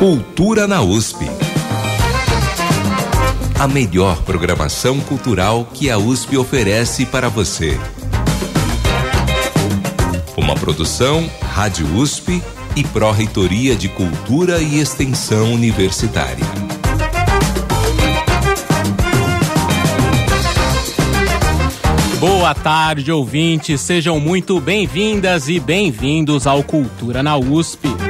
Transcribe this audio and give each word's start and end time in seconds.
Cultura 0.00 0.66
na 0.66 0.80
USP. 0.80 1.26
A 3.58 3.68
melhor 3.68 4.22
programação 4.22 4.98
cultural 4.98 5.68
que 5.74 5.90
a 5.90 5.98
USP 5.98 6.38
oferece 6.38 7.04
para 7.04 7.28
você. 7.28 7.78
Uma 10.38 10.54
produção 10.54 11.30
Rádio 11.42 11.86
USP 11.98 12.42
e 12.74 12.82
Pró-Reitoria 12.82 13.76
de 13.76 13.90
Cultura 13.90 14.62
e 14.62 14.80
Extensão 14.80 15.52
Universitária. 15.52 16.46
Boa 22.18 22.54
tarde, 22.54 23.12
ouvintes. 23.12 23.82
Sejam 23.82 24.18
muito 24.18 24.58
bem-vindas 24.62 25.46
e 25.50 25.60
bem-vindos 25.60 26.46
ao 26.46 26.62
Cultura 26.62 27.22
na 27.22 27.36
USP. 27.36 28.09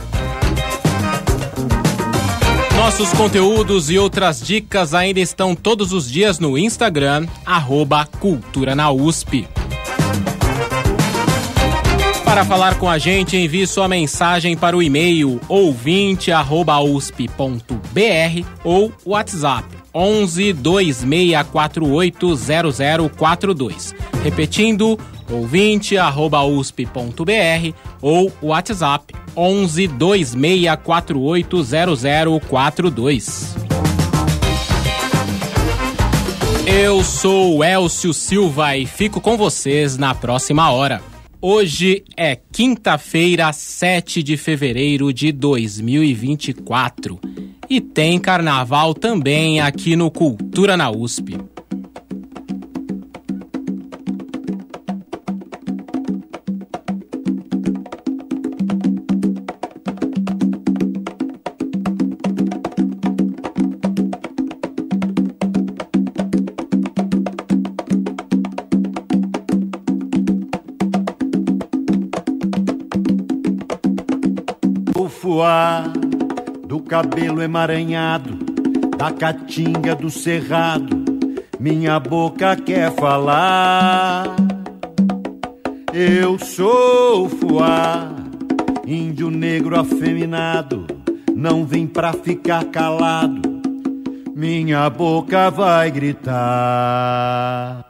Nossos 2.91 3.13
conteúdos 3.13 3.89
e 3.89 3.97
outras 3.97 4.45
dicas 4.45 4.93
ainda 4.93 5.21
estão 5.21 5.55
todos 5.55 5.93
os 5.93 6.11
dias 6.11 6.39
no 6.39 6.57
Instagram, 6.57 7.25
arroba 7.45 8.05
Cultura 8.05 8.75
na 8.75 8.91
USP. 8.91 9.47
Para 12.25 12.43
falar 12.43 12.77
com 12.77 12.89
a 12.89 12.97
gente, 12.97 13.37
envie 13.37 13.65
sua 13.65 13.87
mensagem 13.87 14.57
para 14.57 14.75
o 14.75 14.83
e-mail 14.83 15.39
ouvinte@usp.br 15.47 18.45
ou 18.61 18.91
WhatsApp 19.05 19.69
11 19.93 20.51
2648 20.51 22.35
0042. 23.15 23.95
Repetindo, 24.21 24.99
ouvinte@usp.br 25.29 27.90
ou 28.01 28.31
WhatsApp 28.41 29.13
11 29.35 29.87
2648 29.87 31.63
0042. 32.39 33.55
Eu 36.65 37.03
sou 37.03 37.63
Elcio 37.63 38.13
Silva 38.13 38.77
e 38.77 38.85
fico 38.85 39.19
com 39.19 39.35
vocês 39.37 39.97
na 39.97 40.15
próxima 40.15 40.71
hora. 40.71 41.01
Hoje 41.41 42.03
é 42.15 42.35
quinta-feira, 42.35 43.51
7 43.51 44.21
de 44.21 44.37
fevereiro 44.37 45.11
de 45.11 45.31
2024 45.31 47.19
e 47.69 47.81
tem 47.81 48.19
carnaval 48.19 48.93
também 48.93 49.59
aqui 49.59 49.95
no 49.95 50.11
Cultura 50.11 50.77
na 50.77 50.91
USP. 50.91 51.37
Cabelo 76.91 77.41
emaranhado, 77.41 78.37
da 78.97 79.09
caatinga 79.13 79.95
do 79.95 80.09
cerrado, 80.09 81.05
minha 81.57 81.97
boca 81.97 82.53
quer 82.57 82.91
falar. 82.91 84.35
Eu 85.93 86.37
sou 86.37 87.29
fuá, 87.29 88.13
índio 88.85 89.31
negro 89.31 89.79
afeminado, 89.79 90.85
não 91.33 91.65
vim 91.65 91.87
pra 91.87 92.11
ficar 92.11 92.65
calado, 92.65 93.61
minha 94.35 94.89
boca 94.89 95.49
vai 95.49 95.89
gritar. 95.91 97.85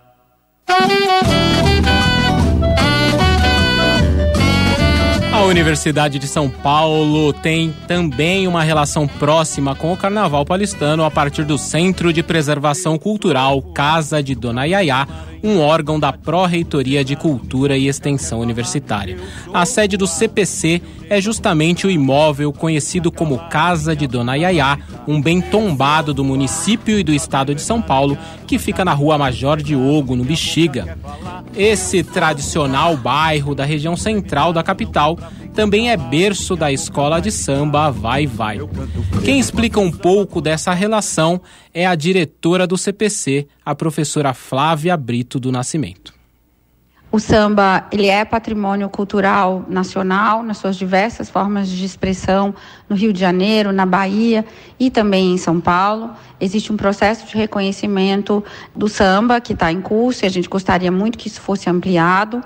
A 5.42 5.46
Universidade 5.46 6.20
de 6.20 6.28
São 6.28 6.48
Paulo 6.48 7.34
tem 7.34 7.74
também 7.88 8.48
uma 8.48 8.62
relação 8.62 9.08
próxima 9.08 9.74
com 9.74 9.92
o 9.92 9.98
Carnaval 9.98 10.46
paulistano 10.46 11.04
a 11.04 11.10
partir 11.10 11.44
do 11.46 11.58
Centro 11.58 12.14
de 12.14 12.22
Preservação 12.22 12.96
Cultural 12.96 13.60
Casa 13.60 14.22
de 14.22 14.36
Dona 14.36 14.66
Yaya, 14.66 15.08
um 15.44 15.60
órgão 15.60 16.00
da 16.00 16.14
Pró-Reitoria 16.14 17.04
de 17.04 17.16
Cultura 17.16 17.78
e 17.78 17.88
Extensão 17.88 18.40
Universitária. 18.40 19.18
A 19.54 19.66
sede 19.66 19.98
do 19.98 20.08
CPC 20.08 20.82
é 21.10 21.20
justamente 21.20 21.86
o 21.86 21.92
imóvel 21.92 22.54
conhecido 22.54 23.12
como 23.12 23.38
Casa 23.50 23.96
de 23.96 24.08
Dona 24.08 24.36
Yaya, 24.36 24.80
um 25.08 25.22
bem 25.22 25.42
tombado 25.42 26.14
do 26.14 26.24
município 26.24 27.00
e 27.00 27.04
do 27.04 27.14
estado 27.14 27.56
de 27.56 27.62
São 27.62 27.82
Paulo, 27.82 28.18
que 28.46 28.58
fica 28.58 28.86
na 28.86 28.94
rua 28.94 29.18
Major 29.18 29.62
Diogo, 29.62 30.16
no 30.16 30.24
Bexiga. 30.24 30.98
Esse 31.56 32.04
tradicional 32.04 32.96
bairro 32.96 33.56
da 33.56 33.66
região 33.66 33.96
central 33.96 34.54
da 34.54 34.64
capital 34.64 35.18
também 35.54 35.90
é 35.90 35.98
berço 35.98 36.56
da 36.56 36.72
escola 36.72 37.20
de 37.20 37.32
samba 37.32 37.92
Vai 37.92 38.26
Vai. 38.26 38.60
Quem 39.24 39.40
explica 39.40 39.80
um 39.80 39.92
pouco 39.92 40.42
dessa 40.42 40.74
relação 40.74 41.42
é 41.74 41.86
a 41.86 41.96
diretora 41.96 42.66
do 42.66 42.78
CPC, 42.78 43.48
a 43.66 43.76
professora 43.76 44.34
Flávia 44.34 44.96
Brito 44.96 45.40
do 45.40 45.52
Nascimento. 45.52 46.21
O 47.12 47.20
samba 47.20 47.86
ele 47.92 48.08
é 48.08 48.24
patrimônio 48.24 48.88
cultural 48.88 49.66
nacional 49.68 50.42
nas 50.44 50.60
suas 50.60 50.78
diversas 50.78 51.30
formas 51.30 51.68
de 51.68 51.84
expressão 51.84 52.56
no 52.88 52.96
Rio 52.96 53.12
de 53.12 53.20
Janeiro, 53.20 53.74
na 53.74 53.86
Bahia 53.86 54.46
e 54.80 54.90
também 54.90 55.34
em 55.34 55.38
São 55.38 55.60
Paulo. 55.60 56.12
Existe 56.40 56.72
um 56.72 56.78
processo 56.78 57.28
de 57.28 57.36
reconhecimento 57.36 58.42
do 58.74 58.88
samba 58.88 59.42
que 59.42 59.52
está 59.52 59.70
em 59.74 59.82
curso 59.82 60.24
e 60.24 60.26
a 60.26 60.30
gente 60.30 60.48
gostaria 60.48 60.90
muito 60.90 61.18
que 61.18 61.28
isso 61.28 61.42
fosse 61.42 61.70
ampliado. 61.70 62.42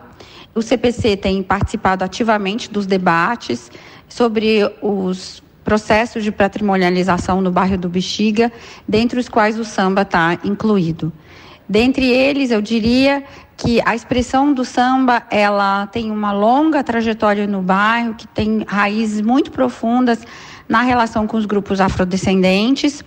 O 0.55 0.63
CPC 0.63 1.15
tem 1.15 1.43
participado 1.43 2.03
ativamente 2.03 2.71
dos 2.71 2.87
debates 2.87 3.69
sobre 4.09 4.67
os 4.81 5.43
processos 5.63 6.23
de 6.23 6.31
patrimonialização 6.31 7.39
no 7.39 7.51
bairro 7.51 7.77
do 7.77 7.87
Bexiga, 7.87 8.51
dentre 8.87 9.19
os 9.19 9.29
quais 9.29 9.59
o 9.59 9.63
samba 9.63 10.01
está 10.01 10.39
incluído. 10.43 11.13
Dentre 11.67 12.05
eles, 12.05 12.51
eu 12.51 12.61
diria 12.61 13.23
que 13.57 13.81
a 13.85 13.95
expressão 13.95 14.53
do 14.53 14.65
samba 14.65 15.23
ela 15.29 15.87
tem 15.87 16.11
uma 16.11 16.31
longa 16.31 16.83
trajetória 16.83 17.47
no 17.47 17.61
bairro, 17.61 18.15
que 18.15 18.27
tem 18.27 18.65
raízes 18.67 19.21
muito 19.21 19.51
profundas 19.51 20.19
na 20.67 20.81
relação 20.81 21.25
com 21.25 21.37
os 21.37 21.45
grupos 21.45 21.79
afrodescendentes 21.79 23.03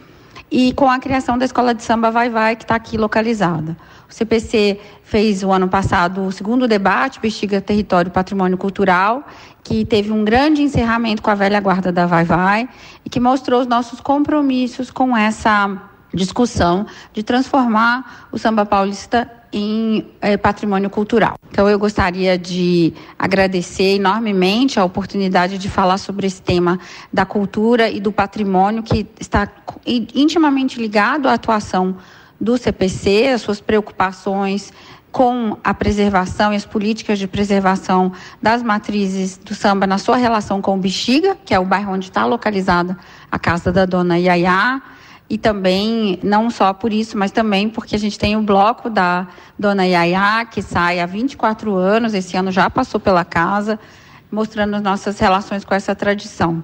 e 0.50 0.72
com 0.72 0.90
a 0.90 0.98
criação 0.98 1.36
da 1.36 1.44
escola 1.44 1.74
de 1.74 1.82
samba 1.82 2.10
Vai 2.10 2.30
Vai, 2.30 2.56
que 2.56 2.64
está 2.64 2.74
aqui 2.74 2.96
localizada. 2.96 3.76
O 4.08 4.14
CPC 4.14 4.80
fez 5.02 5.42
o 5.42 5.52
ano 5.52 5.68
passado 5.68 6.24
o 6.24 6.32
segundo 6.32 6.66
debate, 6.66 7.20
Bexiga 7.20 7.60
Território 7.60 8.10
Patrimônio 8.10 8.56
Cultural, 8.56 9.26
que 9.62 9.84
teve 9.84 10.10
um 10.10 10.24
grande 10.24 10.62
encerramento 10.62 11.20
com 11.20 11.30
a 11.30 11.34
velha 11.34 11.60
guarda 11.60 11.92
da 11.92 12.06
Vai 12.06 12.24
Vai 12.24 12.68
e 13.04 13.10
que 13.10 13.20
mostrou 13.20 13.60
os 13.60 13.66
nossos 13.66 14.00
compromissos 14.00 14.90
com 14.90 15.14
essa 15.14 15.78
discussão 16.18 16.86
de 17.14 17.22
transformar 17.22 18.28
o 18.30 18.38
samba 18.38 18.66
paulista 18.66 19.30
em 19.52 20.06
é, 20.20 20.36
patrimônio 20.36 20.90
cultural. 20.90 21.38
Então, 21.50 21.68
eu 21.68 21.78
gostaria 21.78 22.36
de 22.36 22.92
agradecer 23.18 23.96
enormemente 23.96 24.78
a 24.78 24.84
oportunidade 24.84 25.56
de 25.56 25.68
falar 25.68 25.96
sobre 25.98 26.26
esse 26.26 26.42
tema 26.42 26.78
da 27.10 27.24
cultura 27.24 27.88
e 27.88 27.98
do 28.00 28.12
patrimônio, 28.12 28.82
que 28.82 29.06
está 29.18 29.48
intimamente 29.86 30.78
ligado 30.78 31.28
à 31.28 31.34
atuação 31.34 31.96
do 32.40 32.58
CPC, 32.58 33.28
as 33.34 33.40
suas 33.40 33.60
preocupações 33.60 34.72
com 35.10 35.56
a 35.64 35.72
preservação 35.72 36.52
e 36.52 36.56
as 36.56 36.66
políticas 36.66 37.18
de 37.18 37.26
preservação 37.26 38.12
das 38.42 38.62
matrizes 38.62 39.38
do 39.38 39.54
samba 39.54 39.86
na 39.86 39.98
sua 39.98 40.16
relação 40.16 40.60
com 40.60 40.74
o 40.74 40.78
Bexiga, 40.78 41.36
que 41.44 41.54
é 41.54 41.58
o 41.58 41.64
bairro 41.64 41.92
onde 41.92 42.06
está 42.06 42.26
localizada 42.26 42.96
a 43.30 43.38
casa 43.38 43.72
da 43.72 43.86
dona 43.86 44.18
Yaya, 44.18 44.82
e 45.30 45.36
também, 45.36 46.18
não 46.22 46.50
só 46.50 46.72
por 46.72 46.92
isso, 46.92 47.18
mas 47.18 47.30
também 47.30 47.68
porque 47.68 47.94
a 47.94 47.98
gente 47.98 48.18
tem 48.18 48.36
o 48.36 48.42
bloco 48.42 48.88
da 48.88 49.28
Dona 49.58 49.84
Yaya, 49.84 50.46
que 50.46 50.62
sai 50.62 51.00
há 51.00 51.06
24 51.06 51.74
anos, 51.74 52.14
esse 52.14 52.36
ano 52.36 52.50
já 52.50 52.70
passou 52.70 52.98
pela 52.98 53.24
casa, 53.24 53.78
mostrando 54.30 54.74
as 54.76 54.82
nossas 54.82 55.18
relações 55.18 55.64
com 55.64 55.74
essa 55.74 55.94
tradição. 55.94 56.62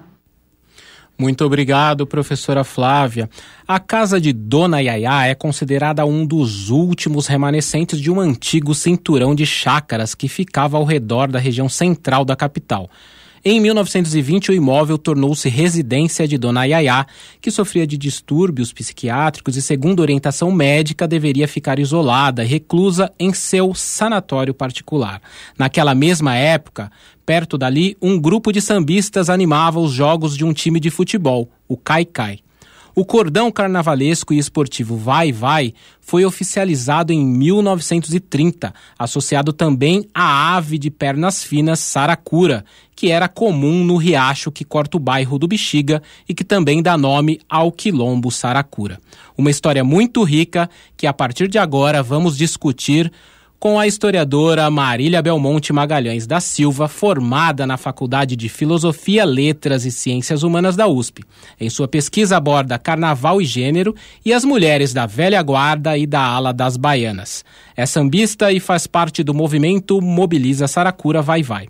Muito 1.17 1.45
obrigado, 1.45 2.05
professora 2.05 2.63
Flávia. 2.63 3.29
A 3.65 3.79
casa 3.79 4.19
de 4.19 4.33
Dona 4.33 4.81
Yaya 4.81 5.27
é 5.27 5.35
considerada 5.35 6.05
um 6.05 6.25
dos 6.25 6.69
últimos 6.69 7.27
remanescentes 7.27 8.01
de 8.01 8.11
um 8.11 8.19
antigo 8.19 8.75
cinturão 8.75 9.33
de 9.33 9.45
chácaras 9.45 10.13
que 10.13 10.27
ficava 10.27 10.75
ao 10.75 10.83
redor 10.83 11.31
da 11.31 11.39
região 11.39 11.69
central 11.69 12.25
da 12.25 12.35
capital. 12.35 12.89
Em 13.47 13.59
1920, 13.59 14.49
o 14.49 14.53
imóvel 14.55 14.97
tornou-se 14.97 15.47
residência 15.47 16.27
de 16.27 16.35
Dona 16.35 16.65
Yaya, 16.65 17.05
que 17.39 17.51
sofria 17.51 17.85
de 17.85 17.95
distúrbios 17.95 18.73
psiquiátricos 18.73 19.55
e, 19.55 19.61
segundo 19.61 19.99
orientação 19.99 20.51
médica, 20.51 21.07
deveria 21.07 21.47
ficar 21.47 21.77
isolada, 21.77 22.41
reclusa 22.41 23.13
em 23.19 23.31
seu 23.33 23.75
sanatório 23.75 24.51
particular. 24.51 25.21
Naquela 25.59 25.93
mesma 25.93 26.35
época, 26.35 26.91
perto 27.23 27.55
dali, 27.55 27.95
um 28.01 28.19
grupo 28.19 28.51
de 28.51 28.59
sambistas 28.59 29.29
animava 29.29 29.79
os 29.79 29.91
jogos 29.91 30.35
de 30.35 30.43
um 30.43 30.51
time 30.51 30.79
de 30.79 30.89
futebol, 30.89 31.47
o 31.67 31.77
Cai 31.77 32.03
Cai. 32.03 32.39
O 32.97 33.03
cordão 33.03 33.51
carnavalesco 33.51 34.33
e 34.33 34.37
esportivo 34.37 34.95
Vai 34.95 35.29
Vai 35.29 35.73
foi 35.99 36.23
oficializado 36.23 37.11
em 37.11 37.25
1930, 37.25 38.73
associado 38.97 39.51
também 39.51 40.07
à 40.13 40.55
ave 40.55 40.77
de 40.77 40.89
pernas 40.89 41.43
finas 41.43 41.81
saracura, 41.81 42.63
que 42.95 43.11
era 43.11 43.27
comum 43.27 43.83
no 43.83 43.97
riacho 43.97 44.49
que 44.49 44.63
corta 44.63 44.95
o 44.95 44.99
bairro 44.99 45.37
do 45.37 45.45
Bexiga 45.45 46.01
e 46.29 46.33
que 46.33 46.45
também 46.45 46.81
dá 46.81 46.97
nome 46.97 47.41
ao 47.49 47.69
quilombo 47.69 48.31
saracura. 48.31 48.97
Uma 49.37 49.51
história 49.51 49.83
muito 49.83 50.23
rica 50.23 50.69
que 50.95 51.05
a 51.05 51.11
partir 51.11 51.49
de 51.49 51.57
agora 51.57 52.01
vamos 52.01 52.37
discutir 52.37 53.11
com 53.59 53.79
a 53.79 53.87
historiadora 53.87 54.69
Marília 54.69 55.21
Belmonte 55.21 55.73
Magalhães 55.73 56.27
da 56.27 56.39
Silva, 56.39 56.87
formada 56.87 57.65
na 57.65 57.77
Faculdade 57.77 58.35
de 58.35 58.49
Filosofia, 58.49 59.25
Letras 59.25 59.85
e 59.85 59.91
Ciências 59.91 60.43
Humanas 60.43 60.75
da 60.75 60.87
USP. 60.87 61.23
Em 61.59 61.69
sua 61.69 61.87
pesquisa 61.87 62.37
aborda 62.37 62.77
carnaval 62.77 63.41
e 63.41 63.45
gênero 63.45 63.95
e 64.23 64.33
as 64.33 64.43
mulheres 64.43 64.93
da 64.93 65.05
velha 65.05 65.41
guarda 65.41 65.97
e 65.97 66.05
da 66.05 66.21
ala 66.21 66.53
das 66.53 66.77
baianas. 66.77 67.43
É 67.75 67.85
sambista 67.85 68.51
e 68.51 68.59
faz 68.59 68.85
parte 68.87 69.23
do 69.23 69.33
movimento 69.33 70.01
Mobiliza 70.01 70.67
Saracura 70.67 71.21
Vai 71.21 71.41
Vai. 71.41 71.67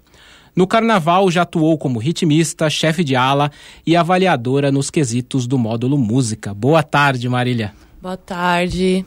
No 0.55 0.65
carnaval 0.65 1.29
já 1.29 1.41
atuou 1.41 1.77
como 1.77 1.99
ritmista, 1.99 2.69
chefe 2.69 3.03
de 3.03 3.15
ala 3.15 3.51
e 3.85 3.95
avaliadora 3.95 4.71
nos 4.71 4.89
quesitos 4.89 5.45
do 5.45 5.57
módulo 5.57 5.97
música. 5.97 6.53
Boa 6.53 6.81
tarde, 6.81 7.27
Marília. 7.27 7.73
Boa 8.01 8.15
tarde. 8.15 9.05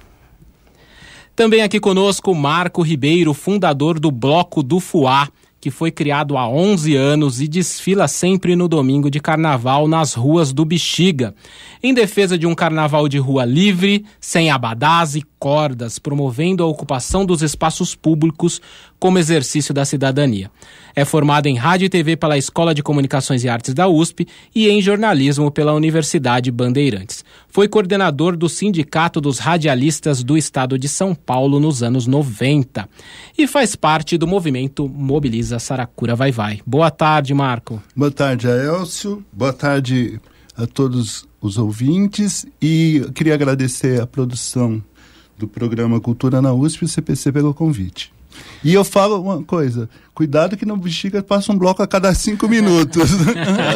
Também 1.38 1.62
aqui 1.62 1.78
conosco 1.78 2.34
Marco 2.34 2.82
Ribeiro, 2.82 3.32
fundador 3.32 4.00
do 4.00 4.10
Bloco 4.10 4.60
do 4.60 4.80
Fuá, 4.80 5.28
que 5.60 5.70
foi 5.70 5.92
criado 5.92 6.36
há 6.36 6.48
11 6.48 6.96
anos 6.96 7.40
e 7.40 7.46
desfila 7.46 8.08
sempre 8.08 8.56
no 8.56 8.66
domingo 8.66 9.08
de 9.08 9.20
carnaval 9.20 9.86
nas 9.86 10.14
ruas 10.14 10.52
do 10.52 10.64
Bexiga, 10.64 11.32
em 11.80 11.94
defesa 11.94 12.36
de 12.36 12.44
um 12.44 12.56
carnaval 12.56 13.08
de 13.08 13.18
rua 13.18 13.44
livre, 13.44 14.04
sem 14.20 14.50
abadás 14.50 15.14
e 15.14 15.22
cordas, 15.38 16.00
promovendo 16.00 16.64
a 16.64 16.66
ocupação 16.66 17.24
dos 17.24 17.40
espaços 17.40 17.94
públicos 17.94 18.60
como 18.98 19.16
exercício 19.16 19.72
da 19.72 19.84
cidadania. 19.84 20.50
É 20.92 21.04
formado 21.04 21.46
em 21.46 21.54
rádio 21.54 21.86
e 21.86 21.88
TV 21.88 22.16
pela 22.16 22.36
Escola 22.36 22.74
de 22.74 22.82
Comunicações 22.82 23.44
e 23.44 23.48
Artes 23.48 23.74
da 23.74 23.86
USP 23.86 24.26
e 24.52 24.68
em 24.68 24.82
jornalismo 24.82 25.52
pela 25.52 25.72
Universidade 25.72 26.50
Bandeirantes. 26.50 27.24
Foi 27.58 27.66
coordenador 27.66 28.36
do 28.36 28.48
Sindicato 28.48 29.20
dos 29.20 29.40
Radialistas 29.40 30.22
do 30.22 30.38
Estado 30.38 30.78
de 30.78 30.88
São 30.88 31.12
Paulo 31.12 31.58
nos 31.58 31.82
anos 31.82 32.06
90 32.06 32.88
e 33.36 33.48
faz 33.48 33.74
parte 33.74 34.16
do 34.16 34.28
movimento 34.28 34.88
Mobiliza 34.88 35.58
Saracura 35.58 36.14
Vai 36.14 36.30
Vai. 36.30 36.60
Boa 36.64 36.88
tarde, 36.88 37.34
Marco. 37.34 37.82
Boa 37.96 38.12
tarde, 38.12 38.46
Aelcio. 38.46 39.24
Boa 39.32 39.52
tarde 39.52 40.20
a 40.56 40.68
todos 40.68 41.26
os 41.40 41.58
ouvintes 41.58 42.46
e 42.62 43.04
queria 43.12 43.34
agradecer 43.34 44.00
a 44.00 44.06
produção 44.06 44.80
do 45.36 45.48
programa 45.48 46.00
Cultura 46.00 46.40
na 46.40 46.52
USP 46.52 46.82
e 46.82 46.84
o 46.84 46.88
CPC 46.88 47.32
pelo 47.32 47.52
convite. 47.52 48.12
E 48.62 48.72
eu 48.72 48.84
falo 48.84 49.20
uma 49.20 49.42
coisa: 49.42 49.90
cuidado 50.14 50.56
que 50.56 50.64
no 50.64 50.76
Bexiga 50.76 51.24
passa 51.24 51.50
um 51.52 51.58
bloco 51.58 51.82
a 51.82 51.88
cada 51.88 52.14
cinco 52.14 52.48
minutos. 52.48 53.10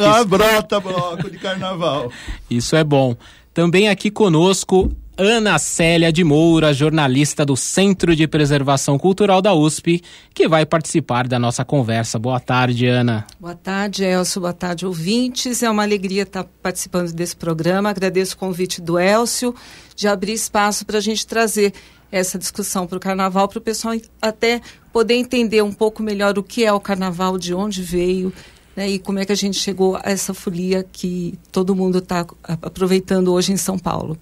Lá 0.01 0.23
brota 0.25 0.79
bloco 0.79 1.29
de 1.29 1.39
carnaval. 1.39 2.13
Isso 2.49 2.77
é 2.77 2.85
bom. 2.85 3.17
Também 3.55 3.91
aqui 3.91 4.11
conosco 4.11 4.91
Ana 5.15 5.59
Célia 5.59 6.11
de 6.11 6.25
Moura, 6.25 6.73
jornalista 6.73 7.45
do 7.45 7.55
Centro 7.55 8.17
de 8.17 8.27
Preservação 8.27 8.99
Cultural 8.99 9.43
da 9.43 9.53
USP, 9.53 10.03
que 10.33 10.49
vai 10.49 10.65
participar 10.65 11.29
da 11.29 11.39
nossa 11.39 11.63
conversa. 11.63 12.19
Boa 12.19 12.41
tarde, 12.41 12.87
Ana. 12.87 13.27
Boa 13.39 13.55
tarde, 13.55 14.05
Elcio. 14.05 14.41
Boa 14.41 14.55
tarde, 14.55 14.87
ouvintes. 14.87 15.63
É 15.63 15.69
uma 15.69 15.83
alegria 15.83 16.23
estar 16.23 16.45
participando 16.63 17.13
desse 17.13 17.37
programa. 17.37 17.91
Agradeço 17.91 18.37
o 18.37 18.39
convite 18.39 18.81
do 18.81 18.99
Elcio 18.99 19.55
de 19.95 20.09
abrir 20.09 20.33
espaço 20.33 20.87
para 20.87 20.97
a 20.97 21.03
gente 21.03 21.27
trazer 21.27 21.75
essa 22.11 22.39
discussão 22.39 22.87
para 22.87 22.97
o 22.97 23.01
carnaval, 23.01 23.49
para 23.49 23.59
o 23.59 23.63
pessoal 23.63 23.95
até 24.21 24.63
poder 24.91 25.15
entender 25.15 25.63
um 25.63 25.73
pouco 25.73 26.03
melhor 26.03 26.39
o 26.39 26.43
que 26.43 26.65
é 26.65 26.73
o 26.73 26.81
carnaval, 26.81 27.37
de 27.37 27.53
onde 27.53 27.83
veio. 27.83 28.33
Né, 28.77 28.91
e 28.91 28.99
como 28.99 29.19
é 29.19 29.25
que 29.27 29.33
a 29.33 29.37
gente 29.37 29.59
chegou 29.59 29.97
a 29.97 30.03
essa 30.05 30.33
folia 30.33 30.83
que 30.91 31.39
todo 31.51 31.75
mundo 31.75 31.99
está 31.99 32.27
aproveitando 32.43 33.33
hoje 33.33 33.53
em 33.53 33.57
São 33.57 33.79
Paulo. 33.79 34.19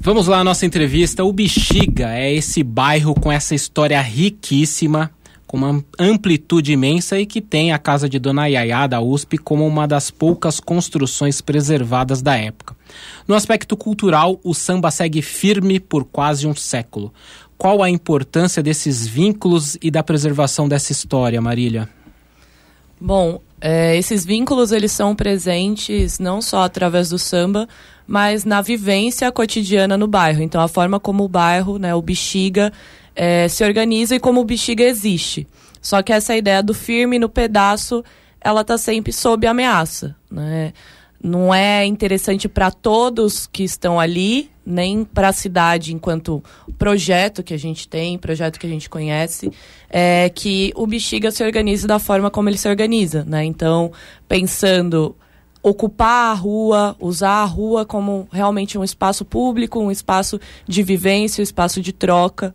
Vamos 0.00 0.28
lá, 0.28 0.38
a 0.38 0.44
nossa 0.44 0.64
entrevista. 0.64 1.24
O 1.24 1.32
Bexiga 1.32 2.12
é 2.12 2.32
esse 2.32 2.62
bairro 2.62 3.14
com 3.14 3.32
essa 3.32 3.54
história 3.54 4.00
riquíssima, 4.00 5.10
com 5.44 5.56
uma 5.56 5.84
amplitude 5.98 6.72
imensa 6.72 7.18
e 7.18 7.26
que 7.26 7.40
tem 7.40 7.72
a 7.72 7.78
casa 7.78 8.08
de 8.08 8.18
Dona 8.18 8.46
Yaya 8.46 8.86
da 8.86 9.00
USP 9.00 9.38
como 9.38 9.66
uma 9.66 9.88
das 9.88 10.10
poucas 10.10 10.60
construções 10.60 11.40
preservadas 11.40 12.22
da 12.22 12.36
época. 12.36 12.76
No 13.26 13.34
aspecto 13.34 13.76
cultural, 13.76 14.38
o 14.44 14.54
samba 14.54 14.90
segue 14.90 15.22
firme 15.22 15.80
por 15.80 16.04
quase 16.04 16.46
um 16.46 16.54
século. 16.54 17.12
Qual 17.56 17.82
a 17.82 17.90
importância 17.90 18.62
desses 18.62 19.04
vínculos 19.04 19.76
e 19.82 19.90
da 19.90 20.02
preservação 20.02 20.68
dessa 20.68 20.92
história, 20.92 21.40
Marília? 21.40 21.88
Bom, 23.00 23.40
é, 23.60 23.96
esses 23.96 24.24
vínculos 24.24 24.72
eles 24.72 24.92
são 24.92 25.14
presentes 25.14 26.18
não 26.18 26.40
só 26.40 26.62
através 26.62 27.08
do 27.08 27.18
samba, 27.18 27.68
mas 28.06 28.44
na 28.44 28.60
vivência 28.60 29.30
cotidiana 29.30 29.96
no 29.96 30.06
bairro. 30.06 30.42
Então, 30.42 30.60
a 30.60 30.68
forma 30.68 30.98
como 30.98 31.24
o 31.24 31.28
bairro, 31.28 31.78
né, 31.78 31.94
o 31.94 32.02
Bexiga, 32.02 32.72
é, 33.14 33.48
se 33.48 33.64
organiza 33.64 34.16
e 34.16 34.20
como 34.20 34.40
o 34.40 34.44
Bexiga 34.44 34.84
existe. 34.84 35.46
Só 35.80 36.02
que 36.02 36.12
essa 36.12 36.36
ideia 36.36 36.62
do 36.62 36.74
firme 36.74 37.18
no 37.18 37.28
pedaço, 37.28 38.04
ela 38.40 38.62
está 38.62 38.78
sempre 38.78 39.12
sob 39.12 39.46
ameaça. 39.46 40.16
Né? 40.30 40.72
Não 41.22 41.52
é 41.52 41.84
interessante 41.84 42.48
para 42.48 42.70
todos 42.70 43.46
que 43.46 43.64
estão 43.64 43.98
ali, 43.98 44.50
nem 44.68 45.02
para 45.02 45.28
a 45.28 45.32
cidade 45.32 45.94
enquanto 45.94 46.44
projeto 46.78 47.42
que 47.42 47.54
a 47.54 47.58
gente 47.58 47.88
tem, 47.88 48.18
projeto 48.18 48.60
que 48.60 48.66
a 48.66 48.70
gente 48.70 48.88
conhece, 48.90 49.50
é 49.88 50.30
que 50.32 50.72
o 50.76 50.86
Bexiga 50.86 51.30
se 51.30 51.42
organize 51.42 51.86
da 51.86 51.98
forma 51.98 52.30
como 52.30 52.50
ele 52.50 52.58
se 52.58 52.68
organiza, 52.68 53.24
né? 53.24 53.44
Então, 53.44 53.90
pensando 54.28 55.16
ocupar 55.62 56.32
a 56.32 56.34
rua, 56.34 56.96
usar 57.00 57.42
a 57.42 57.44
rua 57.44 57.84
como 57.86 58.28
realmente 58.30 58.76
um 58.78 58.84
espaço 58.84 59.24
público, 59.24 59.80
um 59.80 59.90
espaço 59.90 60.38
de 60.66 60.82
vivência, 60.82 61.40
um 61.40 61.44
espaço 61.44 61.80
de 61.80 61.92
troca. 61.92 62.54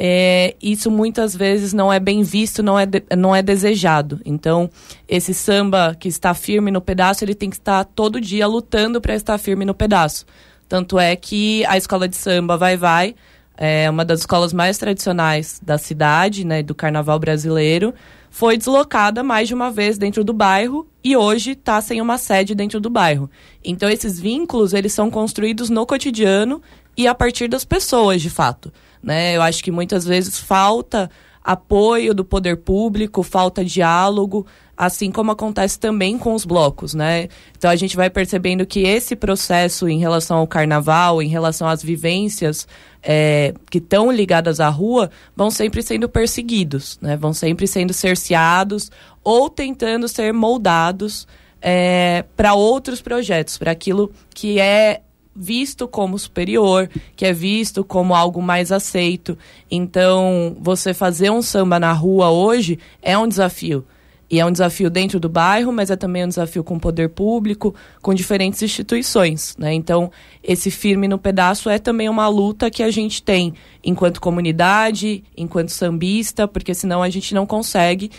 É, 0.00 0.54
isso 0.62 0.92
muitas 0.92 1.34
vezes 1.34 1.72
não 1.72 1.92
é 1.92 1.98
bem 1.98 2.22
visto, 2.22 2.62
não 2.62 2.78
é, 2.78 2.86
de, 2.86 3.02
não 3.16 3.34
é 3.34 3.42
desejado. 3.42 4.20
Então, 4.24 4.70
esse 5.08 5.34
samba 5.34 5.96
que 5.98 6.08
está 6.08 6.34
firme 6.34 6.70
no 6.70 6.80
pedaço, 6.80 7.24
ele 7.24 7.34
tem 7.34 7.50
que 7.50 7.56
estar 7.56 7.84
todo 7.84 8.20
dia 8.20 8.46
lutando 8.46 9.00
para 9.00 9.14
estar 9.14 9.36
firme 9.38 9.64
no 9.64 9.74
pedaço. 9.74 10.24
Tanto 10.68 10.98
é 10.98 11.16
que 11.16 11.64
a 11.66 11.76
escola 11.76 12.06
de 12.06 12.16
samba 12.16 12.56
Vai 12.56 12.76
Vai 12.76 13.14
é 13.56 13.90
uma 13.90 14.04
das 14.04 14.20
escolas 14.20 14.52
mais 14.52 14.78
tradicionais 14.78 15.60
da 15.60 15.76
cidade, 15.76 16.46
né, 16.46 16.62
do 16.62 16.76
carnaval 16.76 17.18
brasileiro, 17.18 17.92
foi 18.30 18.56
deslocada 18.56 19.24
mais 19.24 19.48
de 19.48 19.54
uma 19.54 19.70
vez 19.70 19.98
dentro 19.98 20.22
do 20.22 20.32
bairro 20.32 20.86
e 21.02 21.16
hoje 21.16 21.52
está 21.52 21.80
sem 21.80 22.00
uma 22.00 22.18
sede 22.18 22.54
dentro 22.54 22.78
do 22.78 22.88
bairro. 22.88 23.28
Então 23.64 23.88
esses 23.90 24.20
vínculos 24.20 24.72
eles 24.74 24.92
são 24.92 25.10
construídos 25.10 25.70
no 25.70 25.84
cotidiano 25.84 26.62
e 26.96 27.08
a 27.08 27.14
partir 27.14 27.48
das 27.48 27.64
pessoas, 27.64 28.22
de 28.22 28.30
fato. 28.30 28.72
Né? 29.02 29.36
Eu 29.36 29.42
acho 29.42 29.64
que 29.64 29.72
muitas 29.72 30.04
vezes 30.04 30.38
falta 30.38 31.10
apoio 31.42 32.14
do 32.14 32.24
poder 32.24 32.58
público, 32.58 33.22
falta 33.22 33.64
diálogo, 33.64 34.46
assim 34.78 35.10
como 35.10 35.32
acontece 35.32 35.76
também 35.76 36.16
com 36.16 36.32
os 36.32 36.44
blocos, 36.44 36.94
né? 36.94 37.28
Então 37.56 37.68
a 37.68 37.74
gente 37.74 37.96
vai 37.96 38.08
percebendo 38.08 38.64
que 38.64 38.84
esse 38.84 39.16
processo 39.16 39.88
em 39.88 39.98
relação 39.98 40.38
ao 40.38 40.46
carnaval, 40.46 41.20
em 41.20 41.26
relação 41.26 41.66
às 41.66 41.82
vivências 41.82 42.68
é, 43.02 43.52
que 43.68 43.78
estão 43.78 44.12
ligadas 44.12 44.60
à 44.60 44.68
rua, 44.68 45.10
vão 45.34 45.50
sempre 45.50 45.82
sendo 45.82 46.08
perseguidos, 46.08 46.96
né? 47.02 47.16
Vão 47.16 47.34
sempre 47.34 47.66
sendo 47.66 47.92
cerceados 47.92 48.88
ou 49.24 49.50
tentando 49.50 50.06
ser 50.06 50.32
moldados 50.32 51.26
é, 51.60 52.24
para 52.36 52.54
outros 52.54 53.02
projetos, 53.02 53.58
para 53.58 53.72
aquilo 53.72 54.12
que 54.32 54.60
é 54.60 55.00
visto 55.34 55.88
como 55.88 56.16
superior, 56.16 56.88
que 57.16 57.26
é 57.26 57.32
visto 57.32 57.82
como 57.82 58.14
algo 58.14 58.40
mais 58.40 58.70
aceito. 58.70 59.36
Então, 59.68 60.56
você 60.60 60.94
fazer 60.94 61.30
um 61.30 61.42
samba 61.42 61.80
na 61.80 61.92
rua 61.92 62.30
hoje 62.30 62.78
é 63.02 63.18
um 63.18 63.26
desafio. 63.26 63.84
E 64.30 64.38
é 64.38 64.44
um 64.44 64.52
desafio 64.52 64.90
dentro 64.90 65.18
do 65.18 65.28
bairro, 65.28 65.72
mas 65.72 65.90
é 65.90 65.96
também 65.96 66.24
um 66.24 66.28
desafio 66.28 66.62
com 66.62 66.76
o 66.76 66.80
poder 66.80 67.08
público, 67.08 67.74
com 68.02 68.12
diferentes 68.12 68.60
instituições. 68.62 69.56
Né? 69.58 69.72
Então, 69.72 70.10
esse 70.44 70.70
firme 70.70 71.08
no 71.08 71.18
pedaço 71.18 71.70
é 71.70 71.78
também 71.78 72.08
uma 72.10 72.28
luta 72.28 72.70
que 72.70 72.82
a 72.82 72.90
gente 72.90 73.22
tem 73.22 73.54
enquanto 73.82 74.20
comunidade, 74.20 75.24
enquanto 75.36 75.70
sambista, 75.70 76.46
porque 76.46 76.74
senão 76.74 77.02
a 77.02 77.08
gente 77.08 77.34
não 77.34 77.46
consegue 77.46 78.10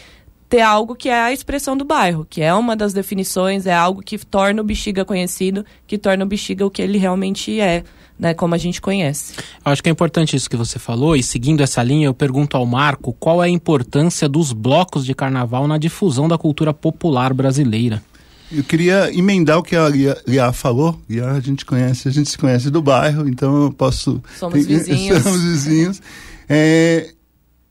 ter 0.49 0.61
algo 0.61 0.95
que 0.95 1.09
é 1.09 1.21
a 1.21 1.31
expressão 1.31 1.77
do 1.77 1.85
bairro, 1.85 2.25
que 2.27 2.41
é 2.41 2.51
uma 2.51 2.75
das 2.75 2.91
definições, 2.91 3.67
é 3.67 3.73
algo 3.73 4.01
que 4.01 4.17
torna 4.17 4.63
o 4.63 4.65
Bexiga 4.65 5.05
conhecido, 5.05 5.63
que 5.85 5.95
torna 5.95 6.25
o 6.25 6.27
Bexiga 6.27 6.65
o 6.65 6.71
que 6.71 6.81
ele 6.81 6.97
realmente 6.97 7.61
é, 7.61 7.83
né, 8.19 8.33
como 8.33 8.53
a 8.53 8.57
gente 8.57 8.81
conhece. 8.81 9.33
Eu 9.65 9.71
acho 9.71 9.81
que 9.81 9.89
é 9.89 9.91
importante 9.91 10.35
isso 10.35 10.49
que 10.49 10.57
você 10.57 10.77
falou, 10.77 11.15
e 11.15 11.23
seguindo 11.23 11.61
essa 11.61 11.81
linha, 11.81 12.07
eu 12.07 12.13
pergunto 12.13 12.57
ao 12.57 12.65
Marco 12.65 13.13
qual 13.13 13.41
é 13.41 13.47
a 13.47 13.49
importância 13.49 14.27
dos 14.27 14.51
blocos 14.51 15.05
de 15.05 15.15
carnaval 15.15 15.67
na 15.67 15.77
difusão 15.77 16.27
da 16.27 16.37
cultura 16.37 16.73
popular 16.73 17.33
brasileira. 17.33 18.03
Eu 18.51 18.63
queria 18.63 19.15
emendar 19.15 19.59
o 19.59 19.63
que 19.63 19.75
a 19.75 19.87
Lia, 19.87 20.51
falou. 20.51 20.99
Lia 21.07 21.29
a 21.29 21.39
gente 21.39 21.63
conhece, 21.63 22.07
a 22.07 22.11
gente 22.11 22.29
se 22.29 22.37
conhece 22.37 22.71
do 22.71 22.81
bairro, 22.81 23.27
então 23.29 23.65
eu 23.65 23.71
posso. 23.71 24.21
Somos 24.39 24.65
vizinhos. 24.65 25.21
Somos 25.21 25.43
vizinhos. 25.43 26.01
É, 26.47 27.13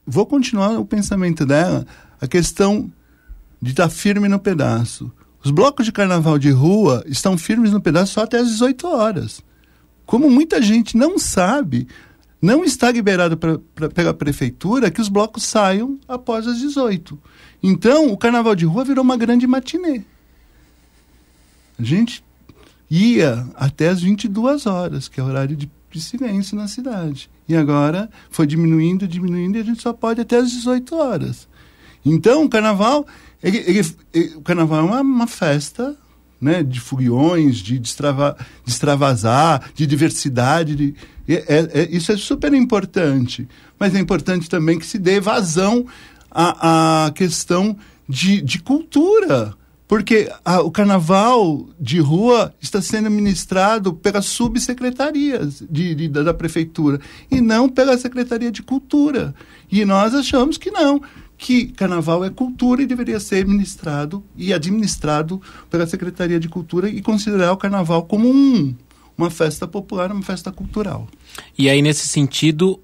vou 0.06 0.24
continuar 0.24 0.78
o 0.78 0.84
pensamento 0.84 1.44
dela 1.44 1.84
a 2.20 2.28
questão 2.28 2.88
de 3.60 3.70
estar 3.70 3.88
firme 3.88 4.28
no 4.28 4.38
pedaço. 4.38 5.10
Os 5.44 5.50
blocos 5.50 5.84
de 5.84 5.90
carnaval 5.90 6.38
de 6.38 6.50
rua 6.50 7.02
estão 7.06 7.36
firmes 7.36 7.72
no 7.72 7.80
pedaço 7.80 8.14
só 8.14 8.22
até 8.22 8.38
às 8.38 8.48
18 8.48 8.86
horas. 8.86 9.42
Como 10.08 10.30
muita 10.30 10.62
gente 10.62 10.96
não 10.96 11.18
sabe, 11.18 11.86
não 12.40 12.64
está 12.64 12.90
liberado 12.90 13.36
pela 13.36 14.14
prefeitura 14.14 14.90
que 14.90 15.02
os 15.02 15.08
blocos 15.10 15.44
saiam 15.44 15.98
após 16.08 16.46
as 16.46 16.58
18. 16.60 17.18
Então, 17.62 18.10
o 18.10 18.16
carnaval 18.16 18.54
de 18.54 18.64
rua 18.64 18.86
virou 18.86 19.04
uma 19.04 19.18
grande 19.18 19.46
matinê. 19.46 20.00
A 21.78 21.82
gente 21.82 22.24
ia 22.90 23.46
até 23.54 23.90
as 23.90 24.00
22 24.00 24.64
horas, 24.64 25.08
que 25.08 25.20
é 25.20 25.22
o 25.22 25.26
horário 25.26 25.54
de, 25.54 25.70
de 25.90 26.00
silêncio 26.00 26.56
na 26.56 26.68
cidade. 26.68 27.28
E 27.46 27.54
agora 27.54 28.08
foi 28.30 28.46
diminuindo, 28.46 29.06
diminuindo, 29.06 29.58
e 29.58 29.60
a 29.60 29.64
gente 29.64 29.82
só 29.82 29.92
pode 29.92 30.22
até 30.22 30.38
as 30.38 30.50
18 30.50 30.96
horas. 30.96 31.46
Então, 32.02 32.46
o 32.46 32.48
carnaval, 32.48 33.06
ele, 33.42 33.58
ele, 33.58 33.94
ele, 34.14 34.36
o 34.36 34.40
carnaval 34.40 34.78
é 34.78 34.82
uma, 34.84 35.00
uma, 35.02 35.26
festa 35.26 35.94
né, 36.40 36.62
de 36.62 36.80
furiões, 36.80 37.56
de 37.56 37.78
destrava, 37.78 38.36
de 38.64 38.70
extravasar, 38.70 39.70
de 39.74 39.86
diversidade. 39.86 40.74
De, 40.74 40.94
é, 41.28 41.68
é, 41.72 41.88
isso 41.90 42.12
é 42.12 42.16
super 42.16 42.52
importante. 42.54 43.48
Mas 43.78 43.94
é 43.94 43.98
importante 43.98 44.48
também 44.48 44.78
que 44.78 44.86
se 44.86 44.98
dê 44.98 45.20
vazão 45.20 45.86
à, 46.30 47.06
à 47.06 47.10
questão 47.10 47.76
de, 48.08 48.40
de 48.40 48.60
cultura. 48.60 49.54
Porque 49.88 50.30
a, 50.44 50.60
o 50.60 50.70
carnaval 50.70 51.66
de 51.80 51.98
rua 51.98 52.54
está 52.60 52.80
sendo 52.82 53.10
ministrado 53.10 53.94
pelas 53.94 54.26
subsecretarias 54.26 55.64
de, 55.68 55.94
de, 55.94 56.08
da 56.08 56.34
prefeitura 56.34 57.00
e 57.30 57.40
não 57.40 57.70
pela 57.70 57.96
Secretaria 57.96 58.52
de 58.52 58.62
Cultura. 58.62 59.34
E 59.72 59.86
nós 59.86 60.14
achamos 60.14 60.58
que 60.58 60.70
não, 60.70 61.00
que 61.38 61.66
carnaval 61.66 62.24
é 62.24 62.30
cultura 62.30 62.82
e 62.82 62.86
deveria 62.86 63.20
ser 63.20 63.46
ministrado 63.46 64.24
e 64.36 64.52
administrado 64.52 65.40
pela 65.70 65.86
Secretaria 65.86 66.40
de 66.40 66.48
Cultura 66.48 66.90
e 66.90 67.00
considerar 67.00 67.52
o 67.52 67.56
carnaval 67.56 68.02
como 68.02 68.28
um, 68.28 68.74
uma 69.16 69.30
festa 69.30 69.66
popular, 69.66 70.10
uma 70.10 70.22
festa 70.22 70.50
cultural. 70.50 71.06
E 71.56 71.70
aí, 71.70 71.80
nesse 71.80 72.08
sentido, 72.08 72.80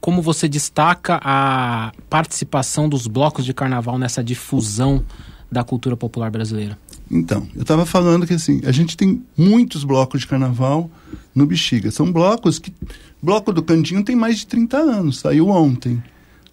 como 0.00 0.22
você 0.22 0.48
destaca 0.48 1.20
a 1.20 1.92
participação 2.08 2.88
dos 2.88 3.08
blocos 3.08 3.44
de 3.44 3.52
carnaval 3.52 3.98
nessa 3.98 4.22
difusão 4.22 5.04
da 5.50 5.64
cultura 5.64 5.96
popular 5.96 6.30
brasileira? 6.30 6.78
Então, 7.10 7.46
eu 7.56 7.62
estava 7.62 7.84
falando 7.84 8.24
que 8.24 8.34
assim, 8.34 8.60
a 8.64 8.72
gente 8.72 8.96
tem 8.96 9.22
muitos 9.36 9.82
blocos 9.82 10.20
de 10.20 10.28
carnaval 10.28 10.88
no 11.34 11.44
Bexiga. 11.44 11.90
São 11.90 12.10
blocos 12.10 12.58
que. 12.60 12.72
Bloco 13.20 13.52
do 13.52 13.62
Cantinho 13.62 14.04
tem 14.04 14.14
mais 14.14 14.38
de 14.38 14.46
30 14.46 14.76
anos, 14.76 15.18
saiu 15.18 15.48
ontem 15.48 16.00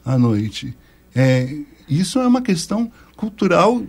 à 0.03 0.17
noite. 0.17 0.75
É, 1.15 1.57
isso 1.87 2.19
é 2.19 2.27
uma 2.27 2.41
questão 2.41 2.91
cultural 3.15 3.83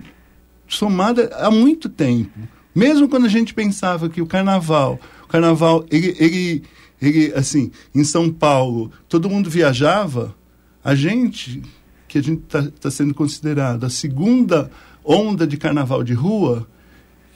somada 0.68 1.30
há 1.36 1.50
muito 1.50 1.88
tempo. 1.88 2.38
Mesmo 2.74 3.08
quando 3.08 3.26
a 3.26 3.28
gente 3.28 3.54
pensava 3.54 4.08
que 4.08 4.20
o 4.20 4.26
carnaval, 4.26 4.98
o 5.24 5.28
carnaval, 5.28 5.86
ele, 5.90 6.14
ele, 6.18 6.62
ele 7.00 7.32
assim, 7.34 7.70
em 7.94 8.02
São 8.04 8.30
Paulo, 8.30 8.90
todo 9.08 9.30
mundo 9.30 9.48
viajava, 9.48 10.34
a 10.82 10.94
gente, 10.94 11.62
que 12.08 12.18
a 12.18 12.22
gente 12.22 12.42
está 12.42 12.62
tá 12.80 12.90
sendo 12.90 13.14
considerado 13.14 13.84
a 13.84 13.90
segunda 13.90 14.70
onda 15.04 15.46
de 15.46 15.56
carnaval 15.56 16.02
de 16.02 16.14
rua, 16.14 16.66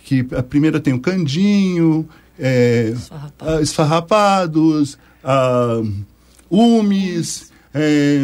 que 0.04 0.26
a 0.36 0.42
primeira 0.42 0.80
tem 0.80 0.92
o 0.92 1.00
Candinho, 1.00 2.08
é, 2.38 2.92
esfarrapados, 2.94 3.62
esfarrapados 3.62 4.98
a, 5.22 5.82
Umes, 6.50 7.47
é, 7.74 8.20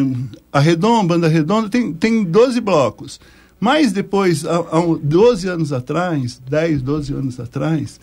a 0.52 0.60
Redonda, 0.60 1.14
Banda 1.14 1.28
Redonda, 1.28 1.68
tem, 1.68 1.92
tem 1.92 2.24
12 2.24 2.60
blocos. 2.60 3.20
Mas 3.60 3.92
depois, 3.92 4.44
há, 4.44 4.56
há 4.56 4.80
12 5.02 5.48
anos 5.48 5.72
atrás, 5.72 6.40
10, 6.48 6.82
12 6.82 7.14
anos 7.14 7.40
atrás, 7.40 8.00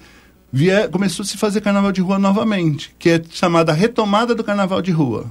vier, 0.52 0.90
começou 0.90 1.24
a 1.24 1.26
se 1.26 1.38
fazer 1.38 1.62
carnaval 1.62 1.92
de 1.92 2.02
rua 2.02 2.18
novamente, 2.18 2.96
que 2.98 3.10
é 3.10 3.22
chamada 3.30 3.72
retomada 3.72 4.34
do 4.34 4.44
carnaval 4.44 4.82
de 4.82 4.92
rua. 4.92 5.26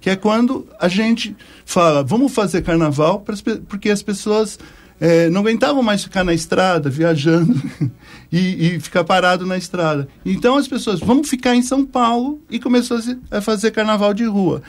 Que 0.00 0.10
é 0.10 0.16
quando 0.16 0.66
a 0.78 0.88
gente 0.88 1.34
fala, 1.64 2.02
vamos 2.02 2.32
fazer 2.32 2.62
carnaval, 2.62 3.24
porque 3.68 3.90
as 3.90 4.02
pessoas 4.02 4.58
é, 5.00 5.28
não 5.28 5.40
aguentavam 5.40 5.82
mais 5.82 6.04
ficar 6.04 6.24
na 6.24 6.32
estrada, 6.32 6.88
viajando 6.88 7.54
e, 8.32 8.76
e, 8.76 8.80
ficar 8.80 9.04
parado 9.04 9.44
na 9.46 9.56
estrada. 9.56 10.08
Então 10.24 10.56
as 10.56 10.66
pessoas, 10.68 11.00
vamos 11.00 11.28
ficar 11.28 11.54
em 11.54 11.62
São 11.62 11.84
Paulo 11.84 12.40
e 12.50 12.58
começou 12.58 12.96
a, 12.96 13.02
se, 13.02 13.18
a 13.30 13.40
fazer 13.40 13.70
carnaval 13.72 14.14
de 14.14 14.24
rua. 14.24 14.62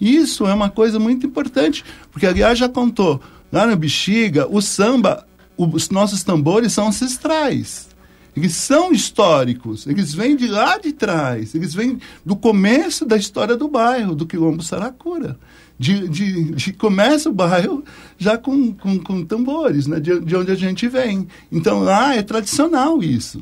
Isso 0.00 0.46
é 0.46 0.54
uma 0.54 0.70
coisa 0.70 0.98
muito 0.98 1.26
importante, 1.26 1.84
porque 2.10 2.26
aliás 2.26 2.58
já 2.58 2.68
contou, 2.68 3.20
lá 3.52 3.66
no 3.66 3.76
Bexiga, 3.76 4.48
o 4.48 4.62
samba, 4.62 5.26
os 5.56 5.90
nossos 5.90 6.24
tambores 6.24 6.72
são 6.72 6.88
ancestrais. 6.88 7.90
Eles 8.34 8.54
são 8.54 8.92
históricos, 8.92 9.86
eles 9.86 10.14
vêm 10.14 10.36
de 10.36 10.46
lá 10.46 10.78
de 10.78 10.92
trás, 10.92 11.54
eles 11.54 11.74
vêm 11.74 11.98
do 12.24 12.36
começo 12.36 13.04
da 13.04 13.16
história 13.16 13.56
do 13.56 13.68
bairro, 13.68 14.14
do 14.14 14.24
Quilombo 14.24 14.62
Saracura. 14.62 15.38
De, 15.78 16.08
de, 16.08 16.52
de 16.52 16.72
começa 16.74 17.30
o 17.30 17.32
bairro 17.32 17.82
já 18.18 18.36
com, 18.36 18.72
com, 18.72 18.98
com 18.98 19.24
tambores, 19.24 19.86
né? 19.86 19.98
De, 19.98 20.20
de 20.20 20.36
onde 20.36 20.52
a 20.52 20.54
gente 20.54 20.86
vem. 20.88 21.26
Então 21.50 21.80
lá 21.80 22.14
é 22.14 22.22
tradicional 22.22 23.02
isso. 23.02 23.40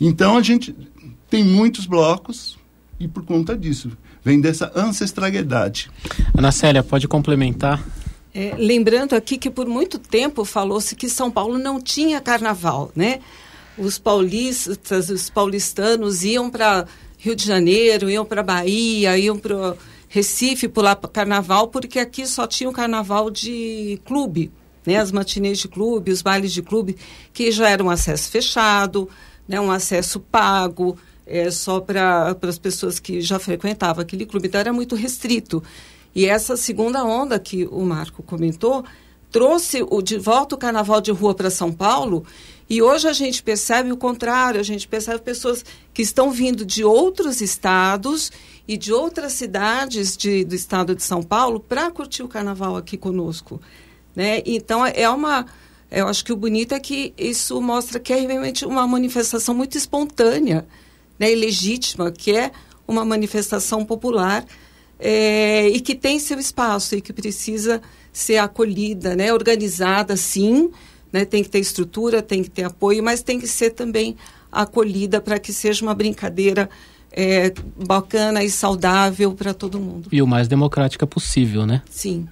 Então 0.00 0.36
a 0.36 0.42
gente 0.42 0.76
tem 1.28 1.42
muitos 1.42 1.86
blocos 1.86 2.58
e 3.00 3.08
por 3.08 3.24
conta 3.24 3.56
disso 3.56 3.90
vem 4.28 4.42
dessa 4.42 4.70
ancestralidade. 4.76 5.90
Ana 6.36 6.52
Célia, 6.52 6.82
pode 6.82 7.08
complementar? 7.08 7.82
É, 8.34 8.54
lembrando 8.58 9.14
aqui 9.14 9.38
que 9.38 9.48
por 9.48 9.66
muito 9.66 9.98
tempo 9.98 10.44
falou-se 10.44 10.94
que 10.94 11.08
São 11.08 11.30
Paulo 11.30 11.56
não 11.56 11.80
tinha 11.80 12.20
carnaval, 12.20 12.92
né? 12.94 13.20
Os 13.78 13.98
paulistas, 13.98 15.08
os 15.08 15.30
paulistanos 15.30 16.24
iam 16.24 16.50
para 16.50 16.86
Rio 17.16 17.34
de 17.34 17.46
Janeiro, 17.46 18.10
iam 18.10 18.24
para 18.24 18.42
Bahia, 18.42 19.16
iam 19.16 19.38
para 19.38 19.74
Recife 20.08 20.68
pular 20.68 20.96
carnaval, 20.96 21.68
porque 21.68 21.98
aqui 21.98 22.26
só 22.26 22.46
tinha 22.46 22.68
o 22.68 22.72
carnaval 22.72 23.30
de 23.30 23.98
clube, 24.04 24.52
né? 24.84 24.98
As 24.98 25.10
matinês 25.10 25.58
de 25.58 25.68
clube, 25.68 26.12
os 26.12 26.20
bailes 26.20 26.52
de 26.52 26.60
clube, 26.60 26.98
que 27.32 27.50
já 27.50 27.70
era 27.70 27.82
um 27.82 27.88
acesso 27.88 28.30
fechado, 28.30 29.08
né? 29.48 29.58
um 29.58 29.70
acesso 29.70 30.20
pago, 30.20 30.98
é, 31.28 31.50
só 31.50 31.80
para 31.80 32.36
as 32.42 32.58
pessoas 32.58 32.98
que 32.98 33.20
já 33.20 33.38
frequentavam 33.38 34.02
aquele 34.02 34.26
clube. 34.26 34.48
Então 34.48 34.60
era 34.60 34.72
muito 34.72 34.94
restrito. 34.94 35.62
E 36.14 36.26
essa 36.26 36.56
segunda 36.56 37.04
onda 37.04 37.38
que 37.38 37.66
o 37.70 37.84
Marco 37.84 38.22
comentou 38.22 38.84
trouxe 39.30 39.84
o, 39.88 40.00
de 40.00 40.18
volta 40.18 40.54
o 40.54 40.58
carnaval 40.58 41.00
de 41.00 41.10
rua 41.12 41.34
para 41.34 41.50
São 41.50 41.72
Paulo. 41.72 42.24
E 42.68 42.82
hoje 42.82 43.08
a 43.08 43.12
gente 43.12 43.42
percebe 43.42 43.92
o 43.92 43.96
contrário, 43.96 44.60
a 44.60 44.64
gente 44.64 44.86
percebe 44.86 45.20
pessoas 45.20 45.64
que 45.92 46.02
estão 46.02 46.30
vindo 46.30 46.64
de 46.64 46.84
outros 46.84 47.40
estados 47.40 48.30
e 48.66 48.76
de 48.76 48.92
outras 48.92 49.32
cidades 49.32 50.16
de, 50.16 50.44
do 50.44 50.54
estado 50.54 50.94
de 50.94 51.02
São 51.02 51.22
Paulo 51.22 51.60
para 51.60 51.90
curtir 51.90 52.22
o 52.22 52.28
carnaval 52.28 52.76
aqui 52.76 52.96
conosco. 52.96 53.60
Né? 54.14 54.42
Então 54.44 54.84
é 54.84 55.08
uma. 55.08 55.46
Eu 55.90 56.06
acho 56.06 56.22
que 56.22 56.32
o 56.32 56.36
bonito 56.36 56.74
é 56.74 56.80
que 56.80 57.14
isso 57.16 57.58
mostra 57.62 57.98
que 57.98 58.12
é 58.12 58.20
realmente 58.20 58.66
uma 58.66 58.86
manifestação 58.86 59.54
muito 59.54 59.78
espontânea 59.78 60.66
né, 61.18 61.28
legítima, 61.34 62.10
que 62.10 62.36
é 62.36 62.50
uma 62.86 63.04
manifestação 63.04 63.84
popular 63.84 64.44
é, 64.98 65.68
e 65.68 65.80
que 65.80 65.94
tem 65.94 66.18
seu 66.18 66.38
espaço 66.38 66.96
e 66.96 67.00
que 67.00 67.12
precisa 67.12 67.80
ser 68.12 68.38
acolhida, 68.38 69.14
né, 69.14 69.32
organizada, 69.32 70.16
sim, 70.16 70.70
né, 71.12 71.24
tem 71.24 71.42
que 71.42 71.48
ter 71.48 71.58
estrutura, 71.58 72.20
tem 72.20 72.42
que 72.42 72.50
ter 72.50 72.64
apoio, 72.64 73.02
mas 73.02 73.22
tem 73.22 73.38
que 73.38 73.46
ser 73.46 73.70
também 73.70 74.16
acolhida 74.50 75.20
para 75.20 75.38
que 75.38 75.52
seja 75.52 75.84
uma 75.84 75.94
brincadeira 75.94 76.68
é, 77.12 77.52
bacana 77.86 78.42
e 78.42 78.50
saudável 78.50 79.34
para 79.34 79.54
todo 79.54 79.78
mundo. 79.78 80.08
E 80.10 80.20
o 80.20 80.26
mais 80.26 80.48
democrática 80.48 81.06
possível, 81.06 81.66
né? 81.66 81.82
Sim. 81.90 82.26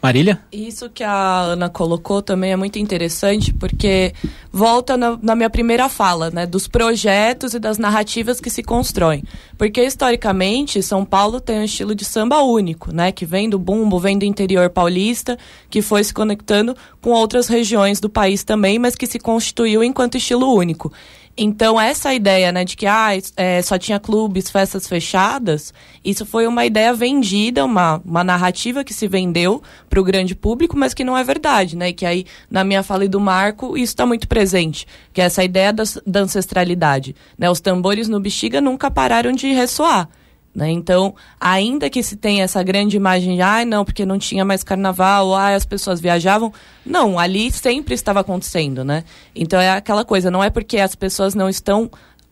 Marília? 0.00 0.40
Isso 0.52 0.88
que 0.88 1.02
a 1.02 1.40
Ana 1.40 1.68
colocou 1.68 2.22
também 2.22 2.52
é 2.52 2.56
muito 2.56 2.78
interessante, 2.78 3.52
porque 3.52 4.12
volta 4.58 4.96
na, 4.96 5.16
na, 5.22 5.36
minha 5.36 5.48
primeira 5.48 5.88
fala, 5.88 6.30
né? 6.30 6.44
Dos 6.44 6.66
projetos 6.66 7.54
e 7.54 7.60
das 7.60 7.78
narrativas 7.78 8.40
que 8.40 8.50
se 8.50 8.60
constroem. 8.60 9.22
Porque, 9.56 9.80
historicamente, 9.80 10.82
São 10.82 11.04
Paulo 11.04 11.40
tem 11.40 11.60
um 11.60 11.64
estilo 11.64 11.94
de 11.94 12.04
samba 12.04 12.42
único, 12.42 12.92
né? 12.92 13.12
Que 13.12 13.24
vem 13.24 13.48
do 13.48 13.56
bumbo, 13.56 14.00
vem 14.00 14.18
do 14.18 14.24
interior 14.24 14.68
paulista, 14.68 15.38
que 15.70 15.80
foi 15.80 16.02
se 16.02 16.12
conectando 16.12 16.76
com 17.00 17.10
outras 17.10 17.46
regiões 17.46 18.00
do 18.00 18.10
país 18.10 18.42
também, 18.42 18.80
mas 18.80 18.96
que 18.96 19.06
se 19.06 19.20
constituiu 19.20 19.84
enquanto 19.84 20.16
estilo 20.16 20.52
único. 20.52 20.92
Então, 21.40 21.80
essa 21.80 22.12
ideia, 22.12 22.50
né, 22.50 22.64
de 22.64 22.76
que 22.76 22.84
ah, 22.84 23.10
é, 23.36 23.62
só 23.62 23.78
tinha 23.78 24.00
clubes, 24.00 24.50
festas 24.50 24.88
fechadas, 24.88 25.72
isso 26.04 26.26
foi 26.26 26.48
uma 26.48 26.66
ideia 26.66 26.92
vendida, 26.92 27.64
uma, 27.64 28.02
uma 28.04 28.24
narrativa 28.24 28.82
que 28.82 28.92
se 28.92 29.06
vendeu 29.06 29.62
para 29.88 30.00
o 30.00 30.04
grande 30.04 30.34
público, 30.34 30.76
mas 30.76 30.92
que 30.92 31.04
não 31.04 31.16
é 31.16 31.22
verdade, 31.22 31.76
né? 31.76 31.90
E 31.90 31.92
que 31.92 32.04
aí, 32.04 32.26
na 32.50 32.64
minha 32.64 32.82
fala 32.82 33.04
e 33.04 33.08
do 33.08 33.20
Marco, 33.20 33.76
isso 33.76 33.92
está 33.92 34.04
muito 34.04 34.26
presente, 34.26 34.84
que 35.12 35.20
é 35.20 35.24
essa 35.26 35.44
ideia 35.44 35.72
da, 35.72 35.84
da 36.04 36.20
ancestralidade. 36.20 37.14
Né? 37.38 37.48
Os 37.48 37.60
tambores 37.60 38.08
no 38.08 38.18
bexiga 38.18 38.60
nunca 38.60 38.90
pararam 38.90 39.30
de 39.30 39.52
ressoar. 39.52 40.08
Né? 40.58 40.72
Então, 40.72 41.14
ainda 41.40 41.88
que 41.88 42.02
se 42.02 42.16
tenha 42.16 42.42
essa 42.42 42.60
grande 42.64 42.96
imagem 42.96 43.36
de, 43.36 43.42
ah, 43.42 43.64
não, 43.64 43.84
porque 43.84 44.04
não 44.04 44.18
tinha 44.18 44.44
mais 44.44 44.64
carnaval, 44.64 45.32
ah, 45.32 45.54
as 45.54 45.64
pessoas 45.64 46.00
viajavam, 46.00 46.52
não, 46.84 47.16
ali 47.16 47.48
sempre 47.52 47.94
estava 47.94 48.18
acontecendo, 48.18 48.84
né? 48.84 49.04
Então 49.36 49.60
é 49.60 49.70
aquela 49.70 50.04
coisa, 50.04 50.32
não 50.32 50.42
é 50.42 50.50
porque 50.50 50.78
as 50.78 50.96
pessoas 50.96 51.32
não 51.32 51.48
estão 51.48 51.88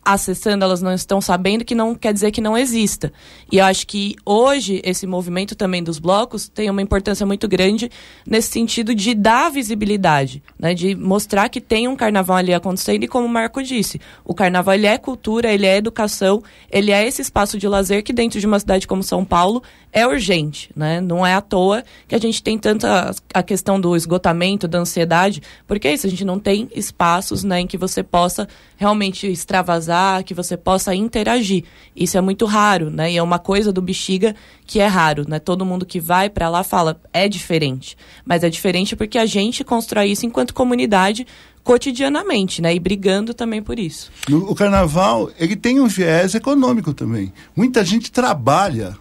acessando, 0.06 0.64
elas 0.64 0.80
não 0.80 0.92
estão 0.92 1.20
sabendo, 1.20 1.64
que 1.64 1.75
não 1.75 1.92
quer 1.92 2.12
dizer 2.12 2.30
que 2.30 2.40
não 2.40 2.56
exista. 2.56 3.12
E 3.50 3.58
eu 3.58 3.64
acho 3.64 3.84
que 3.86 4.14
hoje 4.25 4.80
esse 4.84 5.04
movimento 5.04 5.56
também 5.56 5.82
dos 5.82 5.98
blocos 5.98 6.48
tem 6.48 6.70
uma 6.70 6.80
importância 6.80 7.26
muito 7.26 7.48
grande 7.48 7.90
nesse 8.25 8.50
sentido 8.50 8.94
de 8.94 9.14
dar 9.14 9.50
visibilidade, 9.50 10.40
né? 10.56 10.75
de 10.75 10.94
mostrar 10.94 11.48
que 11.48 11.60
tem 11.60 11.88
um 11.88 11.96
carnaval 11.96 12.36
ali 12.36 12.54
acontecendo 12.54 13.02
e 13.02 13.08
como 13.08 13.26
o 13.26 13.28
Marco 13.28 13.60
disse, 13.60 14.00
o 14.25 14.32
carnaval 14.32 14.75
ele 14.75 14.86
é 14.86 14.96
cultura, 14.96 15.52
ele 15.52 15.66
é 15.66 15.76
educação, 15.76 16.40
ele 16.70 16.92
é 16.92 17.04
esse 17.04 17.20
espaço 17.20 17.58
de 17.58 17.66
lazer 17.66 18.04
que 18.04 18.12
dentro 18.12 18.38
de 18.38 18.46
uma 18.46 18.60
cidade 18.60 18.86
como 18.86 19.02
São 19.02 19.25
Paulo 19.25 19.60
é 19.92 20.06
urgente, 20.06 20.70
né? 20.76 21.00
Não 21.00 21.26
é 21.26 21.34
à 21.34 21.40
toa 21.40 21.82
que 22.06 22.14
a 22.14 22.18
gente 22.18 22.42
tem 22.42 22.58
tanta 22.58 23.12
a 23.32 23.42
questão 23.42 23.80
do 23.80 23.96
esgotamento, 23.96 24.68
da 24.68 24.78
ansiedade, 24.78 25.42
porque 25.66 25.88
é 25.88 25.94
isso, 25.94 26.06
a 26.06 26.10
gente 26.10 26.25
não 26.25 26.38
tem 26.38 26.68
espaços, 26.75 27.42
né, 27.42 27.60
em 27.60 27.66
que 27.66 27.78
você 27.78 28.02
possa 28.02 28.46
realmente 28.76 29.26
extravasar, 29.26 30.23
que 30.23 30.35
você 30.35 30.56
possa 30.56 30.95
interagir. 30.95 31.64
Isso 31.95 32.16
é 32.16 32.21
muito 32.21 32.45
raro, 32.45 32.90
né? 32.90 33.11
E 33.12 33.16
é 33.16 33.23
uma 33.23 33.38
coisa 33.38 33.73
do 33.73 33.83
bexiga 33.83 34.37
que 34.66 34.80
é 34.80 34.87
raro, 34.87 35.25
né? 35.28 35.38
Todo 35.38 35.64
mundo 35.64 35.87
que 35.87 35.99
vai 35.99 36.28
para 36.28 36.49
lá 36.49 36.62
fala, 36.62 37.00
é 37.12 37.28
diferente. 37.28 37.97
Mas 38.25 38.45
é 38.45 38.50
diferente 38.50 38.95
porque 38.95 39.18
a 39.18 39.26
gente 39.26 39.64
constrói 39.64 40.11
isso 40.11 40.26
enquanto 40.26 40.54
comunidade 40.54 41.26
cotidianamente, 41.64 42.62
né? 42.62 42.75
E 42.75 42.78
brigando 42.78 43.35
também 43.35 43.61
por 43.61 43.78
isso. 43.78 44.12
O 44.30 44.54
carnaval, 44.54 45.30
ele 45.38 45.56
tem 45.56 45.80
um 45.80 45.88
viés 45.88 46.35
econômico 46.35 46.95
também. 46.95 47.33
Muita 47.56 47.85
gente 47.85 48.12
trabalha 48.12 48.97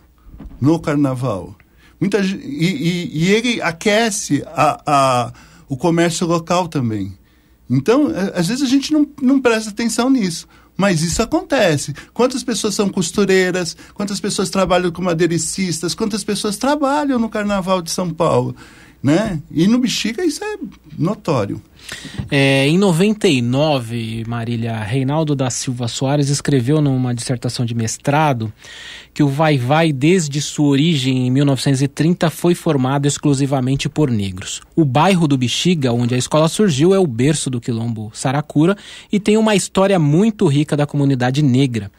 no 0.59 0.79
carnaval. 0.79 1.55
Muita, 1.99 2.19
e, 2.19 2.31
e, 2.33 3.09
e 3.13 3.31
ele 3.31 3.61
aquece 3.61 4.43
a, 4.47 4.81
a, 4.85 5.33
o 5.69 5.77
comércio 5.77 6.25
local 6.25 6.67
também. 6.67 7.13
Então, 7.69 8.11
é, 8.11 8.39
às 8.39 8.47
vezes 8.47 8.63
a 8.63 8.67
gente 8.67 8.93
não, 8.93 9.07
não 9.21 9.41
presta 9.41 9.69
atenção 9.69 10.09
nisso. 10.09 10.47
Mas 10.77 11.01
isso 11.01 11.21
acontece. 11.21 11.93
Quantas 12.13 12.43
pessoas 12.43 12.75
são 12.75 12.89
costureiras? 12.89 13.77
Quantas 13.93 14.19
pessoas 14.19 14.49
trabalham 14.49 14.91
como 14.91 15.09
aderecistas? 15.09 15.95
Quantas 15.95 16.23
pessoas 16.23 16.57
trabalham 16.57 17.17
no 17.17 17.29
Carnaval 17.29 17.81
de 17.81 17.91
São 17.91 18.09
Paulo? 18.09 18.55
Né? 19.01 19.41
E 19.51 19.67
no 19.67 19.79
Bexiga 19.79 20.25
isso 20.25 20.43
é 20.43 20.57
notório. 20.97 21.61
É, 22.31 22.67
em 22.67 22.77
99, 22.77 24.23
Marília, 24.27 24.77
Reinaldo 24.79 25.35
da 25.35 25.49
Silva 25.49 25.87
Soares 25.87 26.29
escreveu 26.29 26.81
numa 26.81 27.13
dissertação 27.13 27.65
de 27.65 27.75
mestrado 27.75 28.51
que 29.13 29.23
o 29.23 29.29
Vai 29.29 29.57
Vai, 29.57 29.93
desde 29.93 30.41
sua 30.41 30.67
origem 30.67 31.27
em 31.27 31.31
1930, 31.31 32.29
foi 32.29 32.53
formado 32.53 33.05
exclusivamente 33.05 33.87
por 33.87 34.11
negros. 34.11 34.61
O 34.75 34.83
bairro 34.83 35.27
do 35.27 35.37
Bexiga, 35.37 35.93
onde 35.93 36.13
a 36.13 36.17
escola 36.17 36.49
surgiu, 36.49 36.93
é 36.93 36.99
o 36.99 37.07
berço 37.07 37.49
do 37.49 37.61
quilombo 37.61 38.11
Saracura 38.13 38.75
e 39.09 39.19
tem 39.19 39.37
uma 39.37 39.55
história 39.55 39.97
muito 39.97 40.47
rica 40.47 40.75
da 40.75 40.85
comunidade 40.85 41.41
negra. 41.41 41.89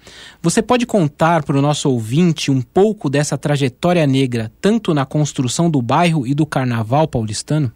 Você 0.42 0.60
pode 0.60 0.84
contar 0.84 1.42
para 1.42 1.56
o 1.56 1.62
nosso 1.62 1.88
ouvinte 1.88 2.50
um 2.50 2.60
pouco 2.60 3.08
dessa 3.08 3.38
trajetória 3.38 4.06
negra, 4.06 4.52
tanto 4.60 4.92
na 4.92 5.06
construção 5.06 5.70
do 5.70 5.80
bairro 5.80 6.26
e 6.26 6.34
do 6.34 6.44
carnaval 6.44 7.08
paulistano? 7.08 7.72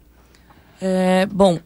É, 0.81 1.25
bom, 1.27 1.59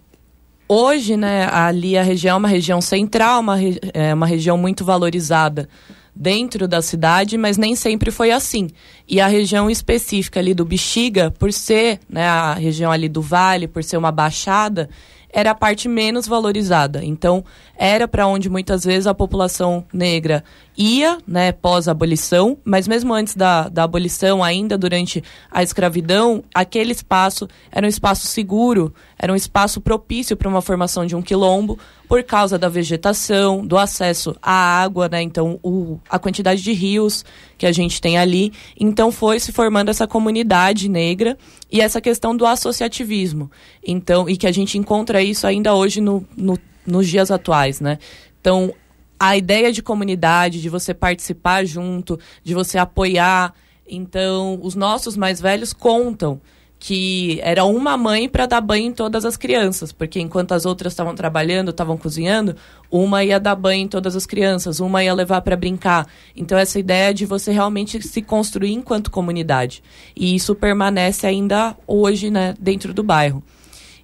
Hoje, 0.68 1.16
né, 1.16 1.48
ali 1.52 1.96
a 1.96 2.02
região 2.02 2.34
é 2.34 2.40
uma 2.40 2.48
região 2.48 2.82
central, 2.82 3.42
uma, 3.42 3.56
é 3.94 4.12
uma 4.12 4.26
região 4.26 4.58
muito 4.58 4.84
valorizada 4.84 5.70
dentro 6.16 6.68
da 6.68 6.82
cidade, 6.82 7.38
mas 7.38 7.56
nem 7.56 7.76
sempre 7.76 8.10
foi 8.10 8.32
assim. 8.32 8.70
E 9.08 9.22
a 9.22 9.28
região 9.28 9.70
específica 9.70 10.40
ali 10.40 10.56
do 10.56 10.66
Bexiga, 10.66 11.30
por 11.30 11.54
ser 11.54 12.00
né, 12.10 12.26
a 12.28 12.54
região 12.56 12.92
ali 12.92 13.08
do 13.08 13.22
Vale, 13.22 13.68
por 13.68 13.84
ser 13.84 13.98
uma 13.98 14.12
baixada, 14.12 14.90
era 15.36 15.52
a 15.52 15.56
parte 15.56 15.90
menos 15.90 16.26
valorizada. 16.26 17.04
Então, 17.04 17.44
era 17.78 18.08
para 18.08 18.26
onde 18.26 18.50
muitas 18.50 18.86
vezes 18.86 19.06
a 19.06 19.14
população 19.14 19.86
negra 19.92 20.46
ia, 20.78 21.18
né, 21.28 21.52
pós-abolição, 21.52 22.58
mas 22.64 22.88
mesmo 22.88 23.14
antes 23.14 23.36
da, 23.36 23.68
da 23.68 23.84
abolição, 23.84 24.42
ainda 24.42 24.78
durante 24.78 25.22
a 25.52 25.62
escravidão, 25.62 26.42
aquele 26.54 26.94
espaço 26.94 27.50
era 27.70 27.86
um 27.86 27.90
espaço 27.90 28.28
seguro, 28.28 28.94
era 29.20 29.32
um 29.32 29.36
espaço 29.36 29.82
propício 29.82 30.38
para 30.38 30.48
uma 30.48 30.62
formação 30.62 31.06
de 31.06 31.18
um 31.18 31.22
quilombo, 31.22 31.78
por 32.08 32.24
causa 32.24 32.58
da 32.58 32.70
vegetação, 32.70 33.66
do 33.66 33.78
acesso 33.78 34.36
à 34.42 34.82
água, 34.82 35.10
né, 35.10 35.22
então 35.22 35.60
o, 35.64 36.00
a 36.10 36.20
quantidade 36.20 36.62
de 36.62 36.74
rios 36.74 37.26
que 37.58 37.66
a 37.66 37.72
gente 37.72 38.00
tem 38.00 38.18
ali. 38.18 38.54
Então 38.80 39.12
foi 39.12 39.40
se 39.40 39.52
formando 39.52 39.90
essa 39.90 40.08
comunidade 40.08 40.90
negra 40.90 41.38
e 41.72 41.82
essa 41.82 42.00
questão 42.00 42.36
do 42.36 42.46
associativismo. 42.46 43.50
Então, 43.86 44.30
e 44.30 44.38
que 44.38 44.48
a 44.48 44.52
gente 44.52 44.78
encontra 44.78 45.22
isso 45.22 45.46
ainda 45.48 45.74
hoje 45.74 46.02
no, 46.02 46.26
no 46.36 46.58
nos 46.86 47.08
dias 47.08 47.32
atuais, 47.32 47.82
né? 47.82 47.98
Então, 48.40 48.74
a 49.20 49.36
ideia 49.36 49.72
de 49.72 49.82
comunidade, 49.82 50.62
de 50.62 50.70
você 50.70 50.94
participar 50.94 51.66
junto, 51.66 52.20
de 52.44 52.54
você 52.54 52.78
apoiar. 52.78 53.54
Então, 53.88 54.60
os 54.62 54.76
nossos 54.76 55.18
mais 55.18 55.42
velhos 55.42 55.74
contam 55.74 56.40
que 56.80 57.40
era 57.42 57.66
uma 57.66 57.98
mãe 57.98 58.28
para 58.30 58.46
dar 58.46 58.62
banho 58.62 58.88
em 58.88 58.94
todas 58.94 59.26
as 59.26 59.38
crianças, 59.38 59.92
porque 59.92 60.20
enquanto 60.20 60.52
as 60.52 60.66
outras 60.66 60.94
estavam 60.94 61.16
trabalhando, 61.16 61.72
estavam 61.72 61.98
cozinhando, 61.98 62.56
uma 62.92 63.24
ia 63.24 63.40
dar 63.40 63.56
banho 63.56 63.84
em 63.84 63.88
todas 63.88 64.16
as 64.16 64.26
crianças, 64.26 64.80
uma 64.80 65.04
ia 65.04 65.14
levar 65.14 65.42
para 65.42 65.56
brincar. 65.56 66.08
Então 66.36 66.58
essa 66.58 66.78
ideia 66.78 67.14
de 67.14 67.26
você 67.26 67.52
realmente 67.52 68.02
se 68.02 68.22
construir 68.22 68.74
enquanto 68.74 69.10
comunidade. 69.10 69.82
E 70.16 70.36
isso 70.36 70.54
permanece 70.54 71.26
ainda 71.26 71.76
hoje, 71.88 72.30
né, 72.30 72.54
dentro 72.60 72.94
do 72.94 73.04
bairro. 73.04 73.44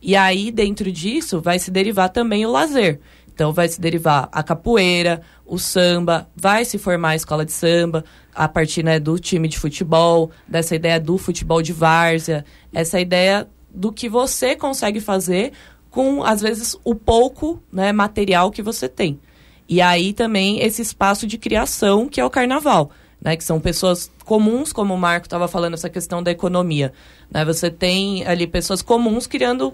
E 0.01 0.15
aí, 0.15 0.51
dentro 0.51 0.91
disso, 0.91 1.39
vai 1.39 1.59
se 1.59 1.69
derivar 1.69 2.09
também 2.09 2.43
o 2.43 2.51
lazer. 2.51 2.99
Então, 3.41 3.51
vai 3.51 3.67
se 3.67 3.81
derivar 3.81 4.29
a 4.31 4.43
capoeira, 4.43 5.23
o 5.47 5.57
samba, 5.57 6.29
vai 6.35 6.63
se 6.63 6.77
formar 6.77 7.09
a 7.09 7.15
escola 7.15 7.43
de 7.43 7.51
samba, 7.51 8.05
a 8.35 8.47
partir 8.47 8.83
né, 8.83 8.99
do 8.99 9.17
time 9.17 9.47
de 9.47 9.57
futebol, 9.57 10.29
dessa 10.47 10.75
ideia 10.75 10.99
do 10.99 11.17
futebol 11.17 11.59
de 11.59 11.73
várzea, 11.73 12.45
essa 12.71 12.99
ideia 12.99 13.49
do 13.73 13.91
que 13.91 14.07
você 14.07 14.55
consegue 14.55 14.99
fazer 14.99 15.53
com, 15.89 16.23
às 16.23 16.39
vezes, 16.39 16.77
o 16.83 16.93
pouco 16.93 17.59
né, 17.73 17.91
material 17.91 18.51
que 18.51 18.61
você 18.61 18.87
tem. 18.87 19.19
E 19.67 19.81
aí 19.81 20.13
também 20.13 20.61
esse 20.61 20.83
espaço 20.83 21.25
de 21.25 21.39
criação 21.39 22.07
que 22.07 22.21
é 22.21 22.25
o 22.25 22.29
carnaval. 22.29 22.91
Né, 23.19 23.35
que 23.35 23.43
são 23.43 23.59
pessoas 23.59 24.11
comuns, 24.23 24.71
como 24.71 24.93
o 24.93 24.97
Marco 24.99 25.25
estava 25.25 25.47
falando, 25.47 25.73
essa 25.73 25.89
questão 25.89 26.21
da 26.21 26.29
economia. 26.29 26.93
Né, 27.31 27.43
você 27.43 27.71
tem 27.71 28.23
ali 28.27 28.45
pessoas 28.45 28.83
comuns 28.83 29.25
criando 29.25 29.73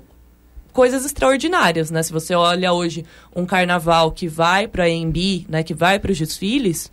coisas 0.78 1.04
extraordinárias, 1.04 1.90
né? 1.90 2.04
Se 2.04 2.14
você 2.14 2.36
olha 2.36 2.72
hoje 2.72 3.04
um 3.36 3.48
carnaval 3.48 4.12
que 4.12 4.28
vai 4.28 4.68
para 4.68 4.84
a 4.84 4.90
EMB, 4.90 5.48
né, 5.50 5.64
que 5.64 5.74
vai 5.74 5.98
para 5.98 6.12
os 6.12 6.20
desfiles, 6.20 6.92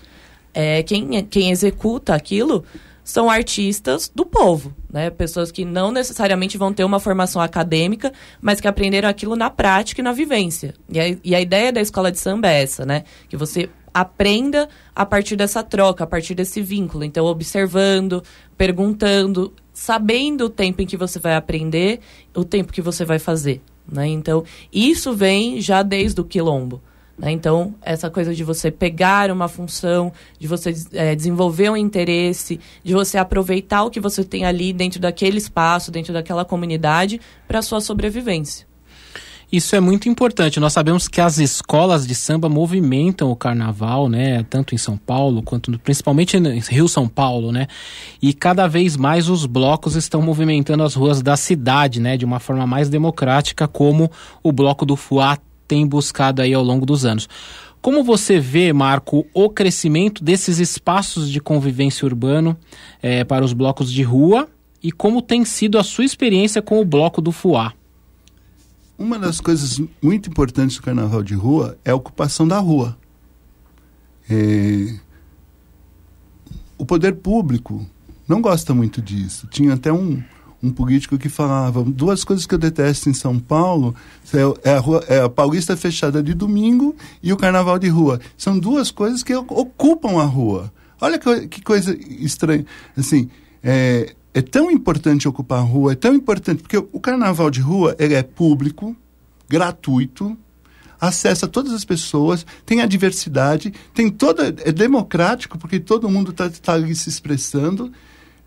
é, 0.54 0.82
quem, 0.82 1.22
quem 1.26 1.50
executa 1.50 2.14
aquilo 2.14 2.64
são 3.04 3.28
artistas 3.28 4.10
do 4.14 4.24
povo, 4.24 4.74
né? 4.90 5.10
Pessoas 5.10 5.52
que 5.52 5.66
não 5.66 5.92
necessariamente 5.92 6.56
vão 6.56 6.72
ter 6.72 6.82
uma 6.82 6.98
formação 6.98 7.42
acadêmica, 7.42 8.10
mas 8.40 8.58
que 8.58 8.66
aprenderam 8.66 9.06
aquilo 9.06 9.36
na 9.36 9.50
prática 9.50 10.00
e 10.00 10.04
na 10.04 10.12
vivência. 10.12 10.72
E 10.88 10.98
a, 10.98 11.16
e 11.22 11.34
a 11.34 11.40
ideia 11.42 11.70
da 11.70 11.82
escola 11.82 12.10
de 12.10 12.18
samba 12.18 12.48
é 12.48 12.62
essa, 12.62 12.86
né? 12.86 13.04
Que 13.28 13.36
você 13.36 13.68
aprenda 13.92 14.66
a 14.96 15.04
partir 15.04 15.36
dessa 15.36 15.62
troca, 15.62 16.04
a 16.04 16.06
partir 16.06 16.34
desse 16.34 16.62
vínculo. 16.62 17.04
Então, 17.04 17.26
observando, 17.26 18.22
perguntando, 18.56 19.52
sabendo 19.74 20.46
o 20.46 20.48
tempo 20.48 20.80
em 20.80 20.86
que 20.86 20.96
você 20.96 21.18
vai 21.18 21.34
aprender, 21.34 22.00
o 22.34 22.46
tempo 22.46 22.72
que 22.72 22.80
você 22.80 23.04
vai 23.04 23.18
fazer. 23.18 23.60
Né? 23.90 24.08
Então, 24.08 24.44
isso 24.72 25.12
vem 25.12 25.60
já 25.60 25.82
desde 25.82 26.20
o 26.20 26.24
quilombo. 26.24 26.80
Né? 27.18 27.30
Então, 27.30 27.74
essa 27.82 28.10
coisa 28.10 28.34
de 28.34 28.42
você 28.42 28.70
pegar 28.70 29.30
uma 29.30 29.48
função, 29.48 30.12
de 30.38 30.48
você 30.48 30.74
é, 30.92 31.14
desenvolver 31.14 31.70
um 31.70 31.76
interesse, 31.76 32.60
de 32.82 32.92
você 32.92 33.18
aproveitar 33.18 33.84
o 33.84 33.90
que 33.90 34.00
você 34.00 34.24
tem 34.24 34.44
ali 34.44 34.72
dentro 34.72 35.00
daquele 35.00 35.38
espaço, 35.38 35.90
dentro 35.90 36.12
daquela 36.12 36.44
comunidade, 36.44 37.20
para 37.46 37.62
sua 37.62 37.80
sobrevivência. 37.80 38.66
Isso 39.54 39.76
é 39.76 39.78
muito 39.78 40.08
importante. 40.08 40.58
Nós 40.58 40.72
sabemos 40.72 41.06
que 41.06 41.20
as 41.20 41.38
escolas 41.38 42.04
de 42.04 42.12
samba 42.12 42.48
movimentam 42.48 43.30
o 43.30 43.36
carnaval, 43.36 44.08
né? 44.08 44.42
Tanto 44.50 44.74
em 44.74 44.78
São 44.78 44.96
Paulo 44.96 45.44
quanto 45.44 45.78
principalmente 45.78 46.36
em 46.36 46.58
Rio 46.58 46.88
São 46.88 47.06
Paulo, 47.06 47.52
né? 47.52 47.68
E 48.20 48.34
cada 48.34 48.66
vez 48.66 48.96
mais 48.96 49.28
os 49.28 49.46
blocos 49.46 49.94
estão 49.94 50.20
movimentando 50.20 50.82
as 50.82 50.94
ruas 50.94 51.22
da 51.22 51.36
cidade, 51.36 52.00
né? 52.00 52.16
De 52.16 52.24
uma 52.24 52.40
forma 52.40 52.66
mais 52.66 52.88
democrática, 52.88 53.68
como 53.68 54.10
o 54.42 54.50
bloco 54.50 54.84
do 54.84 54.96
Fuá 54.96 55.38
tem 55.68 55.86
buscado 55.86 56.42
aí 56.42 56.52
ao 56.52 56.64
longo 56.64 56.84
dos 56.84 57.04
anos. 57.04 57.28
Como 57.80 58.02
você 58.02 58.40
vê, 58.40 58.72
Marco, 58.72 59.24
o 59.32 59.48
crescimento 59.48 60.24
desses 60.24 60.58
espaços 60.58 61.30
de 61.30 61.38
convivência 61.40 62.04
urbano 62.04 62.56
é, 63.00 63.22
para 63.22 63.44
os 63.44 63.52
blocos 63.52 63.92
de 63.92 64.02
rua 64.02 64.48
e 64.82 64.90
como 64.90 65.22
tem 65.22 65.44
sido 65.44 65.78
a 65.78 65.84
sua 65.84 66.04
experiência 66.04 66.60
com 66.60 66.80
o 66.80 66.84
bloco 66.84 67.20
do 67.20 67.30
Fuá? 67.30 67.72
Uma 68.96 69.18
das 69.18 69.40
coisas 69.40 69.80
muito 70.00 70.28
importantes 70.30 70.76
do 70.76 70.82
carnaval 70.82 71.22
de 71.22 71.34
rua 71.34 71.76
é 71.84 71.90
a 71.90 71.96
ocupação 71.96 72.46
da 72.46 72.58
rua. 72.58 72.96
É... 74.30 74.94
O 76.78 76.86
poder 76.86 77.16
público 77.16 77.84
não 78.28 78.40
gosta 78.40 78.72
muito 78.72 79.02
disso. 79.02 79.46
Tinha 79.48 79.74
até 79.74 79.92
um, 79.92 80.22
um 80.62 80.70
político 80.70 81.18
que 81.18 81.28
falava 81.28 81.82
duas 81.82 82.24
coisas 82.24 82.46
que 82.46 82.54
eu 82.54 82.58
detesto 82.58 83.08
em 83.10 83.14
São 83.14 83.38
Paulo 83.38 83.94
é, 84.32 84.70
é 84.70 84.74
a, 84.74 84.80
rua, 84.80 85.04
é 85.08 85.20
a 85.20 85.28
Paulista 85.28 85.76
fechada 85.76 86.22
de 86.22 86.32
domingo 86.32 86.96
e 87.22 87.32
o 87.32 87.36
Carnaval 87.36 87.78
de 87.78 87.88
rua. 87.88 88.20
São 88.36 88.58
duas 88.58 88.90
coisas 88.90 89.22
que 89.22 89.34
ocupam 89.34 90.20
a 90.20 90.24
rua. 90.24 90.72
Olha 91.00 91.18
que, 91.18 91.48
que 91.48 91.62
coisa 91.62 91.96
estranha. 92.00 92.64
Assim, 92.96 93.28
é, 93.62 94.14
é 94.34 94.42
tão 94.42 94.70
importante 94.70 95.28
ocupar 95.28 95.60
a 95.60 95.62
rua, 95.62 95.92
é 95.92 95.94
tão 95.94 96.12
importante, 96.12 96.60
porque 96.60 96.76
o 96.76 97.00
Carnaval 97.00 97.50
de 97.50 97.60
rua 97.60 97.94
ele 97.98 98.14
é 98.14 98.22
público, 98.22 98.94
gratuito, 99.48 100.36
acessa 101.00 101.46
todas 101.46 101.72
as 101.72 101.84
pessoas, 101.84 102.44
tem 102.66 102.80
a 102.80 102.86
diversidade, 102.86 103.72
tem 103.94 104.10
toda 104.10 104.48
é 104.48 104.72
democrático 104.72 105.56
porque 105.56 105.78
todo 105.78 106.10
mundo 106.10 106.32
está 106.32 106.50
tá 106.50 106.72
ali 106.74 106.94
se 106.94 107.08
expressando. 107.08 107.92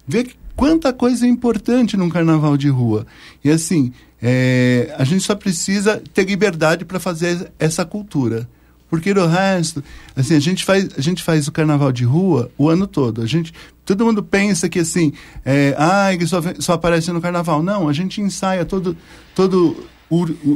Vê 0.05 0.27
quanta 0.55 0.91
coisa 0.91 1.25
é 1.25 1.29
importante 1.29 1.95
num 1.95 2.09
carnaval 2.09 2.57
de 2.57 2.67
rua. 2.67 3.05
E 3.43 3.49
assim, 3.49 3.93
é, 4.21 4.93
a 4.97 5.03
gente 5.03 5.23
só 5.23 5.35
precisa 5.35 6.01
ter 6.13 6.25
liberdade 6.25 6.83
para 6.83 6.99
fazer 6.99 7.51
essa 7.57 7.85
cultura. 7.85 8.49
Porque 8.89 9.11
o 9.11 9.27
resto, 9.27 9.83
assim, 10.15 10.35
a 10.35 10.39
gente 10.39 10.63
faz, 10.63 10.89
a 10.97 11.01
gente 11.01 11.21
faz 11.21 11.47
o 11.47 11.51
carnaval 11.51 11.91
de 11.91 12.05
rua 12.05 12.49
o 12.57 12.69
ano 12.69 12.87
todo. 12.87 13.21
A 13.21 13.25
gente, 13.25 13.53
todo 13.85 14.05
mundo 14.05 14.23
pensa 14.23 14.69
que 14.69 14.79
assim, 14.79 15.11
é, 15.43 15.75
ah, 15.77 16.13
ele 16.13 16.25
só, 16.25 16.41
só 16.59 16.73
aparece 16.73 17.11
no 17.11 17.21
carnaval. 17.21 17.61
Não, 17.61 17.89
a 17.89 17.93
gente 17.93 18.21
ensaia 18.21 18.63
todo, 18.63 18.95
todo, 19.35 19.75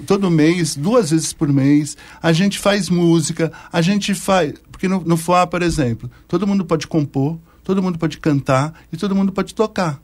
todo 0.08 0.32
mês, 0.32 0.76
duas 0.76 1.12
vezes 1.12 1.34
por 1.34 1.50
mês. 1.50 1.98
A 2.22 2.32
gente 2.32 2.58
faz 2.58 2.90
música, 2.90 3.52
a 3.72 3.82
gente 3.82 4.16
faz, 4.16 4.54
porque 4.72 4.88
no, 4.88 5.02
no 5.02 5.18
FOA, 5.18 5.46
por 5.46 5.62
exemplo, 5.62 6.10
todo 6.28 6.48
mundo 6.48 6.64
pode 6.64 6.88
compor, 6.88 7.38
todo 7.64 7.84
mundo 7.84 8.00
pode 8.00 8.18
cantar 8.18 8.74
e 8.94 8.98
todo 8.98 9.14
mundo 9.14 9.34
pode 9.34 9.54
tocar. 9.54 10.02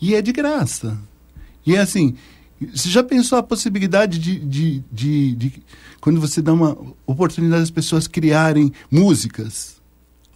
E 0.00 0.14
é 0.14 0.22
de 0.22 0.32
graça. 0.32 0.98
E 1.66 1.76
é 1.76 1.80
assim, 1.80 2.14
você 2.66 2.88
já 2.88 3.02
pensou 3.02 3.38
a 3.38 3.42
possibilidade 3.42 4.18
de, 4.18 4.38
de, 4.38 4.84
de, 4.92 5.34
de 5.34 5.52
quando 6.00 6.20
você 6.20 6.42
dá 6.42 6.52
uma 6.52 6.76
oportunidade 7.06 7.62
às 7.62 7.70
pessoas 7.70 8.06
criarem 8.06 8.72
músicas? 8.90 9.74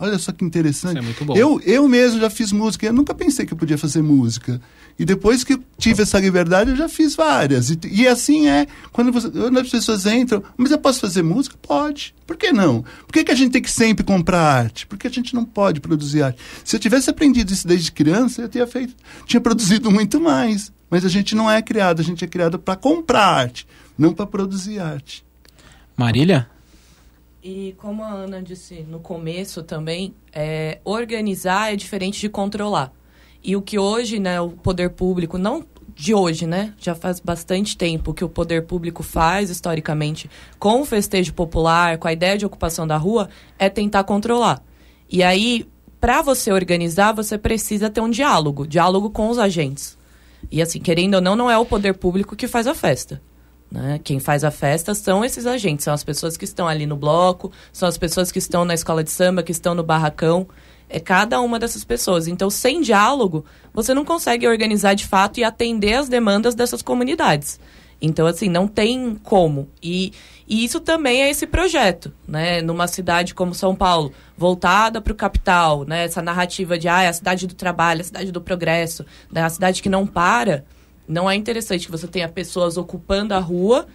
Olha 0.01 0.17
só 0.19 0.31
que 0.31 0.45
interessante. 0.45 0.93
Isso 0.93 0.99
é 0.99 1.03
muito 1.03 1.25
bom. 1.25 1.37
Eu, 1.37 1.61
eu 1.65 1.89
mesmo 1.89 2.21
já 2.21 2.31
fiz 2.31 2.53
música, 2.53 2.87
eu 2.87 2.93
nunca 2.93 3.13
pensei 3.13 3.45
que 3.45 3.53
eu 3.53 3.57
podia 3.57 3.77
fazer 3.77 4.01
música. 4.01 4.61
E 4.97 5.05
depois 5.05 5.43
que 5.43 5.59
tive 5.77 6.03
essa 6.03 6.21
liberdade, 6.21 6.71
eu 6.71 6.77
já 6.77 6.89
fiz 6.89 7.17
várias. 7.17 7.71
E, 7.71 7.79
e 7.91 8.07
assim 8.07 8.49
é, 8.49 8.67
quando, 8.93 9.13
você, 9.13 9.29
quando, 9.29 9.59
as 9.59 9.69
pessoas 9.69 10.07
entram, 10.07 10.43
mas 10.57 10.71
eu 10.71 10.79
posso 10.79 11.01
fazer 11.01 11.23
música? 11.23 11.57
Pode. 11.61 12.15
Por 12.27 12.37
que 12.37 12.53
não? 12.53 12.85
Por 13.07 13.13
que, 13.13 13.25
que 13.25 13.33
a 13.33 13.35
gente 13.35 13.53
tem 13.53 13.63
que 13.63 13.71
sempre 13.71 14.05
comprar 14.05 14.41
arte? 14.41 14.87
Porque 14.87 15.09
a 15.09 15.11
gente 15.11 15.35
não 15.35 15.45
pode 15.45 15.81
produzir 15.81 16.23
arte. 16.23 16.41
Se 16.65 16.77
eu 16.77 16.81
tivesse 16.81 17.11
aprendido 17.11 17.53
isso 17.53 17.67
desde 17.67 17.91
criança, 17.91 18.43
eu 18.43 18.49
tinha 18.49 18.67
feito, 18.67 18.95
tinha 19.27 19.41
produzido 19.41 19.91
muito 19.91 20.21
mais. 20.21 20.73
Mas 20.91 21.05
a 21.05 21.09
gente 21.09 21.35
não 21.35 21.51
é 21.51 21.61
criado, 21.61 22.01
a 22.01 22.05
gente 22.05 22.25
é 22.25 22.29
criado 22.29 22.59
para 22.59 22.77
comprar 22.77 23.27
arte, 23.27 23.67
não 23.97 24.13
para 24.13 24.27
produzir 24.27 24.81
arte. 24.81 25.25
Marília? 25.97 26.49
E 27.43 27.75
como 27.79 28.03
a 28.03 28.11
Ana 28.11 28.43
disse 28.43 28.83
no 28.89 28.99
começo 28.99 29.63
também, 29.63 30.15
é, 30.33 30.79
organizar 30.85 31.73
é 31.73 31.77
diferente 31.77 32.21
de 32.21 32.29
controlar. 32.29 32.93
E 33.43 33.55
o 33.57 33.63
que 33.63 33.79
hoje, 33.79 34.19
né, 34.19 34.41
o 34.41 34.51
poder 34.51 34.91
público, 34.91 35.39
não 35.39 35.65
de 35.99 36.15
hoje, 36.15 36.47
né? 36.47 36.73
Já 36.79 36.95
faz 36.95 37.19
bastante 37.19 37.77
tempo 37.77 38.15
que 38.15 38.25
o 38.25 38.29
poder 38.29 38.63
público 38.67 39.03
faz, 39.03 39.51
historicamente, 39.51 40.31
com 40.57 40.81
o 40.81 40.85
festejo 40.85 41.35
popular, 41.35 41.99
com 41.99 42.07
a 42.07 42.13
ideia 42.13 42.39
de 42.39 42.47
ocupação 42.47 42.87
da 42.87 42.97
rua, 42.97 43.29
é 43.59 43.69
tentar 43.69 44.05
controlar. 44.05 44.63
E 45.11 45.25
aí, 45.25 45.67
para 46.01 46.23
você 46.23 46.53
organizar, 46.53 47.13
você 47.13 47.37
precisa 47.37 47.91
ter 47.91 48.01
um 48.01 48.11
diálogo 48.11 48.65
diálogo 48.65 49.11
com 49.11 49.29
os 49.29 49.39
agentes. 49.39 49.98
E 50.51 50.63
assim, 50.63 50.81
querendo 50.81 51.15
ou 51.15 51.21
não, 51.21 51.37
não 51.37 51.51
é 51.51 51.59
o 51.59 51.67
poder 51.67 51.95
público 51.95 52.37
que 52.37 52.49
faz 52.49 52.67
a 52.67 52.75
festa. 52.75 53.21
Né? 53.71 54.01
Quem 54.03 54.19
faz 54.19 54.45
a 54.45 54.51
festa 54.51 54.95
são 54.95 55.25
esses 55.25 55.47
agentes, 55.47 55.85
são 55.85 55.93
as 55.93 56.03
pessoas 56.03 56.37
que 56.37 56.45
estão 56.45 56.67
ali 56.67 56.87
no 56.87 56.97
bloco, 56.97 57.53
são 57.73 57.89
as 57.89 57.99
pessoas 57.99 58.33
que 58.33 58.39
estão 58.39 58.65
na 58.65 58.75
escola 58.75 59.05
de 59.05 59.11
samba, 59.11 59.43
que 59.43 59.53
estão 59.53 59.75
no 59.75 59.83
barracão. 59.83 60.49
É 60.89 60.99
cada 60.99 61.39
uma 61.41 61.59
dessas 61.59 61.85
pessoas. 61.85 62.27
Então, 62.27 62.49
sem 62.49 62.81
diálogo, 62.81 63.45
você 63.75 63.93
não 63.93 64.07
consegue 64.07 64.49
organizar 64.49 64.95
de 64.95 65.07
fato 65.07 65.39
e 65.39 65.45
atender 65.45 65.95
as 65.95 66.09
demandas 66.09 66.55
dessas 66.55 66.81
comunidades. 66.81 67.61
Então, 68.01 68.27
assim, 68.27 68.49
não 68.49 68.67
tem 68.67 69.17
como. 69.23 69.69
E, 69.83 70.13
e 70.49 70.65
isso 70.65 70.81
também 70.81 71.23
é 71.23 71.31
esse 71.31 71.47
projeto, 71.47 72.11
né? 72.27 72.63
Numa 72.63 72.87
cidade 72.87 73.35
como 73.35 73.55
São 73.55 73.77
Paulo, 73.77 74.13
voltada 74.37 74.99
para 74.99 75.13
o 75.13 75.17
capital, 75.17 75.85
né? 75.85 76.05
Essa 76.05 76.23
narrativa 76.23 76.79
de, 76.79 76.89
ah, 76.89 77.03
é 77.03 77.09
a 77.09 77.13
cidade 77.13 77.47
do 77.47 77.55
trabalho, 77.55 78.01
a 78.01 78.05
cidade 78.05 78.33
do 78.33 78.41
progresso, 78.41 79.05
né? 79.31 79.43
a 79.43 79.51
cidade 79.51 79.83
que 79.83 79.91
não 79.91 80.07
para. 80.07 80.65
Não 81.07 81.31
é 81.31 81.35
interessante 81.35 81.87
que 81.87 81.91
você 81.91 82.07
tenha 82.07 82.29
pessoas 82.29 82.77
ocupando 82.77 83.35
a 83.35 83.39
rua 83.39 83.87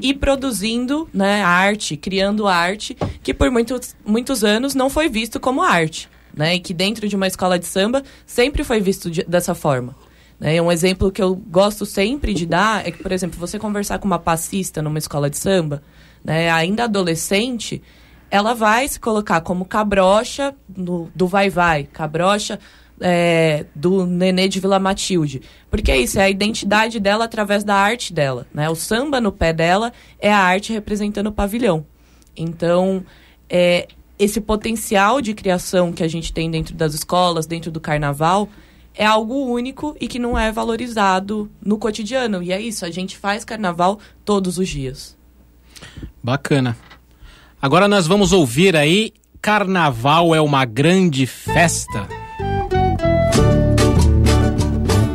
e 0.00 0.14
produzindo 0.14 1.08
né, 1.12 1.42
arte, 1.42 1.96
criando 1.96 2.46
arte, 2.46 2.96
que 3.22 3.34
por 3.34 3.50
muitos, 3.50 3.96
muitos 4.04 4.44
anos 4.44 4.74
não 4.74 4.88
foi 4.88 5.08
visto 5.08 5.38
como 5.38 5.62
arte. 5.62 6.08
Né, 6.34 6.54
e 6.54 6.60
que 6.60 6.72
dentro 6.72 7.08
de 7.08 7.16
uma 7.16 7.26
escola 7.26 7.58
de 7.58 7.66
samba 7.66 8.02
sempre 8.24 8.62
foi 8.62 8.80
visto 8.80 9.10
de, 9.10 9.24
dessa 9.24 9.54
forma. 9.54 9.96
Né? 10.38 10.60
Um 10.62 10.70
exemplo 10.70 11.10
que 11.10 11.22
eu 11.22 11.34
gosto 11.34 11.84
sempre 11.84 12.32
de 12.32 12.46
dar 12.46 12.86
é 12.86 12.90
que, 12.90 13.02
por 13.02 13.10
exemplo, 13.10 13.38
você 13.38 13.58
conversar 13.58 13.98
com 13.98 14.06
uma 14.06 14.18
passista 14.18 14.80
numa 14.80 14.98
escola 14.98 15.28
de 15.28 15.36
samba, 15.36 15.82
né, 16.24 16.50
ainda 16.50 16.84
adolescente, 16.84 17.82
ela 18.30 18.54
vai 18.54 18.86
se 18.88 19.00
colocar 19.00 19.40
como 19.40 19.64
cabrocha 19.64 20.54
no, 20.76 21.10
do 21.14 21.26
vai-vai, 21.26 21.84
cabrocha 21.84 22.58
é, 23.00 23.66
do 23.74 24.06
Nenê 24.06 24.48
de 24.48 24.60
Vila 24.60 24.78
Matilde. 24.78 25.42
Porque 25.70 25.90
é 25.90 25.98
isso, 25.98 26.18
é 26.18 26.24
a 26.24 26.30
identidade 26.30 27.00
dela 27.00 27.24
através 27.24 27.64
da 27.64 27.74
arte 27.74 28.12
dela. 28.12 28.46
Né? 28.52 28.68
O 28.68 28.74
samba 28.74 29.20
no 29.20 29.32
pé 29.32 29.52
dela 29.52 29.92
é 30.18 30.32
a 30.32 30.38
arte 30.38 30.72
representando 30.72 31.28
o 31.28 31.32
pavilhão. 31.32 31.86
Então, 32.36 33.04
é, 33.48 33.88
esse 34.18 34.40
potencial 34.40 35.20
de 35.20 35.34
criação 35.34 35.92
que 35.92 36.02
a 36.02 36.08
gente 36.08 36.32
tem 36.32 36.50
dentro 36.50 36.74
das 36.74 36.94
escolas, 36.94 37.46
dentro 37.46 37.70
do 37.70 37.80
carnaval, 37.80 38.48
é 38.94 39.06
algo 39.06 39.46
único 39.46 39.96
e 40.00 40.08
que 40.08 40.18
não 40.18 40.36
é 40.36 40.50
valorizado 40.50 41.50
no 41.64 41.78
cotidiano. 41.78 42.42
E 42.42 42.52
é 42.52 42.60
isso, 42.60 42.84
a 42.84 42.90
gente 42.90 43.16
faz 43.16 43.44
carnaval 43.44 43.98
todos 44.24 44.58
os 44.58 44.68
dias. 44.68 45.17
Bacana. 46.22 46.76
Agora 47.60 47.88
nós 47.88 48.06
vamos 48.06 48.32
ouvir 48.32 48.76
aí 48.76 49.12
Carnaval 49.40 50.34
é 50.34 50.40
uma 50.40 50.64
grande 50.64 51.26
festa. 51.26 52.06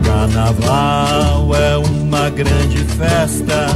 Carnaval 0.03 1.55
é 1.55 1.77
uma 1.77 2.29
grande 2.29 2.77
festa. 2.79 3.67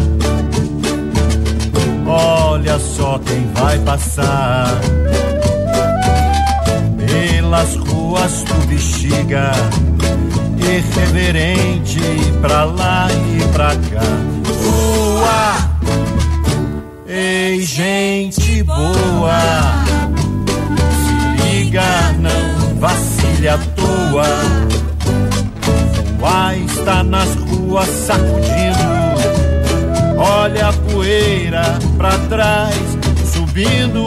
Olha 2.08 2.80
só 2.80 3.20
quem 3.20 3.46
vai 3.54 3.78
passar 3.80 4.80
pelas 6.98 7.76
ruas 7.76 8.44
do 8.44 8.68
Bexiga, 8.68 9.52
irreverente 10.58 12.00
pra 12.42 12.64
lá 12.64 13.08
e 13.12 13.54
pra 13.54 13.76
cá. 13.76 14.97
Ei 17.58 17.66
gente 17.66 18.62
boa, 18.62 19.40
se 20.94 21.44
liga, 21.44 21.82
não 22.20 22.76
vacile 22.80 23.50
à 23.50 23.58
toa. 23.58 24.28
Vai 26.20 26.60
estar 26.60 27.04
nas 27.04 27.34
ruas 27.34 27.90
sacudindo, 27.90 28.78
olha 30.18 30.68
a 30.68 30.74
poeira 30.74 31.80
pra 31.98 32.16
trás 32.30 32.76
subindo. 33.34 34.06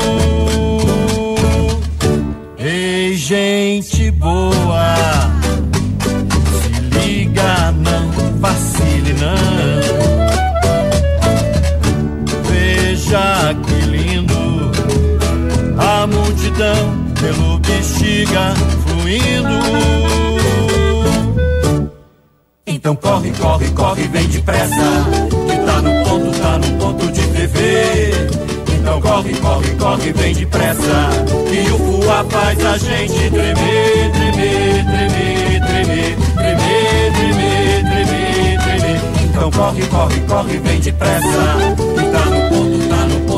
Ei, 2.56 3.16
gente 3.16 4.12
boa, 4.12 4.94
se 6.62 6.98
liga, 7.00 7.72
não 7.72 8.38
vacile, 8.38 9.12
não. 9.14 9.49
Pelo 17.18 17.58
bexiga 17.60 18.52
fluindo. 18.84 19.48
Então 22.66 22.94
corre, 22.96 23.30
corre, 23.32 23.68
corre, 23.70 24.02
vem 24.08 24.26
depressa. 24.28 25.06
Que 25.48 25.56
tá 25.64 25.80
no 25.80 26.04
ponto, 26.04 26.38
tá 26.38 26.58
no 26.58 26.78
ponto 26.78 27.12
de 27.12 27.20
ferver. 27.22 28.28
Então 28.78 29.00
corre, 29.00 29.34
corre, 29.36 29.70
corre, 29.76 30.12
vem 30.12 30.34
depressa. 30.34 31.08
Que 31.50 31.70
o 31.72 31.78
fuá 31.78 32.24
faz 32.28 32.64
a 32.66 32.76
gente 32.76 33.30
tremer, 33.30 34.12
tremer, 34.12 34.84
tremer, 34.84 35.60
tremer, 35.66 36.16
tremer, 36.36 37.12
tremer, 37.14 37.84
tremer, 37.84 38.60
tremer. 38.60 39.00
Então 39.24 39.50
corre, 39.50 39.86
corre, 39.86 40.20
corre, 40.28 40.58
vem 40.58 40.80
depressa. 40.80 41.74
Que 41.96 42.10
tá 42.10 42.24
no 42.26 42.39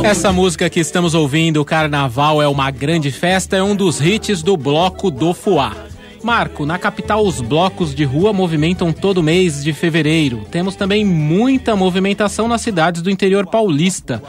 Essa 0.05 0.33
música 0.33 0.69
que 0.69 0.81
estamos 0.81 1.15
ouvindo, 1.15 1.61
o 1.61 1.65
Carnaval 1.65 2.43
é 2.43 2.49
uma 2.49 2.71
grande 2.73 3.13
festa, 3.13 3.57
é 3.57 3.63
um 3.63 3.77
dos 3.77 4.01
hits 4.01 4.43
do 4.43 4.57
bloco 4.57 5.11
do 5.13 5.33
Fuá. 5.33 5.77
Marco, 6.25 6.67
na 6.67 6.77
capital 6.77 7.25
os 7.25 7.41
blocos 7.41 7.95
de 7.95 8.05
rua 8.05 8.33
movimentam 8.33 8.93
todo 8.93 9.23
mês 9.23 9.63
de 9.63 9.73
fevereiro. 9.73 10.45
Temos 10.51 10.75
também 10.75 11.05
muita 11.05 11.77
movimentação 11.77 12.49
nas 12.49 12.61
cidades 12.61 13.01
do 13.01 13.11
interior 13.11 13.47
paulista. 13.47 14.21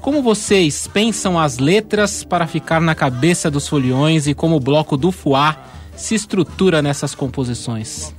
Como 0.00 0.22
vocês 0.22 0.88
pensam 0.88 1.38
as 1.38 1.58
letras 1.58 2.24
para 2.24 2.46
ficar 2.46 2.80
na 2.80 2.94
cabeça 2.94 3.48
dos 3.48 3.68
foliões 3.68 4.26
e 4.26 4.34
como 4.34 4.56
o 4.56 4.60
bloco 4.60 4.96
do 4.96 5.12
Fuá 5.12 5.56
se 5.96 6.16
estrutura 6.16 6.82
nessas 6.82 7.14
composições? 7.14 8.12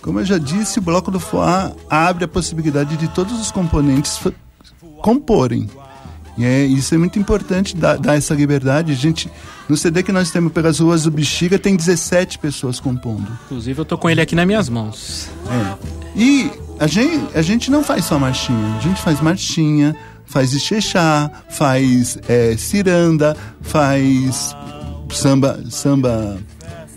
Como 0.00 0.20
eu 0.20 0.24
já 0.24 0.38
disse, 0.38 0.78
o 0.78 0.82
bloco 0.82 1.10
do 1.10 1.18
Foá 1.18 1.72
abre 1.90 2.24
a 2.24 2.28
possibilidade 2.28 2.96
de 2.96 3.08
todos 3.08 3.40
os 3.40 3.50
componentes 3.50 4.20
comporem. 5.02 5.68
E 6.36 6.44
é, 6.44 6.64
isso 6.64 6.94
é 6.94 6.98
muito 6.98 7.18
importante, 7.18 7.76
dar, 7.76 7.96
dar 7.96 8.16
essa 8.16 8.34
liberdade. 8.34 8.92
A 8.92 8.94
gente, 8.94 9.30
no 9.68 9.76
CD 9.76 10.02
que 10.02 10.12
nós 10.12 10.30
temos 10.30 10.52
pelas 10.52 10.80
ruas 10.80 11.04
do 11.04 11.10
Bexiga, 11.10 11.58
tem 11.58 11.76
17 11.76 12.38
pessoas 12.38 12.80
compondo. 12.80 13.26
Inclusive 13.46 13.80
eu 13.80 13.84
tô 13.84 13.96
com 13.96 14.10
ele 14.10 14.20
aqui 14.20 14.34
nas 14.34 14.46
minhas 14.46 14.68
mãos. 14.68 15.28
É. 15.48 16.18
E 16.18 16.50
a 16.78 16.86
gente, 16.86 17.36
a 17.36 17.42
gente 17.42 17.70
não 17.70 17.84
faz 17.84 18.04
só 18.04 18.18
marchinha, 18.18 18.76
a 18.76 18.80
gente 18.80 19.00
faz 19.00 19.20
marchinha, 19.20 19.96
faz 20.26 20.52
ixexá, 20.52 21.30
faz 21.50 22.18
é, 22.28 22.56
ciranda, 22.56 23.36
faz 23.60 24.54
samba, 25.10 25.62
samba 25.70 26.38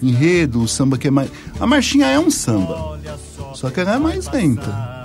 enredo, 0.02 0.62
o 0.62 0.68
samba 0.68 0.98
que 0.98 1.08
é 1.08 1.12
mais. 1.12 1.30
A 1.60 1.68
marchinha 1.68 2.08
é 2.08 2.20
um 2.20 2.32
samba, 2.32 3.00
só 3.54 3.70
que 3.70 3.80
ela 3.80 3.96
é 3.96 4.00
mais 4.00 4.28
lenta. 4.32 4.97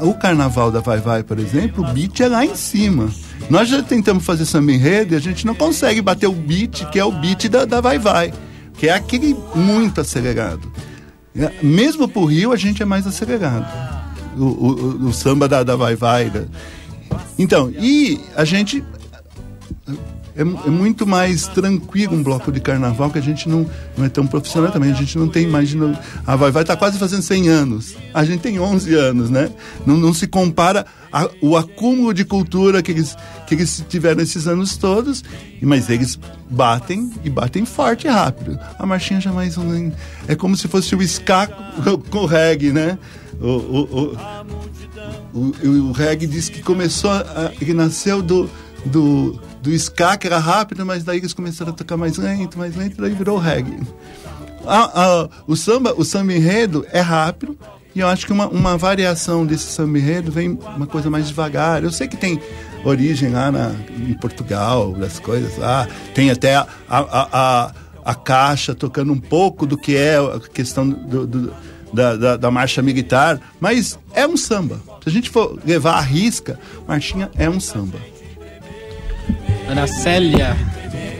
O 0.00 0.14
carnaval 0.14 0.70
da 0.70 0.80
Vai 0.80 0.98
Vai, 1.00 1.22
por 1.22 1.38
exemplo, 1.38 1.84
o 1.84 1.92
beat 1.92 2.20
é 2.20 2.28
lá 2.28 2.44
em 2.44 2.54
cima. 2.54 3.08
Nós 3.50 3.68
já 3.68 3.82
tentamos 3.82 4.24
fazer 4.24 4.44
samba 4.44 4.72
enredo 4.72 5.14
e 5.14 5.16
a 5.16 5.20
gente 5.20 5.46
não 5.46 5.54
consegue 5.54 6.00
bater 6.02 6.26
o 6.26 6.32
beat, 6.32 6.84
que 6.90 6.98
é 6.98 7.04
o 7.04 7.12
beat 7.12 7.48
da, 7.48 7.64
da 7.64 7.80
Vai 7.80 7.98
Vai, 7.98 8.32
que 8.74 8.88
é 8.88 8.92
aquele 8.92 9.36
muito 9.54 10.00
acelerado. 10.00 10.70
É, 11.36 11.52
Mesmo 11.62 12.08
pro 12.08 12.24
Rio, 12.24 12.52
a 12.52 12.56
gente 12.56 12.82
é 12.82 12.86
mais 12.86 13.06
acelerado. 13.06 13.66
O, 14.36 14.44
o- 14.44 15.06
o- 15.08 15.12
samba 15.12 15.48
da, 15.48 15.62
da 15.64 15.74
Vai 15.76 15.96
Vai. 15.96 16.30
da- 16.30 16.44
Então, 17.38 17.70
e 17.70 18.20
a 18.36 18.44
gente. 18.44 18.84
É, 20.38 20.42
é 20.42 20.70
muito 20.70 21.04
mais 21.06 21.48
tranquilo 21.48 22.14
um 22.14 22.22
bloco 22.22 22.52
de 22.52 22.60
carnaval 22.60 23.10
que 23.10 23.18
a 23.18 23.22
gente 23.22 23.48
não, 23.48 23.66
não 23.96 24.04
é 24.04 24.08
tão 24.08 24.24
profissional 24.26 24.70
também. 24.70 24.90
A 24.92 24.94
gente 24.94 25.18
não 25.18 25.28
tem, 25.28 25.42
imagina. 25.42 25.98
A 26.24 26.36
Vai 26.36 26.52
Vai 26.52 26.64
tá 26.64 26.76
quase 26.76 26.96
fazendo 26.98 27.22
100 27.22 27.48
anos. 27.48 27.96
A 28.14 28.24
gente 28.24 28.40
tem 28.40 28.60
11 28.60 28.94
anos, 28.94 29.28
né? 29.30 29.50
Não, 29.84 29.96
não 29.96 30.14
se 30.14 30.26
compara 30.28 30.86
a- 31.12 31.28
o 31.42 31.56
acúmulo 31.56 32.14
de 32.14 32.24
cultura 32.24 32.80
que 32.82 32.92
eles, 32.92 33.16
que 33.48 33.54
eles 33.56 33.84
tiveram 33.88 34.22
esses 34.22 34.46
anos 34.46 34.76
todos, 34.76 35.24
mas 35.60 35.90
eles 35.90 36.18
batem 36.48 37.10
e 37.24 37.28
batem 37.30 37.64
forte 37.64 38.06
e 38.06 38.10
rápido. 38.10 38.58
A 38.78 38.86
marchinha 38.86 39.20
já 39.20 39.32
mais 39.32 39.58
um. 39.58 39.90
É 40.28 40.36
como 40.36 40.56
se 40.56 40.68
fosse 40.68 40.94
o 40.94 41.02
ska 41.02 41.48
com- 42.10 42.18
o 42.20 42.26
reggae, 42.26 42.72
né? 42.72 42.96
O, 43.40 43.46
o, 43.46 44.16
o, 45.34 45.48
o, 45.64 45.68
o 45.88 45.92
reggae 45.92 46.26
diz 46.26 46.48
que 46.48 46.62
começou, 46.62 47.10
a, 47.10 47.52
que 47.58 47.72
nasceu 47.74 48.20
do, 48.22 48.48
do, 48.84 49.38
do 49.62 49.70
ska, 49.72 50.16
que 50.16 50.26
era 50.26 50.38
rápido, 50.38 50.84
mas 50.86 51.02
daí 51.04 51.18
eles 51.18 51.32
começaram 51.32 51.72
a 51.72 51.74
tocar 51.74 51.96
mais 51.96 52.16
lento, 52.16 52.58
mais 52.58 52.76
lento, 52.76 53.00
daí 53.00 53.12
virou 53.12 53.38
reggae. 53.38 53.76
O 55.46 55.56
samba, 55.56 55.94
o 55.96 56.04
samba 56.04 56.32
enredo 56.32 56.86
é 56.92 57.00
rápido, 57.00 57.58
e 57.94 58.00
eu 58.00 58.06
acho 58.06 58.26
que 58.26 58.32
uma, 58.32 58.46
uma 58.48 58.76
variação 58.76 59.44
desse 59.46 59.72
samba 59.72 59.98
enredo 59.98 60.30
vem 60.30 60.50
uma 60.76 60.86
coisa 60.86 61.08
mais 61.10 61.26
devagar. 61.28 61.82
Eu 61.82 61.90
sei 61.90 62.06
que 62.06 62.16
tem 62.16 62.40
origem 62.84 63.30
lá 63.30 63.50
na, 63.50 63.72
em 63.98 64.14
Portugal, 64.14 64.92
das 64.92 65.18
coisas 65.18 65.56
lá, 65.56 65.88
tem 66.14 66.30
até 66.30 66.54
a, 66.56 66.66
a, 66.88 67.72
a 68.04 68.14
caixa 68.14 68.74
tocando 68.74 69.12
um 69.12 69.18
pouco 69.18 69.66
do 69.66 69.76
que 69.76 69.96
é 69.96 70.16
a 70.16 70.38
questão 70.52 70.88
do- 70.88 71.26
do, 71.26 71.52
da, 71.92 72.16
da, 72.16 72.36
da 72.36 72.50
marcha 72.50 72.82
militar, 72.82 73.40
mas 73.58 73.98
é 74.14 74.26
um 74.26 74.36
samba. 74.36 74.80
Se 75.02 75.08
a 75.08 75.12
gente 75.12 75.30
for 75.30 75.58
levar 75.64 75.94
a 75.94 76.00
risca, 76.00 76.60
marchinha 76.86 77.30
é 77.36 77.48
um 77.48 77.58
samba. 77.58 77.98
Ana 79.68 79.86
Célia, 79.86 80.56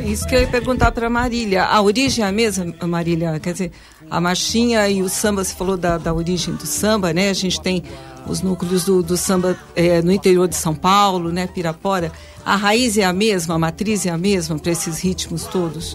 Isso 0.06 0.26
que 0.26 0.34
eu 0.34 0.40
ia 0.40 0.46
perguntar 0.46 0.90
para 0.90 1.11
Marília. 1.11 1.64
A 1.64 1.82
origem 1.82 2.24
é 2.24 2.28
a 2.28 2.32
mesma, 2.32 2.74
Marília? 2.87 3.38
Quer 3.38 3.52
dizer, 3.52 3.72
a 4.11 4.18
marchinha 4.20 4.88
e 4.88 5.02
o 5.02 5.08
samba, 5.08 5.44
você 5.44 5.54
falou 5.54 5.76
da, 5.76 5.98
da 5.98 6.14
origem 6.14 6.54
do 6.54 6.64
samba, 6.66 7.12
né? 7.12 7.28
A 7.28 7.34
gente 7.34 7.61
tem 7.61 7.82
os 8.26 8.40
núcleos 8.40 8.84
do, 8.84 9.02
do 9.02 9.18
samba 9.18 9.54
eh, 9.76 10.00
no 10.00 10.11
interior 10.11 10.48
de 10.48 10.56
São 10.56 10.74
Paulo, 10.74 11.30
né? 11.30 11.46
Pirapora. 11.46 12.11
A 12.42 12.56
raiz 12.56 12.96
é 12.96 13.04
a 13.04 13.12
mesma, 13.12 13.56
a 13.56 13.58
matriz 13.58 14.06
é 14.06 14.11
a 14.11 14.16
mesma 14.16 14.58
para 14.58 14.72
esses 14.72 14.98
ritmos 14.98 15.44
todos? 15.44 15.94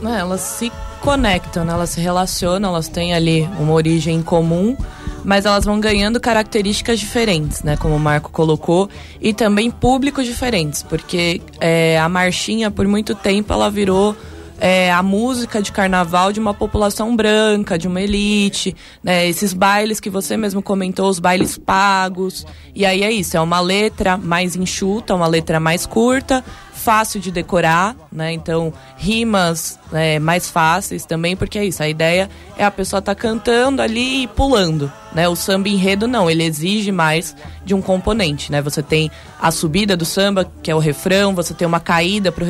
Né, 0.00 0.18
elas 0.20 0.40
se 0.40 0.70
conectam, 1.00 1.64
né? 1.64 1.72
elas 1.72 1.90
se 1.90 2.00
relacionam, 2.00 2.70
elas 2.70 2.88
têm 2.88 3.12
ali 3.12 3.42
uma 3.58 3.72
origem 3.72 4.16
em 4.16 4.22
comum, 4.22 4.76
mas 5.24 5.44
elas 5.44 5.64
vão 5.64 5.80
ganhando 5.80 6.20
características 6.20 6.98
diferentes, 6.98 7.62
né? 7.62 7.76
Como 7.76 7.96
o 7.96 8.00
Marco 8.00 8.30
colocou, 8.30 8.88
e 9.20 9.32
também 9.32 9.70
públicos 9.70 10.26
diferentes, 10.26 10.82
porque 10.82 11.40
é, 11.60 11.98
a 11.98 12.08
marchinha, 12.08 12.70
por 12.70 12.86
muito 12.86 13.14
tempo, 13.14 13.52
ela 13.52 13.70
virou 13.70 14.16
é, 14.60 14.92
a 14.92 15.02
música 15.02 15.62
de 15.62 15.72
carnaval 15.72 16.32
de 16.32 16.38
uma 16.38 16.52
população 16.52 17.16
branca, 17.16 17.78
de 17.78 17.88
uma 17.88 18.00
elite, 18.00 18.76
né? 19.02 19.26
Esses 19.26 19.54
bailes 19.54 19.98
que 19.98 20.10
você 20.10 20.36
mesmo 20.36 20.62
comentou, 20.62 21.08
os 21.08 21.18
bailes 21.18 21.56
pagos. 21.56 22.46
E 22.74 22.84
aí 22.84 23.02
é 23.02 23.10
isso, 23.10 23.36
é 23.36 23.40
uma 23.40 23.60
letra 23.60 24.18
mais 24.18 24.54
enxuta, 24.54 25.14
uma 25.14 25.26
letra 25.26 25.58
mais 25.58 25.86
curta, 25.86 26.44
fácil 26.80 27.20
de 27.20 27.30
decorar, 27.30 27.94
né? 28.10 28.32
Então, 28.32 28.72
rimas 28.96 29.78
é, 29.92 30.18
mais 30.18 30.48
fáceis 30.48 31.04
também, 31.04 31.36
porque 31.36 31.58
é 31.58 31.64
isso, 31.64 31.82
a 31.82 31.88
ideia 31.88 32.28
é 32.56 32.64
a 32.64 32.70
pessoa 32.70 33.02
tá 33.02 33.14
cantando 33.14 33.82
ali 33.82 34.22
e 34.22 34.26
pulando, 34.26 34.90
né? 35.12 35.28
O 35.28 35.36
samba 35.36 35.68
enredo 35.68 36.08
não, 36.08 36.30
ele 36.30 36.42
exige 36.42 36.90
mais 36.90 37.36
de 37.64 37.74
um 37.74 37.82
componente, 37.82 38.50
né? 38.50 38.62
Você 38.62 38.82
tem 38.82 39.10
a 39.40 39.50
subida 39.50 39.96
do 39.96 40.04
samba, 40.04 40.50
que 40.62 40.70
é 40.70 40.74
o 40.74 40.78
refrão, 40.78 41.34
você 41.34 41.52
tem 41.54 41.66
uma 41.66 41.80
caída 41.80 42.32
para 42.32 42.46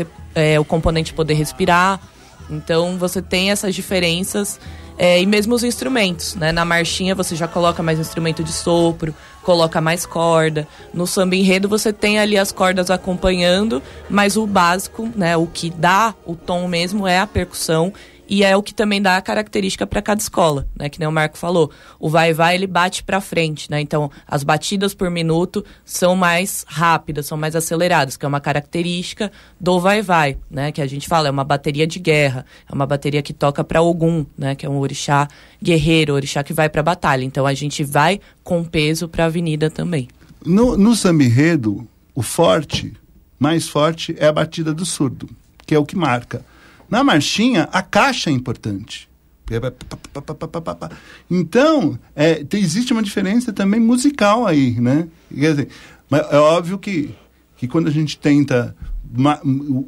o 0.60 0.64
componente 0.64 1.12
poder 1.12 1.34
respirar. 1.34 2.00
Então, 2.48 2.96
você 2.98 3.20
tem 3.20 3.50
essas 3.50 3.74
diferenças 3.74 4.58
é, 5.02 5.18
e 5.18 5.24
mesmo 5.24 5.54
os 5.54 5.64
instrumentos, 5.64 6.34
né? 6.34 6.52
Na 6.52 6.62
marchinha 6.62 7.14
você 7.14 7.34
já 7.34 7.48
coloca 7.48 7.82
mais 7.82 7.98
instrumento 7.98 8.44
de 8.44 8.52
sopro, 8.52 9.14
coloca 9.42 9.80
mais 9.80 10.06
corda. 10.06 10.66
No 10.92 11.06
samba 11.06 11.36
enredo 11.36 11.68
você 11.68 11.92
tem 11.92 12.18
ali 12.18 12.36
as 12.36 12.52
cordas 12.52 12.90
acompanhando, 12.90 13.82
mas 14.08 14.36
o 14.36 14.46
básico, 14.46 15.08
né? 15.14 15.36
O 15.36 15.46
que 15.46 15.70
dá 15.70 16.14
o 16.26 16.34
tom 16.34 16.68
mesmo 16.68 17.06
é 17.06 17.18
a 17.18 17.26
percussão 17.26 17.92
e 18.30 18.44
é 18.44 18.56
o 18.56 18.62
que 18.62 18.72
também 18.72 19.02
dá 19.02 19.16
a 19.16 19.20
característica 19.20 19.84
para 19.84 20.00
cada 20.00 20.20
escola, 20.20 20.68
né? 20.78 20.88
Que 20.88 21.00
nem 21.00 21.08
o 21.08 21.12
Marco 21.12 21.36
falou. 21.36 21.68
O 21.98 22.08
vai 22.08 22.32
vai 22.32 22.54
ele 22.54 22.68
bate 22.68 23.02
para 23.02 23.20
frente, 23.20 23.68
né? 23.68 23.80
Então 23.80 24.08
as 24.24 24.44
batidas 24.44 24.94
por 24.94 25.10
minuto 25.10 25.64
são 25.84 26.14
mais 26.14 26.64
rápidas, 26.68 27.26
são 27.26 27.36
mais 27.36 27.56
aceleradas, 27.56 28.16
que 28.16 28.24
é 28.24 28.28
uma 28.28 28.40
característica 28.40 29.32
do 29.60 29.80
vai 29.80 30.00
vai, 30.00 30.38
né? 30.48 30.70
Que 30.70 30.80
a 30.80 30.86
gente 30.86 31.08
fala 31.08 31.26
é 31.26 31.30
uma 31.30 31.42
bateria 31.42 31.88
de 31.88 31.98
guerra, 31.98 32.46
é 32.70 32.72
uma 32.72 32.86
bateria 32.86 33.20
que 33.20 33.32
toca 33.32 33.64
para 33.64 33.82
Ogum, 33.82 34.24
né? 34.38 34.54
Que 34.54 34.64
é 34.64 34.68
um 34.70 34.78
orixá 34.78 35.26
guerreiro, 35.60 36.14
orixá 36.14 36.44
que 36.44 36.52
vai 36.52 36.68
para 36.68 36.84
batalha. 36.84 37.24
Então 37.24 37.44
a 37.44 37.52
gente 37.52 37.82
vai 37.82 38.20
com 38.44 38.62
peso 38.62 39.08
para 39.08 39.24
a 39.24 39.26
avenida 39.26 39.68
também. 39.68 40.06
No, 40.46 40.76
no 40.76 40.92
o 42.14 42.22
forte, 42.22 42.92
mais 43.40 43.68
forte, 43.68 44.14
é 44.16 44.28
a 44.28 44.32
batida 44.32 44.72
do 44.72 44.86
surdo, 44.86 45.28
que 45.66 45.74
é 45.74 45.78
o 45.78 45.84
que 45.84 45.96
marca. 45.96 46.44
Na 46.90 47.04
marchinha, 47.04 47.68
a 47.72 47.82
caixa 47.82 48.30
é 48.30 48.32
importante. 48.32 49.08
Então, 51.30 51.98
é, 52.14 52.44
existe 52.52 52.92
uma 52.92 53.02
diferença 53.02 53.52
também 53.52 53.80
musical 53.80 54.46
aí, 54.46 54.80
né? 54.80 55.08
Quer 55.32 55.50
dizer, 55.50 55.68
mas 56.08 56.22
é 56.30 56.36
óbvio 56.36 56.78
que, 56.78 57.14
que 57.56 57.66
quando 57.66 57.88
a 57.88 57.90
gente 57.90 58.18
tenta 58.18 58.76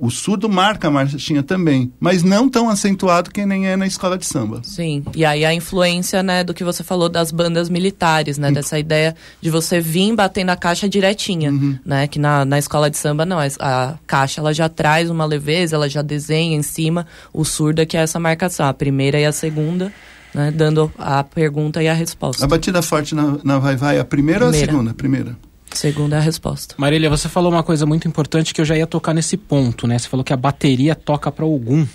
o 0.00 0.10
surdo 0.10 0.48
marca 0.48 0.88
a 0.88 0.90
marchinha 0.90 1.42
também, 1.42 1.92
mas 2.00 2.22
não 2.22 2.48
tão 2.48 2.68
acentuado 2.68 3.30
que 3.30 3.46
nem 3.46 3.68
é 3.68 3.76
na 3.76 3.86
escola 3.86 4.18
de 4.18 4.26
samba. 4.26 4.60
Sim, 4.64 5.04
e 5.14 5.24
aí 5.24 5.44
a 5.44 5.54
influência, 5.54 6.22
né, 6.22 6.42
do 6.42 6.52
que 6.52 6.64
você 6.64 6.82
falou 6.82 7.08
das 7.08 7.30
bandas 7.30 7.68
militares, 7.68 8.36
né, 8.36 8.48
uhum. 8.48 8.54
dessa 8.54 8.78
ideia 8.78 9.14
de 9.40 9.50
você 9.50 9.80
vir 9.80 10.14
batendo 10.14 10.50
a 10.50 10.56
caixa 10.56 10.88
direitinha, 10.88 11.50
uhum. 11.52 11.78
né, 11.84 12.08
que 12.08 12.18
na, 12.18 12.44
na 12.44 12.58
escola 12.58 12.90
de 12.90 12.98
samba 12.98 13.24
não, 13.24 13.38
a 13.60 13.94
caixa 14.06 14.40
ela 14.40 14.52
já 14.52 14.68
traz 14.68 15.08
uma 15.08 15.24
leveza, 15.24 15.76
ela 15.76 15.88
já 15.88 16.02
desenha 16.02 16.56
em 16.56 16.62
cima 16.62 17.06
o 17.32 17.44
surdo 17.44 17.86
que 17.86 17.96
é 17.96 18.00
essa 18.00 18.18
marcação, 18.18 18.66
a 18.66 18.74
primeira 18.74 19.20
e 19.20 19.24
a 19.24 19.32
segunda, 19.32 19.92
né, 20.34 20.50
dando 20.50 20.92
a 20.98 21.22
pergunta 21.22 21.82
e 21.82 21.88
a 21.88 21.94
resposta. 21.94 22.44
A 22.44 22.48
batida 22.48 22.82
forte 22.82 23.14
na, 23.14 23.38
na 23.44 23.58
vai 23.58 23.76
vai, 23.76 24.00
a 24.00 24.04
primeira, 24.04 24.40
primeira. 24.40 24.46
ou 24.46 24.48
a 24.48 24.72
segunda? 24.72 24.94
Primeira. 24.94 25.36
Segunda 25.74 26.16
é 26.16 26.18
a 26.18 26.22
resposta. 26.22 26.74
Marília, 26.78 27.10
você 27.10 27.28
falou 27.28 27.50
uma 27.50 27.62
coisa 27.62 27.86
muito 27.86 28.06
importante 28.06 28.52
que 28.54 28.60
eu 28.60 28.64
já 28.64 28.76
ia 28.76 28.86
tocar 28.86 29.14
nesse 29.14 29.36
ponto, 29.36 29.86
né? 29.86 29.98
Você 29.98 30.08
falou 30.08 30.24
que 30.24 30.32
a 30.32 30.36
bateria 30.36 30.94
toca 30.94 31.30
para 31.32 31.44
algum. 31.44 31.86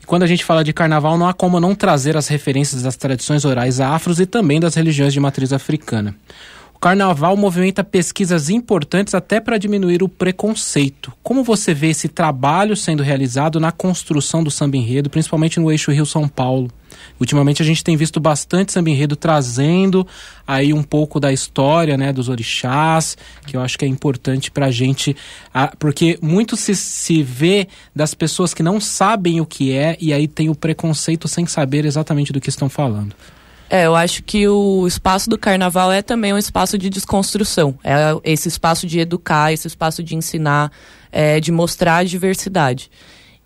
E 0.00 0.06
quando 0.06 0.22
a 0.22 0.26
gente 0.26 0.44
fala 0.44 0.62
de 0.62 0.72
carnaval, 0.72 1.18
não 1.18 1.28
há 1.28 1.34
como 1.34 1.60
não 1.60 1.74
trazer 1.74 2.16
as 2.16 2.28
referências 2.28 2.82
das 2.82 2.96
tradições 2.96 3.44
orais 3.44 3.80
afros 3.80 4.20
e 4.20 4.26
também 4.26 4.60
das 4.60 4.74
religiões 4.74 5.12
de 5.12 5.20
matriz 5.20 5.52
africana. 5.52 6.14
O 6.74 6.78
carnaval 6.78 7.36
movimenta 7.36 7.82
pesquisas 7.82 8.48
importantes 8.48 9.12
até 9.12 9.40
para 9.40 9.58
diminuir 9.58 10.00
o 10.00 10.08
preconceito. 10.08 11.12
Como 11.24 11.42
você 11.42 11.74
vê 11.74 11.88
esse 11.88 12.06
trabalho 12.06 12.76
sendo 12.76 13.02
realizado 13.02 13.58
na 13.58 13.72
construção 13.72 14.44
do 14.44 14.50
samba 14.50 14.76
enredo, 14.76 15.10
principalmente 15.10 15.58
no 15.58 15.72
eixo 15.72 15.90
Rio-São 15.90 16.28
Paulo? 16.28 16.70
Ultimamente 17.20 17.62
a 17.62 17.64
gente 17.64 17.82
tem 17.82 17.96
visto 17.96 18.20
bastante 18.20 18.72
samba 18.72 18.90
enredo 18.90 19.16
trazendo 19.16 20.06
aí 20.46 20.72
um 20.72 20.82
pouco 20.82 21.18
da 21.18 21.32
história, 21.32 21.96
né, 21.96 22.12
dos 22.12 22.28
orixás, 22.28 23.16
que 23.46 23.56
eu 23.56 23.60
acho 23.60 23.78
que 23.78 23.84
é 23.84 23.88
importante 23.88 24.50
para 24.50 24.66
a 24.66 24.70
gente, 24.70 25.16
porque 25.78 26.18
muito 26.22 26.56
se, 26.56 26.74
se 26.74 27.22
vê 27.22 27.68
das 27.94 28.14
pessoas 28.14 28.54
que 28.54 28.62
não 28.62 28.80
sabem 28.80 29.40
o 29.40 29.46
que 29.46 29.72
é 29.72 29.96
e 30.00 30.12
aí 30.12 30.28
tem 30.28 30.48
o 30.48 30.54
preconceito 30.54 31.28
sem 31.28 31.46
saber 31.46 31.84
exatamente 31.84 32.32
do 32.32 32.40
que 32.40 32.48
estão 32.48 32.68
falando. 32.68 33.14
É, 33.70 33.84
eu 33.84 33.94
acho 33.94 34.22
que 34.22 34.48
o 34.48 34.86
espaço 34.86 35.28
do 35.28 35.36
carnaval 35.36 35.92
é 35.92 36.00
também 36.00 36.32
um 36.32 36.38
espaço 36.38 36.78
de 36.78 36.88
desconstrução. 36.88 37.78
É 37.84 38.14
esse 38.24 38.48
espaço 38.48 38.86
de 38.86 38.98
educar, 38.98 39.52
esse 39.52 39.66
espaço 39.66 40.02
de 40.02 40.14
ensinar, 40.14 40.72
é, 41.12 41.38
de 41.38 41.52
mostrar 41.52 41.98
a 41.98 42.04
diversidade. 42.04 42.90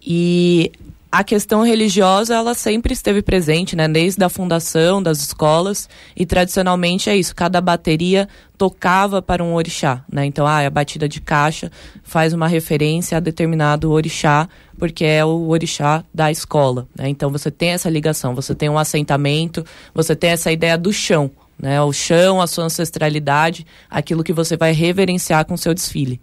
E 0.01 0.71
a 1.13 1.23
questão 1.23 1.63
religiosa 1.63 2.35
ela 2.35 2.55
sempre 2.55 2.95
esteve 2.95 3.21
presente, 3.21 3.77
né, 3.77 3.87
desde 3.87 4.25
a 4.25 4.31
fundação 4.31 5.03
das 5.03 5.19
escolas 5.19 5.87
e 6.17 6.25
tradicionalmente 6.25 7.11
é 7.11 7.17
isso. 7.17 7.37
Cada 7.37 7.61
bateria 7.61 8.27
tocava 8.57 9.21
para 9.21 9.45
um 9.45 9.53
orixá, 9.53 10.03
né? 10.11 10.25
Então, 10.25 10.47
ah, 10.47 10.65
a 10.67 10.71
batida 10.71 11.07
de 11.07 11.21
caixa 11.21 11.71
faz 12.03 12.33
uma 12.33 12.49
referência 12.49 13.19
a 13.19 13.21
determinado 13.21 13.93
orixá 13.93 14.49
porque 14.79 15.05
é 15.05 15.23
o 15.23 15.49
orixá 15.49 16.03
da 16.15 16.31
escola, 16.31 16.89
né? 16.97 17.11
Então 17.11 17.31
você 17.31 17.51
tem 17.51 17.71
essa 17.71 17.91
ligação, 17.91 18.35
você 18.35 18.55
tem 18.55 18.71
um 18.71 18.79
assentamento, 18.79 19.67
você 19.93 20.17
tem 20.17 20.31
essa 20.31 20.51
ideia 20.51 20.79
do 20.79 20.95
chão, 20.95 21.31
né? 21.59 21.83
O 21.83 21.93
chão, 21.93 22.41
a 22.41 22.47
sua 22.47 22.65
ancestralidade, 22.65 23.67
aquilo 23.91 24.25
que 24.25 24.33
você 24.33 24.57
vai 24.57 24.73
reverenciar 24.73 25.45
com 25.45 25.59
seu 25.59 25.75
desfile. 25.75 26.19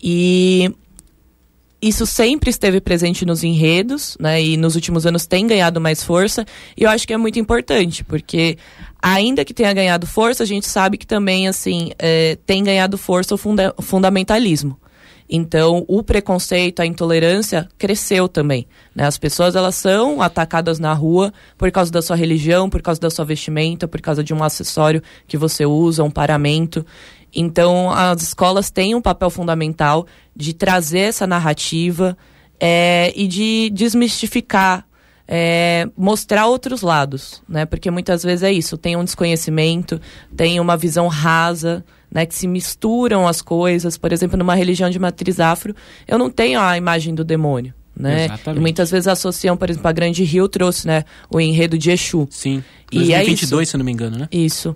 E 0.00 0.72
isso 1.82 2.04
sempre 2.04 2.50
esteve 2.50 2.80
presente 2.80 3.24
nos 3.24 3.42
enredos, 3.42 4.16
né? 4.20 4.42
E 4.42 4.56
nos 4.56 4.74
últimos 4.74 5.06
anos 5.06 5.26
tem 5.26 5.46
ganhado 5.46 5.80
mais 5.80 6.02
força. 6.02 6.44
E 6.76 6.82
eu 6.82 6.90
acho 6.90 7.06
que 7.06 7.12
é 7.12 7.16
muito 7.16 7.38
importante, 7.38 8.04
porque 8.04 8.58
ainda 9.00 9.44
que 9.44 9.54
tenha 9.54 9.72
ganhado 9.72 10.06
força, 10.06 10.42
a 10.42 10.46
gente 10.46 10.66
sabe 10.66 10.98
que 10.98 11.06
também, 11.06 11.48
assim, 11.48 11.92
é, 11.98 12.36
tem 12.44 12.62
ganhado 12.62 12.98
força 12.98 13.34
o 13.34 13.38
funda 13.38 13.74
fundamentalismo. 13.80 14.78
Então, 15.32 15.84
o 15.86 16.02
preconceito, 16.02 16.80
a 16.80 16.86
intolerância 16.86 17.68
cresceu 17.78 18.28
também. 18.28 18.66
Né? 18.92 19.06
As 19.06 19.16
pessoas 19.16 19.54
elas 19.54 19.76
são 19.76 20.20
atacadas 20.20 20.80
na 20.80 20.92
rua 20.92 21.32
por 21.56 21.70
causa 21.70 21.92
da 21.92 22.02
sua 22.02 22.16
religião, 22.16 22.68
por 22.68 22.82
causa 22.82 23.00
da 23.00 23.08
sua 23.08 23.24
vestimenta, 23.24 23.86
por 23.86 24.00
causa 24.00 24.24
de 24.24 24.34
um 24.34 24.42
acessório 24.42 25.00
que 25.28 25.38
você 25.38 25.64
usa, 25.64 26.02
um 26.02 26.10
paramento. 26.10 26.84
Então, 27.34 27.90
as 27.90 28.22
escolas 28.22 28.70
têm 28.70 28.94
um 28.94 29.00
papel 29.00 29.30
fundamental 29.30 30.06
de 30.34 30.52
trazer 30.52 31.00
essa 31.00 31.26
narrativa 31.26 32.16
é, 32.58 33.12
e 33.14 33.26
de 33.26 33.70
desmistificar, 33.70 34.86
é, 35.26 35.88
mostrar 35.96 36.46
outros 36.46 36.82
lados, 36.82 37.42
né? 37.48 37.64
Porque 37.64 37.90
muitas 37.90 38.22
vezes 38.22 38.42
é 38.42 38.52
isso, 38.52 38.76
tem 38.76 38.96
um 38.96 39.04
desconhecimento, 39.04 40.00
tem 40.36 40.58
uma 40.58 40.76
visão 40.76 41.06
rasa, 41.06 41.84
né? 42.10 42.26
Que 42.26 42.34
se 42.34 42.48
misturam 42.48 43.28
as 43.28 43.40
coisas. 43.40 43.96
Por 43.96 44.12
exemplo, 44.12 44.36
numa 44.36 44.54
religião 44.54 44.90
de 44.90 44.98
matriz 44.98 45.38
afro, 45.38 45.74
eu 46.06 46.18
não 46.18 46.30
tenho 46.30 46.60
a 46.60 46.76
imagem 46.76 47.14
do 47.14 47.24
demônio. 47.24 47.72
Né? 48.00 48.28
E 48.56 48.58
muitas 48.58 48.90
vezes 48.90 49.06
associam, 49.06 49.56
por 49.56 49.68
exemplo, 49.68 49.88
a 49.88 49.92
Grande 49.92 50.24
Rio 50.24 50.48
trouxe, 50.48 50.86
né, 50.86 51.04
o 51.28 51.38
enredo 51.38 51.76
de 51.76 51.90
Exu. 51.90 52.26
Sim. 52.30 52.64
2022, 52.90 53.68
é 53.68 53.70
se 53.70 53.76
não 53.76 53.84
me 53.84 53.92
engano, 53.92 54.16
né? 54.16 54.28
Isso. 54.32 54.74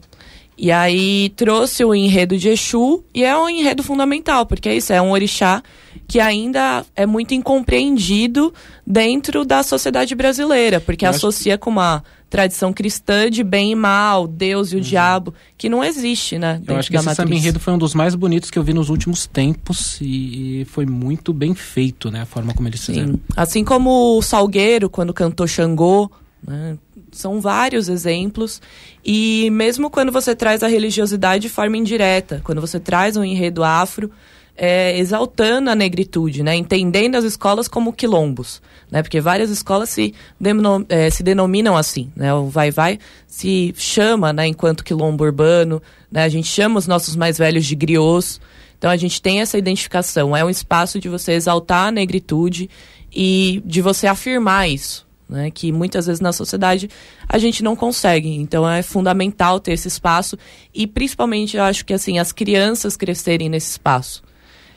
E 0.57 0.71
aí 0.71 1.33
trouxe 1.37 1.85
o 1.85 1.95
enredo 1.95 2.38
de 2.38 2.49
Exu 2.49 3.05
e 3.12 3.25
é 3.25 3.37
um 3.37 3.49
enredo 3.49 3.83
fundamental, 3.83 4.47
porque 4.47 4.69
é 4.69 4.77
isso, 4.77 4.93
é 4.93 5.03
um 5.03 5.11
orixá 5.11 5.62
que 6.07 6.21
ainda 6.21 6.85
é 6.95 7.07
muito 7.07 7.35
incompreendido 7.35 8.53
dentro 8.87 9.45
da 9.45 9.62
sociedade 9.62 10.14
brasileira, 10.14 10.81
porque 10.81 11.05
Eu 11.05 11.11
associa 11.11 11.59
com 11.59 11.71
uma 11.71 12.05
tradição 12.29 12.73
cristã 12.73 13.31
de 13.31 13.45
bem 13.45 13.73
e 13.73 13.75
mal, 13.75 14.27
Deus 14.27 14.73
e 14.73 14.75
o 14.75 14.79
uhum. 14.79 14.85
diabo, 14.85 15.35
que 15.57 15.69
não 15.69 15.85
existe, 15.85 16.38
né? 16.38 16.61
Eu 16.67 16.77
acho 16.77 16.90
que 16.90 16.97
esse 16.97 17.14
samba 17.14 17.35
enredo 17.35 17.61
foi 17.61 17.73
um 17.73 17.79
dos 17.79 17.95
mais 17.95 18.14
bonitos 18.14 18.51
que 18.51 18.59
eu 18.59 18.62
vi 18.62 18.75
nos 18.75 18.90
últimos 18.90 19.27
tempos 19.27 19.99
e 20.01 20.67
foi 20.69 20.85
muito 20.85 21.33
bem 21.33 21.55
feito, 21.55 22.11
né? 22.11 22.23
A 22.23 22.27
forma 22.27 22.53
como 22.53 22.69
eles 22.69 22.81
Sim. 22.81 22.93
fizeram. 22.93 23.21
Assim 23.37 23.62
como 23.64 24.19
o 24.19 24.23
Salgueiro, 24.23 24.90
quando 24.90 25.14
cantou 25.14 25.47
Xangô, 25.47 26.11
né? 26.47 26.77
São 27.14 27.40
vários 27.40 27.88
exemplos. 27.88 28.61
E 29.05 29.48
mesmo 29.50 29.90
quando 29.90 30.12
você 30.12 30.35
traz 30.35 30.62
a 30.62 30.68
religiosidade 30.68 31.42
de 31.42 31.48
forma 31.48 31.77
indireta, 31.77 32.40
quando 32.44 32.61
você 32.61 32.81
traz 32.81 33.16
um 33.16 33.24
enredo 33.24 33.62
afro, 33.62 34.11
é, 34.57 34.96
exaltando 34.98 35.68
a 35.68 35.74
negritude, 35.74 36.42
né? 36.42 36.55
entendendo 36.55 37.16
as 37.16 37.24
escolas 37.24 37.66
como 37.66 37.92
quilombos, 37.92 38.62
né? 38.90 39.03
porque 39.03 39.20
várias 39.20 39.50
escolas 39.50 39.90
se, 39.90 40.14
denom 40.38 40.85
é, 40.88 41.11
se 41.11 41.22
denominam 41.22 41.77
assim. 41.77 42.11
Né? 42.14 42.33
O 42.33 42.46
vai-vai 42.46 42.98
se 43.27 43.74
chama 43.77 44.33
né, 44.33 44.46
enquanto 44.46 44.85
quilombo 44.85 45.24
urbano, 45.24 45.83
né? 46.11 46.22
a 46.24 46.29
gente 46.29 46.46
chama 46.46 46.79
os 46.79 46.87
nossos 46.87 47.16
mais 47.16 47.37
velhos 47.37 47.66
de 47.66 47.74
griots. 47.74 48.40
Então 48.79 48.90
a 48.90 48.96
gente 48.96 49.20
tem 49.20 49.40
essa 49.40 49.59
identificação. 49.59 50.37
É 50.37 50.44
um 50.44 50.50
espaço 50.50 51.00
de 51.00 51.09
você 51.09 51.33
exaltar 51.33 51.88
a 51.88 51.90
negritude 51.90 52.70
e 53.12 53.62
de 53.64 53.81
você 53.81 54.07
afirmar 54.07 54.68
isso 54.68 55.04
né, 55.28 55.50
que 55.50 55.72
muitas 55.72 56.06
vezes 56.06 56.20
na 56.20 56.32
sociedade 56.32 56.88
a 57.28 57.38
gente 57.38 57.62
não 57.62 57.74
consegue. 57.74 58.28
Então 58.28 58.68
é 58.68 58.82
fundamental 58.82 59.60
ter 59.60 59.72
esse 59.72 59.88
espaço 59.88 60.37
e 60.72 60.87
principalmente 60.87 61.56
eu 61.56 61.62
acho 61.62 61.84
que 61.84 61.92
assim 61.92 62.18
as 62.18 62.32
crianças 62.32 62.96
crescerem 62.96 63.48
nesse 63.48 63.70
espaço. 63.70 64.22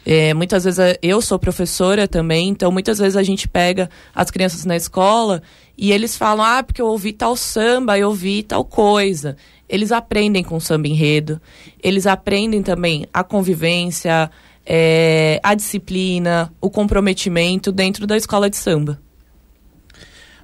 É, 0.10 0.34
muitas 0.34 0.64
vezes 0.64 0.80
é, 0.80 0.98
eu 1.02 1.22
sou 1.22 1.38
professora 1.38 2.08
também, 2.08 2.48
então 2.48 2.72
muitas 2.72 2.98
vezes 2.98 3.18
a 3.18 3.24
gente 3.24 3.46
pega 3.46 3.90
as 4.16 4.32
crianças 4.32 4.64
na 4.64 4.78
escola 4.78 5.44
e 5.78 5.92
eles 5.92 6.16
falam, 6.16 6.46
ah, 6.46 6.64
porque 6.64 6.82
eu 6.82 6.88
ouvi 6.88 7.12
tal 7.12 7.36
samba, 7.36 8.00
eu 8.00 8.08
ouvi 8.08 8.42
tal 8.42 8.64
coisa. 8.64 9.36
Eles 9.68 9.92
aprendem 9.92 10.46
com 10.46 10.62
samba 10.62 10.88
enredo, 10.88 11.42
eles 11.84 12.08
aprendem 12.08 12.64
também 12.64 13.06
a 13.14 13.22
convivência, 13.22 14.32
é, 14.66 15.42
a 15.44 15.54
disciplina, 15.54 16.54
o 16.62 16.70
comprometimento 16.70 17.70
dentro 17.70 18.08
da 18.08 18.16
escola 18.16 18.50
de 18.50 18.56
samba. 18.56 19.02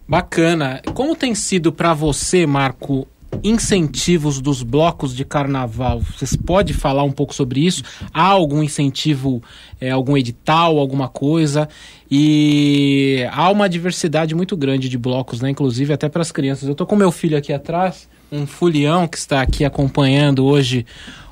Bacana. 0.08 0.82
Como 0.94 1.16
tem 1.16 1.34
sido 1.34 1.72
para 1.72 1.94
você, 1.94 2.46
Marco, 2.46 3.08
incentivos 3.44 4.42
dos 4.42 4.62
blocos 4.62 5.16
de 5.16 5.24
carnaval? 5.24 6.02
Vocês 6.02 6.36
podem 6.36 6.74
falar 6.74 7.04
um 7.04 7.12
pouco 7.12 7.34
sobre 7.34 7.66
isso? 7.66 7.84
Há 8.14 8.24
algum 8.24 8.62
incentivo, 8.62 9.42
é, 9.80 9.92
algum 9.92 10.18
edital, 10.18 10.78
alguma 10.78 11.08
coisa? 11.08 11.70
E 12.12 13.26
há 13.32 13.50
uma 13.50 13.70
diversidade 13.70 14.36
muito 14.36 14.58
grande 14.58 14.90
de 14.90 14.98
blocos, 14.98 15.42
né? 15.42 15.50
Inclusive 15.50 15.94
até 15.94 16.10
para 16.10 16.22
as 16.22 16.32
crianças. 16.32 16.68
Eu 16.68 16.76
tô 16.76 16.86
com 16.86 16.96
meu 16.96 17.12
filho 17.12 17.38
aqui 17.38 17.54
atrás, 17.54 18.10
um 18.32 18.46
fulião 18.46 19.08
que 19.08 19.18
está 19.18 19.42
aqui 19.42 19.64
acompanhando 19.64 20.46
hoje 20.46 20.86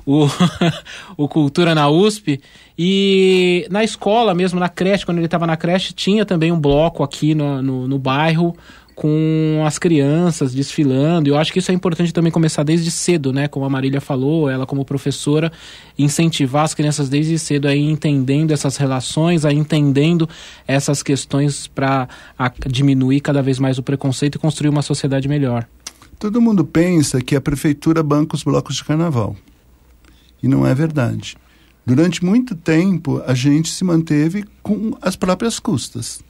o, 0.06 0.28
o 1.18 1.28
Cultura 1.28 1.76
na 1.76 1.90
USP. 1.90 2.42
E 2.84 3.68
na 3.70 3.84
escola 3.84 4.34
mesmo, 4.34 4.60
na 4.60 4.68
creche, 4.68 5.06
quando 5.06 5.20
ele 5.20 5.28
estava 5.28 5.46
na 5.46 5.56
creche, 5.56 5.94
tinha 5.94 6.26
também 6.26 6.52
um 6.52 6.60
bloco 6.60 7.04
aqui 7.04 7.36
no, 7.36 7.62
no, 7.62 7.88
no 7.88 8.00
bairro 8.00 8.58
com 8.96 9.64
as 9.68 9.78
crianças 9.78 10.52
desfilando. 10.52 11.30
Eu 11.30 11.38
acho 11.38 11.54
que 11.54 11.60
isso 11.60 11.70
é 11.70 11.76
importante 11.76 12.12
também 12.12 12.32
começar 12.32 12.64
desde 12.64 12.90
cedo, 12.90 13.32
né? 13.32 13.48
Como 13.48 13.64
a 13.68 13.70
Marília 13.70 14.02
falou, 14.02 14.50
ela 14.50 14.66
como 14.66 14.84
professora, 14.84 15.52
incentivar 15.96 16.64
as 16.64 16.74
crianças 16.74 17.08
desde 17.08 17.38
cedo 17.38 17.68
a 17.68 17.76
ir 17.76 17.88
entendendo 17.88 18.50
essas 18.50 18.78
relações, 18.78 19.46
a 19.46 19.54
entendendo 19.54 20.28
essas 20.68 21.04
questões 21.04 21.68
para 21.68 22.08
diminuir 22.66 23.20
cada 23.20 23.44
vez 23.44 23.60
mais 23.60 23.78
o 23.78 23.84
preconceito 23.84 24.38
e 24.38 24.40
construir 24.40 24.70
uma 24.70 24.82
sociedade 24.82 25.28
melhor. 25.28 25.68
Todo 26.18 26.42
mundo 26.42 26.66
pensa 26.66 27.22
que 27.22 27.36
a 27.36 27.42
prefeitura 27.42 28.02
banca 28.02 28.36
os 28.36 28.42
blocos 28.42 28.78
de 28.78 28.84
carnaval. 28.84 29.36
E 30.42 30.48
não 30.48 30.66
é 30.66 30.74
verdade. 30.74 31.38
Durante 31.86 32.24
muito 32.24 32.56
tempo 32.56 33.22
a 33.26 33.34
gente 33.34 33.70
se 33.70 33.84
manteve 33.84 34.46
com 34.62 34.98
as 35.02 35.16
próprias 35.16 35.60
custas. 35.60 36.22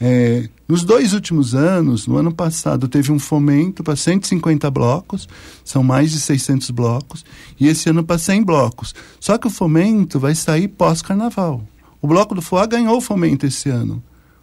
É, 0.00 0.48
nos 0.66 0.82
dois 0.82 1.12
últimos 1.12 1.54
anos, 1.54 2.06
no 2.06 2.16
ano 2.16 2.34
passado, 2.34 2.88
teve 2.88 3.12
um 3.12 3.18
fomento 3.18 3.84
para 3.84 3.94
150 3.94 4.68
blocos, 4.70 5.28
são 5.64 5.84
mais 5.84 6.10
de 6.10 6.18
600 6.20 6.70
blocos, 6.70 7.24
e 7.58 7.68
esse 7.68 7.88
ano 7.88 8.02
para 8.02 8.18
100 8.18 8.42
blocos. 8.42 8.94
Só 9.20 9.38
que 9.38 9.46
o 9.46 9.50
fomento 9.50 10.18
vai 10.18 10.34
sair 10.34 10.68
pós-carnaval. 10.68 11.62
O 12.02 12.06
Bloco 12.06 12.34
do 12.34 12.42
Foá 12.42 12.66
ganhou 12.66 12.98
o 12.98 13.00
fomento 13.00 13.46
esse 13.46 13.70
ano. 13.70 14.02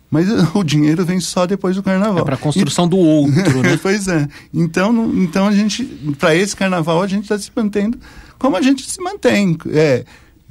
Mas 0.09 0.28
o 0.55 0.64
dinheiro 0.64 1.05
vem 1.05 1.20
só 1.20 1.45
depois 1.45 1.76
do 1.76 1.84
carnaval. 1.84 2.20
É 2.20 2.26
para 2.26 2.36
a 2.36 2.38
construção 2.38 2.86
e... 2.86 2.89
do 2.89 2.97
outro, 2.97 3.62
né? 3.62 3.78
pois 3.82 4.07
é. 4.07 4.28
Então, 4.53 5.12
então 5.16 5.47
a 5.47 5.51
gente, 5.51 5.84
para 6.18 6.36
esse 6.36 6.55
carnaval, 6.55 7.01
a 7.01 7.07
gente 7.07 7.24
está 7.24 7.38
se 7.38 7.51
mantendo 7.55 7.99
como 8.39 8.57
a 8.57 8.62
gente 8.62 8.89
se 8.89 8.99
mantém. 8.99 9.55
É, 9.68 10.03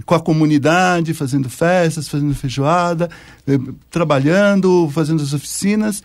com 0.05 0.14
a 0.14 0.20
comunidade, 0.20 1.14
fazendo 1.14 1.48
festas, 1.48 2.09
fazendo 2.09 2.34
feijoada, 2.34 3.09
eh, 3.46 3.59
trabalhando, 3.90 4.88
fazendo 4.92 5.22
as 5.22 5.32
oficinas. 5.32 6.03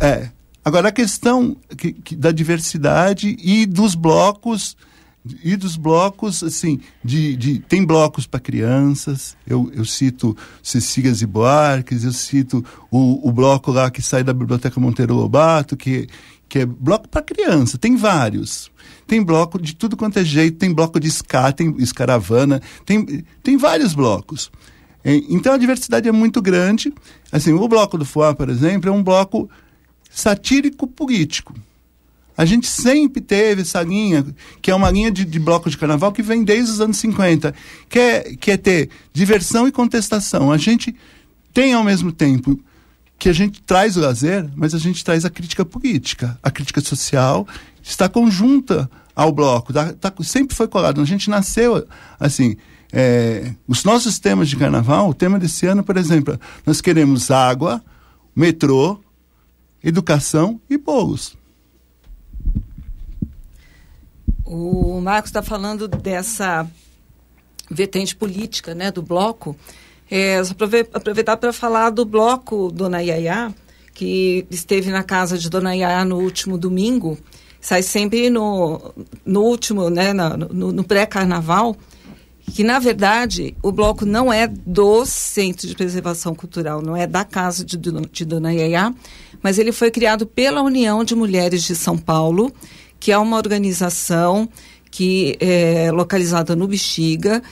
É. 0.00 0.28
Agora, 0.64 0.88
a 0.88 0.92
questão 0.92 1.56
que, 1.76 1.92
que, 1.92 2.16
da 2.16 2.30
diversidade 2.30 3.36
e 3.42 3.66
dos 3.66 3.94
blocos, 3.94 4.76
e 5.42 5.56
dos 5.56 5.76
blocos, 5.76 6.42
assim, 6.42 6.80
de, 7.02 7.36
de 7.36 7.58
tem 7.58 7.84
blocos 7.84 8.26
para 8.26 8.40
crianças, 8.40 9.36
eu, 9.46 9.70
eu 9.74 9.84
cito 9.84 10.36
Cecílias 10.62 11.22
e 11.22 11.26
Boarques, 11.26 12.04
eu 12.04 12.12
cito 12.12 12.64
o, 12.90 13.28
o 13.28 13.32
bloco 13.32 13.72
lá 13.72 13.90
que 13.90 14.00
sai 14.00 14.22
da 14.22 14.32
Biblioteca 14.32 14.80
Monteiro 14.80 15.14
Lobato, 15.14 15.76
que, 15.76 16.08
que 16.54 16.60
é 16.60 16.64
bloco 16.64 17.08
para 17.08 17.20
criança, 17.20 17.76
tem 17.76 17.96
vários. 17.96 18.70
Tem 19.08 19.20
bloco 19.20 19.60
de 19.60 19.74
tudo 19.74 19.96
quanto 19.96 20.20
é 20.20 20.24
jeito, 20.24 20.56
tem 20.56 20.72
bloco 20.72 21.00
de 21.00 21.08
ska, 21.08 21.50
tem 21.50 21.74
escaravana, 21.80 22.62
tem, 22.86 23.24
tem 23.42 23.56
vários 23.56 23.92
blocos. 23.92 24.52
Então 25.04 25.52
a 25.52 25.56
diversidade 25.56 26.08
é 26.08 26.12
muito 26.12 26.40
grande. 26.40 26.94
Assim, 27.32 27.52
o 27.52 27.66
bloco 27.66 27.98
do 27.98 28.04
Foá, 28.04 28.36
por 28.36 28.48
exemplo, 28.48 28.88
é 28.88 28.92
um 28.92 29.02
bloco 29.02 29.50
satírico 30.08 30.86
político. 30.86 31.52
A 32.36 32.44
gente 32.44 32.68
sempre 32.68 33.20
teve 33.20 33.62
essa 33.62 33.82
linha, 33.82 34.24
que 34.62 34.70
é 34.70 34.74
uma 34.76 34.92
linha 34.92 35.10
de, 35.10 35.24
de 35.24 35.40
bloco 35.40 35.68
de 35.68 35.76
carnaval 35.76 36.12
que 36.12 36.22
vem 36.22 36.44
desde 36.44 36.70
os 36.70 36.80
anos 36.80 36.98
50, 36.98 37.52
que 37.88 37.98
é, 37.98 38.36
que 38.36 38.52
é 38.52 38.56
ter 38.56 38.90
diversão 39.12 39.66
e 39.66 39.72
contestação. 39.72 40.52
A 40.52 40.56
gente 40.56 40.94
tem 41.52 41.74
ao 41.74 41.82
mesmo 41.82 42.12
tempo 42.12 42.60
que 43.24 43.28
a 43.30 43.32
gente 43.32 43.62
traz 43.62 43.96
o 43.96 44.00
lazer, 44.00 44.46
mas 44.54 44.74
a 44.74 44.78
gente 44.78 45.02
traz 45.02 45.24
a 45.24 45.30
crítica 45.30 45.64
política, 45.64 46.38
a 46.42 46.50
crítica 46.50 46.82
social 46.82 47.48
está 47.82 48.06
conjunta 48.06 48.90
ao 49.16 49.32
bloco, 49.32 49.72
tá, 49.72 49.94
tá, 49.94 50.12
sempre 50.22 50.54
foi 50.54 50.68
colado. 50.68 51.00
A 51.00 51.06
gente 51.06 51.30
nasceu 51.30 51.88
assim. 52.20 52.54
É, 52.92 53.54
os 53.66 53.82
nossos 53.82 54.18
temas 54.18 54.46
de 54.46 54.56
carnaval, 54.56 55.08
o 55.08 55.14
tema 55.14 55.38
desse 55.38 55.64
ano, 55.66 55.82
por 55.82 55.96
exemplo, 55.96 56.38
nós 56.66 56.82
queremos 56.82 57.30
água, 57.30 57.82
metrô, 58.36 59.00
educação 59.82 60.60
e 60.68 60.76
bolos. 60.76 61.34
O 64.44 65.00
Marcos 65.00 65.30
está 65.30 65.42
falando 65.42 65.88
dessa 65.88 66.70
vertente 67.70 68.14
política 68.14 68.74
né, 68.74 68.92
do 68.92 69.00
bloco. 69.00 69.56
É, 70.10 70.40
aproveitar 70.92 71.36
para 71.36 71.52
falar 71.52 71.90
do 71.90 72.04
bloco 72.04 72.70
Dona 72.70 73.00
Yaya, 73.00 73.54
que 73.94 74.46
esteve 74.50 74.90
na 74.90 75.02
casa 75.02 75.38
de 75.38 75.48
Dona 75.48 75.74
Yaya 75.74 76.04
no 76.04 76.18
último 76.18 76.58
domingo. 76.58 77.16
Sai 77.60 77.82
sempre 77.82 78.28
no, 78.28 78.92
no 79.24 79.42
último, 79.42 79.88
né, 79.88 80.12
no, 80.12 80.72
no 80.72 80.84
pré-carnaval, 80.84 81.74
que 82.52 82.62
na 82.62 82.78
verdade 82.78 83.56
o 83.62 83.72
bloco 83.72 84.04
não 84.04 84.30
é 84.30 84.46
do 84.46 85.06
Centro 85.06 85.66
de 85.66 85.74
Preservação 85.74 86.34
Cultural, 86.34 86.82
não 86.82 86.94
é 86.94 87.06
da 87.06 87.24
casa 87.24 87.64
de, 87.64 87.78
de 87.78 88.24
Dona 88.24 88.52
Yaya, 88.52 88.94
mas 89.42 89.58
ele 89.58 89.72
foi 89.72 89.90
criado 89.90 90.26
pela 90.26 90.62
União 90.62 91.02
de 91.02 91.14
Mulheres 91.14 91.62
de 91.62 91.74
São 91.74 91.96
Paulo, 91.96 92.52
que 93.00 93.10
é 93.10 93.18
uma 93.18 93.36
organização 93.36 94.48
que 94.90 95.36
é 95.40 95.90
localizada 95.90 96.54
no 96.54 96.68
Bexiga, 96.68 97.42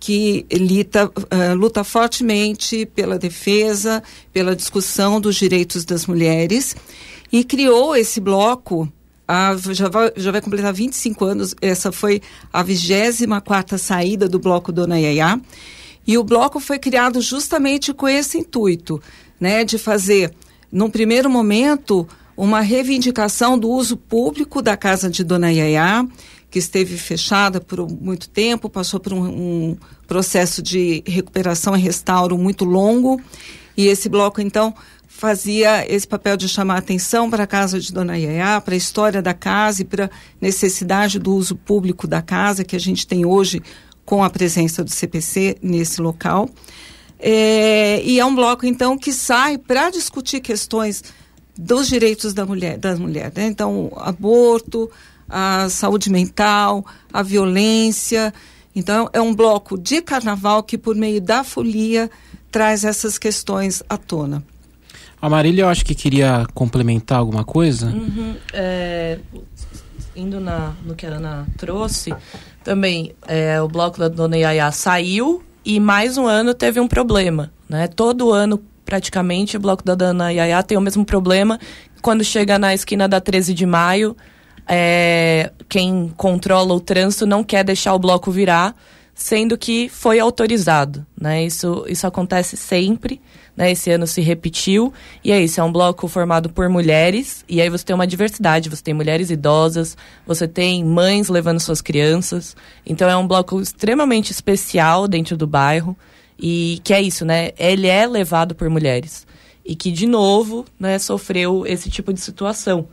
que 0.00 0.46
lita, 0.52 1.06
uh, 1.06 1.54
luta 1.54 1.82
fortemente 1.82 2.86
pela 2.86 3.18
defesa, 3.18 4.02
pela 4.32 4.54
discussão 4.54 5.20
dos 5.20 5.36
direitos 5.36 5.84
das 5.84 6.06
mulheres 6.06 6.76
e 7.32 7.44
criou 7.44 7.96
esse 7.96 8.20
bloco 8.20 8.90
a, 9.26 9.54
já, 9.72 9.88
vai, 9.90 10.10
já 10.16 10.32
vai 10.32 10.40
completar 10.40 10.72
25 10.72 11.24
anos. 11.24 11.54
Essa 11.60 11.92
foi 11.92 12.22
a 12.50 12.62
24 12.62 13.78
saída 13.78 14.26
do 14.26 14.38
Bloco 14.38 14.72
Dona 14.72 14.98
Yaya. 14.98 15.38
E 16.06 16.16
o 16.16 16.24
bloco 16.24 16.58
foi 16.58 16.78
criado 16.78 17.20
justamente 17.20 17.92
com 17.92 18.08
esse 18.08 18.38
intuito, 18.38 19.00
né, 19.38 19.62
de 19.62 19.76
fazer, 19.76 20.32
num 20.72 20.88
primeiro 20.88 21.28
momento, 21.28 22.08
uma 22.34 22.60
reivindicação 22.60 23.58
do 23.58 23.68
uso 23.68 23.94
público 23.94 24.62
da 24.62 24.74
casa 24.74 25.10
de 25.10 25.22
Dona 25.22 25.52
Yaya, 25.52 26.08
que 26.50 26.58
esteve 26.58 26.96
fechada 26.96 27.60
por 27.60 27.86
muito 27.90 28.28
tempo, 28.28 28.70
passou 28.70 28.98
por 28.98 29.12
um, 29.12 29.24
um 29.26 29.76
processo 30.06 30.62
de 30.62 31.02
recuperação 31.06 31.76
e 31.76 31.80
restauro 31.80 32.38
muito 32.38 32.64
longo. 32.64 33.20
E 33.76 33.86
esse 33.86 34.08
bloco, 34.08 34.40
então, 34.40 34.74
fazia 35.06 35.84
esse 35.92 36.06
papel 36.06 36.36
de 36.36 36.48
chamar 36.48 36.78
atenção 36.78 37.28
para 37.28 37.44
a 37.44 37.46
casa 37.46 37.78
de 37.78 37.92
Dona 37.92 38.16
Yaya, 38.16 38.60
para 38.60 38.74
a 38.74 38.76
história 38.76 39.20
da 39.20 39.34
casa 39.34 39.82
e 39.82 39.84
para 39.84 40.06
a 40.06 40.10
necessidade 40.40 41.18
do 41.18 41.34
uso 41.34 41.56
público 41.56 42.06
da 42.06 42.22
casa 42.22 42.64
que 42.64 42.76
a 42.76 42.80
gente 42.80 43.06
tem 43.06 43.26
hoje 43.26 43.62
com 44.04 44.24
a 44.24 44.30
presença 44.30 44.82
do 44.82 44.90
CPC 44.90 45.58
nesse 45.60 46.00
local. 46.00 46.48
É, 47.18 48.00
e 48.04 48.18
é 48.18 48.24
um 48.24 48.34
bloco, 48.34 48.64
então, 48.64 48.96
que 48.96 49.12
sai 49.12 49.58
para 49.58 49.90
discutir 49.90 50.40
questões 50.40 51.02
dos 51.58 51.88
direitos 51.88 52.32
da 52.32 52.46
mulher, 52.46 52.78
das 52.78 52.98
mulheres. 52.98 53.34
Né? 53.34 53.46
Então, 53.46 53.92
aborto, 53.96 54.88
a 55.28 55.68
saúde 55.68 56.10
mental, 56.10 56.84
a 57.12 57.22
violência. 57.22 58.32
Então, 58.74 59.08
é 59.12 59.20
um 59.20 59.34
bloco 59.34 59.76
de 59.76 60.00
carnaval 60.00 60.62
que, 60.62 60.78
por 60.78 60.94
meio 60.94 61.20
da 61.20 61.44
folia, 61.44 62.10
traz 62.50 62.84
essas 62.84 63.18
questões 63.18 63.82
à 63.88 63.96
tona. 63.96 64.42
A 65.20 65.28
Marília, 65.28 65.62
eu 65.62 65.68
acho 65.68 65.84
que 65.84 65.94
queria 65.94 66.46
complementar 66.54 67.18
alguma 67.18 67.44
coisa. 67.44 67.86
Uhum, 67.86 68.36
é, 68.52 69.18
indo 70.14 70.38
na, 70.40 70.72
no 70.84 70.94
que 70.94 71.04
a 71.06 71.10
Ana 71.10 71.46
trouxe, 71.56 72.14
também 72.62 73.12
é, 73.26 73.60
o 73.60 73.68
bloco 73.68 73.98
da 73.98 74.08
Dona 74.08 74.36
Yaya 74.36 74.70
saiu 74.70 75.42
e 75.64 75.80
mais 75.80 76.16
um 76.16 76.26
ano 76.26 76.54
teve 76.54 76.78
um 76.78 76.86
problema. 76.86 77.50
Né? 77.68 77.88
Todo 77.88 78.32
ano, 78.32 78.62
praticamente, 78.84 79.56
o 79.56 79.60
bloco 79.60 79.84
da 79.84 79.94
Dona 79.94 80.30
Yaya 80.32 80.62
tem 80.62 80.78
o 80.78 80.80
mesmo 80.80 81.04
problema. 81.04 81.58
Quando 82.00 82.22
chega 82.22 82.58
na 82.58 82.72
esquina 82.72 83.08
da 83.08 83.20
13 83.20 83.52
de 83.54 83.66
maio, 83.66 84.16
é, 84.68 85.50
quem 85.68 86.12
controla 86.16 86.74
o 86.74 86.80
trânsito 86.80 87.26
não 87.26 87.42
quer 87.42 87.64
deixar 87.64 87.94
o 87.94 87.98
bloco 87.98 88.30
virar, 88.30 88.76
sendo 89.14 89.56
que 89.56 89.88
foi 89.88 90.20
autorizado. 90.20 91.06
Né? 91.20 91.44
Isso, 91.44 91.84
isso 91.88 92.06
acontece 92.06 92.56
sempre 92.56 93.20
né? 93.58 93.72
Esse 93.72 93.90
ano 93.90 94.06
se 94.06 94.20
repetiu. 94.20 94.92
E 95.24 95.32
é 95.32 95.42
isso, 95.42 95.60
é 95.60 95.64
um 95.64 95.72
bloco 95.72 96.06
formado 96.06 96.48
por 96.48 96.68
mulheres. 96.68 97.44
E 97.48 97.60
aí 97.60 97.68
você 97.68 97.84
tem 97.84 97.92
uma 97.92 98.06
diversidade, 98.06 98.70
você 98.70 98.80
tem 98.80 98.94
mulheres 98.94 99.30
idosas, 99.30 99.96
você 100.24 100.46
tem 100.46 100.84
mães 100.84 101.28
levando 101.28 101.58
suas 101.58 101.80
crianças. 101.80 102.56
Então 102.86 103.10
é 103.10 103.16
um 103.16 103.26
bloco 103.26 103.60
extremamente 103.60 104.30
especial 104.30 105.08
dentro 105.08 105.36
do 105.36 105.44
bairro. 105.44 105.96
E 106.38 106.80
que 106.84 106.94
é 106.94 107.02
isso, 107.02 107.24
né? 107.24 107.50
Ele 107.58 107.88
é 107.88 108.06
levado 108.06 108.54
por 108.54 108.70
mulheres. 108.70 109.26
E 109.64 109.74
que, 109.74 109.90
de 109.90 110.06
novo, 110.06 110.64
né, 110.78 110.96
sofreu 111.00 111.66
esse 111.66 111.90
tipo 111.90 112.12
de 112.12 112.20
situação. 112.20 112.86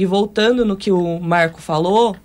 E 0.00 0.06
voltando 0.06 0.64
no 0.64 0.76
que 0.76 0.90
o 0.90 1.20
Marco 1.20 1.60
falou, 1.60 2.16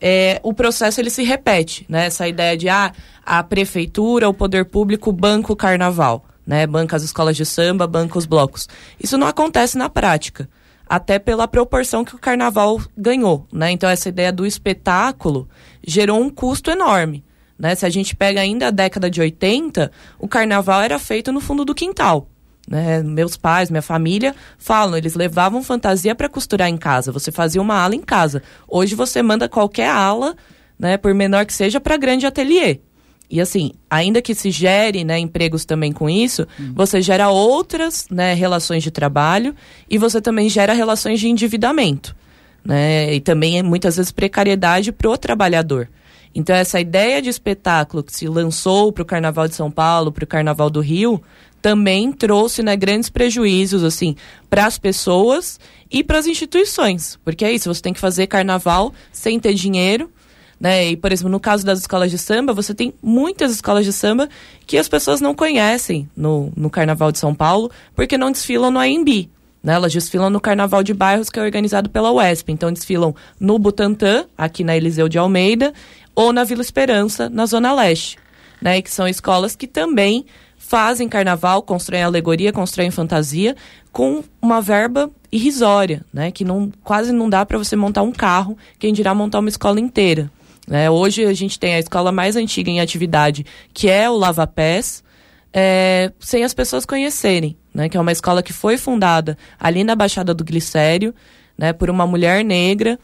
é, 0.00 0.40
o 0.42 0.52
processo 0.52 1.00
ele 1.00 1.10
se 1.10 1.22
repete, 1.22 1.86
né? 1.88 2.06
Essa 2.06 2.28
ideia 2.28 2.56
de 2.56 2.68
ah, 2.68 2.92
a 3.24 3.42
prefeitura, 3.42 4.28
o 4.28 4.34
poder 4.34 4.66
público 4.66 5.10
banca 5.10 5.52
o 5.52 5.56
carnaval 5.56 6.24
né? 6.46 6.66
Banca 6.66 6.96
as 6.96 7.02
escolas 7.02 7.36
de 7.36 7.44
samba, 7.46 7.86
banca 7.86 8.18
os 8.18 8.26
blocos. 8.26 8.68
Isso 9.02 9.16
não 9.16 9.26
acontece 9.26 9.78
na 9.78 9.88
prática, 9.88 10.48
até 10.86 11.18
pela 11.18 11.48
proporção 11.48 12.04
que 12.04 12.14
o 12.14 12.18
carnaval 12.18 12.80
ganhou, 12.96 13.46
né? 13.52 13.70
Então 13.70 13.88
essa 13.88 14.08
ideia 14.08 14.32
do 14.32 14.46
espetáculo 14.46 15.48
gerou 15.86 16.20
um 16.20 16.30
custo 16.30 16.70
enorme, 16.70 17.24
né? 17.58 17.74
Se 17.74 17.86
a 17.86 17.90
gente 17.90 18.14
pega 18.14 18.40
ainda 18.40 18.68
a 18.68 18.70
década 18.70 19.10
de 19.10 19.20
80, 19.20 19.90
o 20.18 20.28
carnaval 20.28 20.82
era 20.82 20.98
feito 20.98 21.32
no 21.32 21.40
fundo 21.40 21.64
do 21.64 21.74
quintal. 21.74 22.28
Né? 22.68 23.02
Meus 23.02 23.36
pais, 23.36 23.70
minha 23.70 23.82
família 23.82 24.34
falam, 24.58 24.96
eles 24.96 25.14
levavam 25.14 25.62
fantasia 25.62 26.14
para 26.14 26.28
costurar 26.28 26.68
em 26.68 26.76
casa. 26.76 27.12
Você 27.12 27.30
fazia 27.30 27.60
uma 27.60 27.76
ala 27.76 27.94
em 27.94 28.00
casa. 28.00 28.42
Hoje 28.66 28.94
você 28.94 29.22
manda 29.22 29.48
qualquer 29.48 29.90
ala, 29.90 30.34
né, 30.78 30.96
por 30.96 31.12
menor 31.14 31.44
que 31.44 31.52
seja, 31.52 31.80
para 31.80 31.96
grande 31.96 32.26
ateliê. 32.26 32.80
E 33.30 33.40
assim, 33.40 33.72
ainda 33.88 34.22
que 34.22 34.34
se 34.34 34.50
gere 34.50 35.02
né, 35.02 35.18
empregos 35.18 35.64
também 35.64 35.92
com 35.92 36.08
isso, 36.08 36.46
uhum. 36.58 36.72
você 36.74 37.00
gera 37.02 37.30
outras 37.30 38.06
né, 38.10 38.34
relações 38.34 38.82
de 38.82 38.90
trabalho 38.90 39.54
e 39.88 39.98
você 39.98 40.20
também 40.20 40.48
gera 40.48 40.72
relações 40.72 41.20
de 41.20 41.28
endividamento. 41.28 42.14
Né? 42.64 43.14
E 43.14 43.20
também 43.20 43.62
muitas 43.62 43.96
vezes 43.96 44.12
precariedade 44.12 44.92
para 44.92 45.10
o 45.10 45.16
trabalhador. 45.16 45.88
Então, 46.34 46.54
essa 46.56 46.80
ideia 46.80 47.22
de 47.22 47.30
espetáculo 47.30 48.02
que 48.02 48.12
se 48.12 48.26
lançou 48.26 48.92
para 48.92 49.02
o 49.02 49.06
Carnaval 49.06 49.46
de 49.46 49.54
São 49.54 49.70
Paulo, 49.70 50.10
para 50.10 50.24
o 50.24 50.26
Carnaval 50.26 50.68
do 50.68 50.80
Rio, 50.80 51.22
também 51.64 52.12
trouxe 52.12 52.62
né, 52.62 52.76
grandes 52.76 53.08
prejuízos 53.08 53.82
assim 53.82 54.14
para 54.50 54.66
as 54.66 54.76
pessoas 54.76 55.58
e 55.90 56.04
para 56.04 56.18
as 56.18 56.26
instituições. 56.26 57.18
Porque 57.24 57.42
é 57.42 57.50
isso, 57.50 57.72
você 57.72 57.80
tem 57.80 57.94
que 57.94 58.00
fazer 58.00 58.26
carnaval 58.26 58.92
sem 59.10 59.40
ter 59.40 59.54
dinheiro. 59.54 60.10
Né? 60.60 60.90
E, 60.90 60.96
por 60.98 61.10
exemplo, 61.10 61.32
no 61.32 61.40
caso 61.40 61.64
das 61.64 61.78
escolas 61.78 62.10
de 62.10 62.18
samba, 62.18 62.52
você 62.52 62.74
tem 62.74 62.92
muitas 63.02 63.50
escolas 63.50 63.86
de 63.86 63.94
samba 63.94 64.28
que 64.66 64.76
as 64.76 64.88
pessoas 64.88 65.22
não 65.22 65.34
conhecem 65.34 66.06
no, 66.14 66.52
no 66.54 66.68
Carnaval 66.68 67.10
de 67.10 67.18
São 67.18 67.34
Paulo, 67.34 67.70
porque 67.96 68.18
não 68.18 68.30
desfilam 68.30 68.70
no 68.70 68.78
AMB. 68.78 69.30
Né? 69.62 69.72
Elas 69.72 69.90
desfilam 69.90 70.28
no 70.28 70.42
Carnaval 70.42 70.82
de 70.82 70.92
Bairros, 70.92 71.30
que 71.30 71.38
é 71.38 71.42
organizado 71.42 71.88
pela 71.88 72.12
UESP. 72.12 72.52
Então, 72.52 72.70
desfilam 72.70 73.16
no 73.40 73.58
Butantã, 73.58 74.26
aqui 74.36 74.62
na 74.62 74.76
Eliseu 74.76 75.08
de 75.08 75.16
Almeida, 75.16 75.72
ou 76.14 76.30
na 76.30 76.44
Vila 76.44 76.60
Esperança, 76.60 77.30
na 77.30 77.46
Zona 77.46 77.72
Leste. 77.72 78.18
Né? 78.60 78.82
Que 78.82 78.90
são 78.90 79.08
escolas 79.08 79.56
que 79.56 79.66
também 79.66 80.26
fazem 80.66 81.08
carnaval, 81.08 81.62
constroem 81.62 82.02
alegoria, 82.02 82.50
constroem 82.50 82.90
fantasia, 82.90 83.54
com 83.92 84.24
uma 84.40 84.62
verba 84.62 85.10
irrisória, 85.30 86.04
né? 86.12 86.30
Que 86.30 86.42
não, 86.42 86.72
quase 86.82 87.12
não 87.12 87.28
dá 87.28 87.44
para 87.44 87.58
você 87.58 87.76
montar 87.76 88.00
um 88.00 88.10
carro, 88.10 88.56
quem 88.78 88.92
dirá 88.92 89.14
montar 89.14 89.40
uma 89.40 89.48
escola 89.50 89.78
inteira. 89.78 90.30
Né? 90.66 90.88
Hoje 90.88 91.26
a 91.26 91.34
gente 91.34 91.58
tem 91.58 91.74
a 91.74 91.78
escola 91.78 92.10
mais 92.10 92.34
antiga 92.34 92.70
em 92.70 92.80
atividade, 92.80 93.44
que 93.74 93.90
é 93.90 94.08
o 94.08 94.16
Lava 94.16 94.46
Pés, 94.46 95.04
é, 95.52 96.10
sem 96.18 96.42
as 96.42 96.54
pessoas 96.54 96.86
conhecerem, 96.86 97.56
né? 97.72 97.90
Que 97.90 97.98
é 97.98 98.00
uma 98.00 98.12
escola 98.12 98.42
que 98.42 98.52
foi 98.52 98.78
fundada 98.78 99.36
ali 99.60 99.84
na 99.84 99.94
Baixada 99.94 100.32
do 100.32 100.42
Glicério, 100.42 101.14
né? 101.58 101.74
Por 101.74 101.90
uma 101.90 102.06
mulher 102.06 102.42
negra 102.42 102.98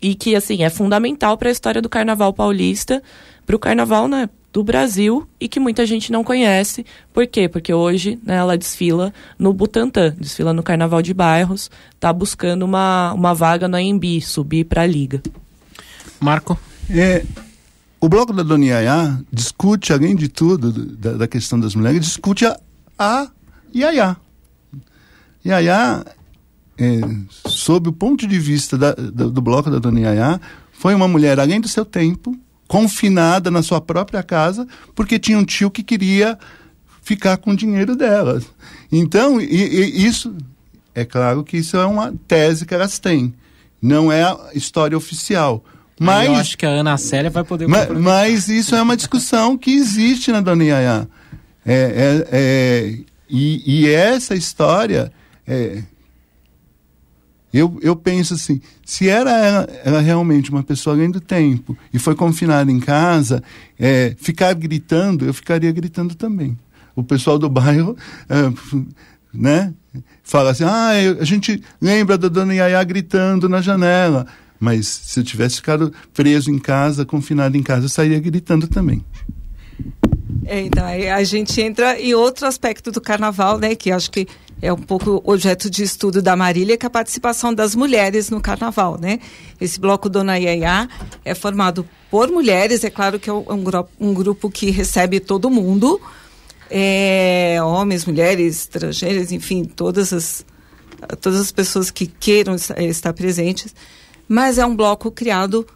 e 0.00 0.14
que 0.14 0.36
assim 0.36 0.62
é 0.62 0.70
fundamental 0.70 1.36
para 1.36 1.48
a 1.48 1.52
história 1.52 1.82
do 1.82 1.88
Carnaval 1.88 2.32
paulista, 2.32 3.02
para 3.44 3.56
o 3.56 3.58
Carnaval, 3.58 4.06
né? 4.06 4.30
Do 4.52 4.64
Brasil 4.64 5.28
e 5.40 5.48
que 5.48 5.60
muita 5.60 5.86
gente 5.86 6.10
não 6.10 6.24
conhece. 6.24 6.84
Por 7.12 7.26
quê? 7.26 7.48
Porque 7.48 7.72
hoje 7.72 8.18
né, 8.24 8.34
ela 8.34 8.58
desfila 8.58 9.14
no 9.38 9.52
Butantã, 9.52 10.14
desfila 10.18 10.52
no 10.52 10.62
Carnaval 10.62 11.00
de 11.02 11.14
Bairros, 11.14 11.70
está 11.94 12.12
buscando 12.12 12.64
uma, 12.64 13.12
uma 13.12 13.32
vaga 13.32 13.68
na 13.68 13.80
EMB, 13.80 14.20
subir 14.20 14.64
para 14.64 14.82
a 14.82 14.86
Liga. 14.86 15.22
Marco? 16.20 16.58
É, 16.90 17.24
o 18.00 18.08
bloco 18.08 18.32
da 18.32 18.42
Dona 18.42 18.64
Yaya 18.64 19.20
discute, 19.30 19.92
além 19.92 20.16
de 20.16 20.28
tudo, 20.28 20.72
da, 20.72 21.12
da 21.12 21.28
questão 21.28 21.60
das 21.60 21.74
mulheres, 21.74 22.00
discute 22.00 22.46
a, 22.46 22.58
a 22.98 23.28
Yaya. 23.74 24.16
Yaya, 25.44 26.04
é, 26.78 27.00
sob 27.46 27.88
o 27.88 27.92
ponto 27.92 28.26
de 28.26 28.38
vista 28.38 28.78
da, 28.78 28.92
do, 28.92 29.30
do 29.30 29.40
bloco 29.42 29.70
da 29.70 29.78
Dona 29.78 30.00
Yaya, 30.00 30.40
foi 30.72 30.94
uma 30.94 31.06
mulher 31.06 31.38
além 31.38 31.60
do 31.60 31.68
seu 31.68 31.84
tempo, 31.84 32.34
confinada 32.70 33.50
na 33.50 33.64
sua 33.64 33.80
própria 33.80 34.22
casa, 34.22 34.64
porque 34.94 35.18
tinha 35.18 35.36
um 35.36 35.44
tio 35.44 35.72
que 35.72 35.82
queria 35.82 36.38
ficar 37.02 37.36
com 37.36 37.50
o 37.50 37.56
dinheiro 37.56 37.96
dela. 37.96 38.40
Então, 38.92 39.40
e, 39.40 39.46
e 39.46 40.06
isso, 40.06 40.32
é 40.94 41.04
claro 41.04 41.42
que 41.42 41.56
isso 41.56 41.76
é 41.76 41.84
uma 41.84 42.14
tese 42.28 42.64
que 42.64 42.72
elas 42.72 43.00
têm, 43.00 43.34
não 43.82 44.12
é 44.12 44.22
a 44.22 44.50
história 44.54 44.96
oficial. 44.96 45.64
Mas, 45.98 46.28
eu 46.28 46.36
acho 46.36 46.56
que 46.56 46.64
a 46.64 46.68
Ana 46.68 46.96
Célia 46.96 47.28
vai 47.28 47.42
poder. 47.42 47.66
Mas, 47.66 47.88
mas 47.90 48.48
isso 48.48 48.76
é 48.76 48.80
uma 48.80 48.96
discussão 48.96 49.58
que 49.58 49.72
existe 49.72 50.30
na 50.30 50.40
Dona 50.40 50.62
Yaya. 50.62 51.08
É, 51.66 51.74
é, 51.74 52.28
é, 52.30 52.98
e, 53.28 53.80
e, 53.80 53.88
essa 53.88 54.36
história. 54.36 55.12
Eu, 57.52 57.78
eu 57.82 57.96
penso 57.96 58.34
assim: 58.34 58.60
se 58.84 59.08
era 59.08 59.30
ela, 59.30 59.68
ela, 59.84 60.00
realmente 60.00 60.50
uma 60.50 60.62
pessoa 60.62 60.94
além 60.94 61.10
do 61.10 61.20
tempo 61.20 61.76
e 61.92 61.98
foi 61.98 62.14
confinada 62.14 62.70
em 62.70 62.80
casa, 62.80 63.42
é, 63.78 64.14
ficar 64.18 64.54
gritando, 64.54 65.24
eu 65.24 65.34
ficaria 65.34 65.70
gritando 65.72 66.14
também. 66.14 66.58
O 66.94 67.02
pessoal 67.02 67.38
do 67.38 67.48
bairro. 67.48 67.96
É, 68.28 68.90
né? 69.32 69.72
Fala 70.22 70.50
assim, 70.50 70.64
ah, 70.64 70.90
a 71.20 71.24
gente 71.24 71.62
lembra 71.80 72.18
da 72.18 72.28
dona 72.28 72.54
Yaya 72.54 72.82
gritando 72.84 73.48
na 73.48 73.60
janela. 73.60 74.26
Mas 74.58 74.86
se 74.86 75.18
eu 75.18 75.24
tivesse 75.24 75.56
ficado 75.56 75.92
preso 76.12 76.50
em 76.50 76.58
casa, 76.58 77.06
confinado 77.06 77.56
em 77.56 77.62
casa, 77.62 77.86
eu 77.86 77.88
sairia 77.88 78.20
gritando 78.20 78.68
também. 78.68 79.04
É, 80.44 80.60
então, 80.60 80.84
a 80.84 81.24
gente 81.24 81.60
entra 81.60 81.98
em 81.98 82.12
outro 82.12 82.46
aspecto 82.46 82.92
do 82.92 83.00
carnaval, 83.00 83.58
né, 83.58 83.74
que 83.74 83.90
acho 83.90 84.10
que 84.10 84.26
é 84.62 84.72
um 84.72 84.78
pouco 84.78 85.22
objeto 85.24 85.70
de 85.70 85.82
estudo 85.82 86.20
da 86.20 86.36
Marília, 86.36 86.76
que 86.76 86.84
é 86.84 86.88
a 86.88 86.90
participação 86.90 87.54
das 87.54 87.74
mulheres 87.74 88.30
no 88.30 88.40
carnaval, 88.40 88.98
né? 89.00 89.18
Esse 89.60 89.80
bloco 89.80 90.08
Dona 90.08 90.38
Iaiá 90.38 90.88
é 91.24 91.34
formado 91.34 91.88
por 92.10 92.30
mulheres, 92.30 92.84
é 92.84 92.90
claro 92.90 93.18
que 93.18 93.30
é 93.30 93.32
um, 93.32 93.44
um 93.98 94.14
grupo 94.14 94.50
que 94.50 94.70
recebe 94.70 95.20
todo 95.20 95.50
mundo, 95.50 96.00
é, 96.70 97.58
homens, 97.62 98.04
mulheres, 98.04 98.60
estrangeiras, 98.60 99.32
enfim, 99.32 99.64
todas 99.64 100.12
as, 100.12 100.44
todas 101.20 101.40
as 101.40 101.52
pessoas 101.52 101.90
que 101.90 102.06
queiram 102.06 102.54
estar 102.54 103.12
presentes 103.12 103.74
mas 104.30 104.58
é 104.58 104.64
um 104.64 104.76
bloco 104.76 105.10
criado 105.10 105.66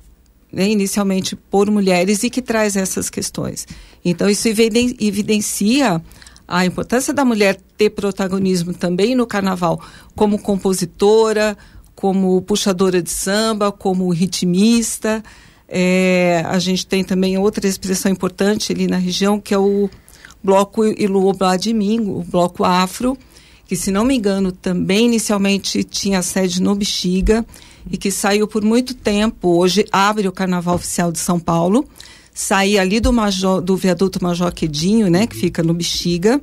né, 0.52 0.68
inicialmente 0.68 1.34
por 1.34 1.68
mulheres 1.68 2.22
e 2.22 2.30
que 2.30 2.40
traz 2.40 2.76
essas 2.76 3.10
questões. 3.10 3.66
Então, 4.04 4.30
isso 4.30 4.46
evidencia 4.46 6.00
a 6.46 6.66
importância 6.66 7.12
da 7.12 7.24
mulher 7.24 7.60
ter 7.76 7.90
protagonismo 7.90 8.74
também 8.74 9.14
no 9.14 9.26
carnaval, 9.26 9.80
como 10.14 10.38
compositora, 10.38 11.56
como 11.94 12.40
puxadora 12.42 13.02
de 13.02 13.10
samba, 13.10 13.72
como 13.72 14.12
ritmista. 14.12 15.22
É, 15.68 16.44
a 16.46 16.58
gente 16.58 16.86
tem 16.86 17.02
também 17.02 17.38
outra 17.38 17.66
expressão 17.66 18.12
importante 18.12 18.72
ali 18.72 18.86
na 18.86 18.98
região, 18.98 19.40
que 19.40 19.54
é 19.54 19.58
o 19.58 19.88
bloco 20.42 20.84
Iluoblá 20.84 21.56
de 21.56 21.72
Mingo, 21.72 22.18
o 22.18 22.22
bloco 22.22 22.64
afro, 22.64 23.16
que, 23.66 23.74
se 23.74 23.90
não 23.90 24.04
me 24.04 24.14
engano, 24.14 24.52
também 24.52 25.06
inicialmente 25.06 25.82
tinha 25.82 26.20
sede 26.20 26.60
no 26.60 26.74
Bexiga 26.74 27.44
e 27.90 27.96
que 27.96 28.10
saiu 28.10 28.46
por 28.46 28.62
muito 28.62 28.94
tempo. 28.94 29.56
Hoje 29.56 29.86
abre 29.90 30.28
o 30.28 30.32
Carnaval 30.32 30.74
Oficial 30.74 31.10
de 31.10 31.18
São 31.18 31.40
Paulo. 31.40 31.88
Saí 32.34 32.76
ali 32.76 32.98
do, 32.98 33.12
Major, 33.12 33.60
do 33.60 33.76
viaduto 33.76 34.22
Major 34.22 34.52
Quedinho, 34.52 35.08
né, 35.08 35.24
que 35.24 35.36
fica 35.36 35.62
no 35.62 35.72
Bexiga. 35.72 36.40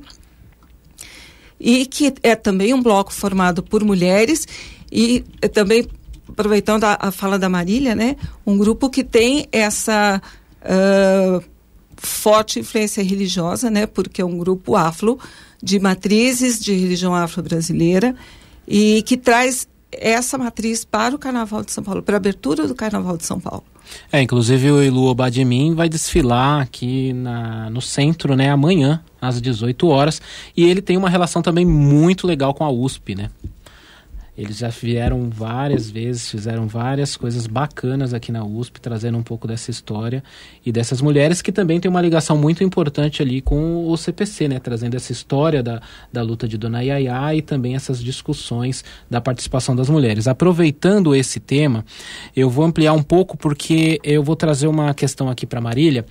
E 1.60 1.84
que 1.84 2.14
é 2.22 2.34
também 2.34 2.72
um 2.72 2.82
bloco 2.82 3.12
formado 3.12 3.62
por 3.62 3.84
mulheres 3.84 4.48
e 4.90 5.20
também, 5.52 5.86
aproveitando 6.28 6.84
a, 6.84 6.98
a 6.98 7.10
fala 7.12 7.38
da 7.38 7.48
Marília, 7.48 7.94
né, 7.94 8.16
um 8.44 8.56
grupo 8.58 8.90
que 8.90 9.04
tem 9.04 9.46
essa 9.52 10.20
uh, 10.62 11.44
forte 11.96 12.58
influência 12.58 13.04
religiosa, 13.04 13.70
né, 13.70 13.86
porque 13.86 14.20
é 14.20 14.24
um 14.24 14.36
grupo 14.38 14.74
afro, 14.74 15.18
de 15.62 15.78
matrizes 15.78 16.58
de 16.58 16.72
religião 16.72 17.14
afro-brasileira, 17.14 18.16
e 18.66 19.02
que 19.02 19.16
traz 19.16 19.68
essa 19.92 20.36
matriz 20.36 20.84
para 20.84 21.14
o 21.14 21.18
Carnaval 21.18 21.62
de 21.62 21.70
São 21.70 21.84
Paulo, 21.84 22.02
para 22.02 22.16
a 22.16 22.18
abertura 22.18 22.66
do 22.66 22.74
Carnaval 22.74 23.16
de 23.16 23.24
São 23.24 23.38
Paulo. 23.38 23.64
É, 24.10 24.20
inclusive 24.20 24.70
o 24.70 24.82
Ilu 24.82 25.06
Obadimin 25.06 25.74
vai 25.74 25.88
desfilar 25.88 26.62
aqui 26.62 27.12
na, 27.12 27.70
no 27.70 27.80
centro, 27.80 28.36
né, 28.36 28.50
amanhã, 28.50 29.02
às 29.20 29.40
18 29.40 29.88
horas, 29.88 30.20
e 30.56 30.64
ele 30.64 30.82
tem 30.82 30.96
uma 30.96 31.08
relação 31.08 31.42
também 31.42 31.64
muito 31.64 32.26
legal 32.26 32.54
com 32.54 32.64
a 32.64 32.70
USP, 32.70 33.14
né? 33.14 33.30
Eles 34.36 34.56
já 34.56 34.68
vieram 34.68 35.28
várias 35.28 35.90
vezes, 35.90 36.30
fizeram 36.30 36.66
várias 36.66 37.16
coisas 37.16 37.46
bacanas 37.46 38.14
aqui 38.14 38.32
na 38.32 38.42
USP, 38.42 38.80
trazendo 38.80 39.18
um 39.18 39.22
pouco 39.22 39.46
dessa 39.46 39.70
história 39.70 40.24
e 40.64 40.72
dessas 40.72 41.02
mulheres 41.02 41.42
que 41.42 41.52
também 41.52 41.78
tem 41.78 41.90
uma 41.90 42.00
ligação 42.00 42.34
muito 42.34 42.64
importante 42.64 43.20
ali 43.20 43.42
com 43.42 43.86
o 43.86 43.94
CPC, 43.94 44.48
né? 44.48 44.58
Trazendo 44.58 44.96
essa 44.96 45.12
história 45.12 45.62
da, 45.62 45.82
da 46.10 46.22
luta 46.22 46.48
de 46.48 46.56
Dona 46.56 46.80
Yaya 46.80 47.34
e 47.34 47.42
também 47.42 47.74
essas 47.74 48.02
discussões 48.02 48.82
da 49.10 49.20
participação 49.20 49.76
das 49.76 49.90
mulheres. 49.90 50.26
Aproveitando 50.26 51.14
esse 51.14 51.38
tema, 51.38 51.84
eu 52.34 52.48
vou 52.48 52.64
ampliar 52.64 52.94
um 52.94 53.02
pouco 53.02 53.36
porque 53.36 54.00
eu 54.02 54.22
vou 54.22 54.34
trazer 54.34 54.66
uma 54.66 54.94
questão 54.94 55.28
aqui 55.28 55.44
para 55.44 55.60
Marília. 55.60 56.06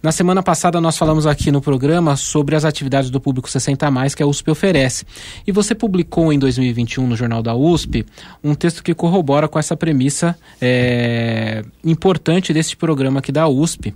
Na 0.00 0.12
semana 0.12 0.40
passada 0.40 0.80
nós 0.80 0.96
falamos 0.96 1.26
aqui 1.26 1.50
no 1.50 1.60
programa 1.60 2.14
sobre 2.14 2.54
as 2.54 2.64
atividades 2.64 3.10
do 3.10 3.20
Público 3.20 3.50
60 3.50 3.90
mais 3.90 4.14
que 4.14 4.22
a 4.22 4.26
USP 4.26 4.52
oferece. 4.52 5.04
E 5.44 5.50
você 5.50 5.74
publicou 5.74 6.32
em 6.32 6.38
2021 6.38 7.08
no 7.08 7.16
Jornal 7.16 7.42
da 7.42 7.55
USP 7.56 8.06
um 8.42 8.54
texto 8.54 8.82
que 8.82 8.94
corrobora 8.94 9.48
com 9.48 9.58
essa 9.58 9.76
premissa 9.76 10.38
é, 10.60 11.64
importante 11.84 12.52
deste 12.52 12.76
programa 12.76 13.18
aqui 13.18 13.32
da 13.32 13.48
USP. 13.48 13.94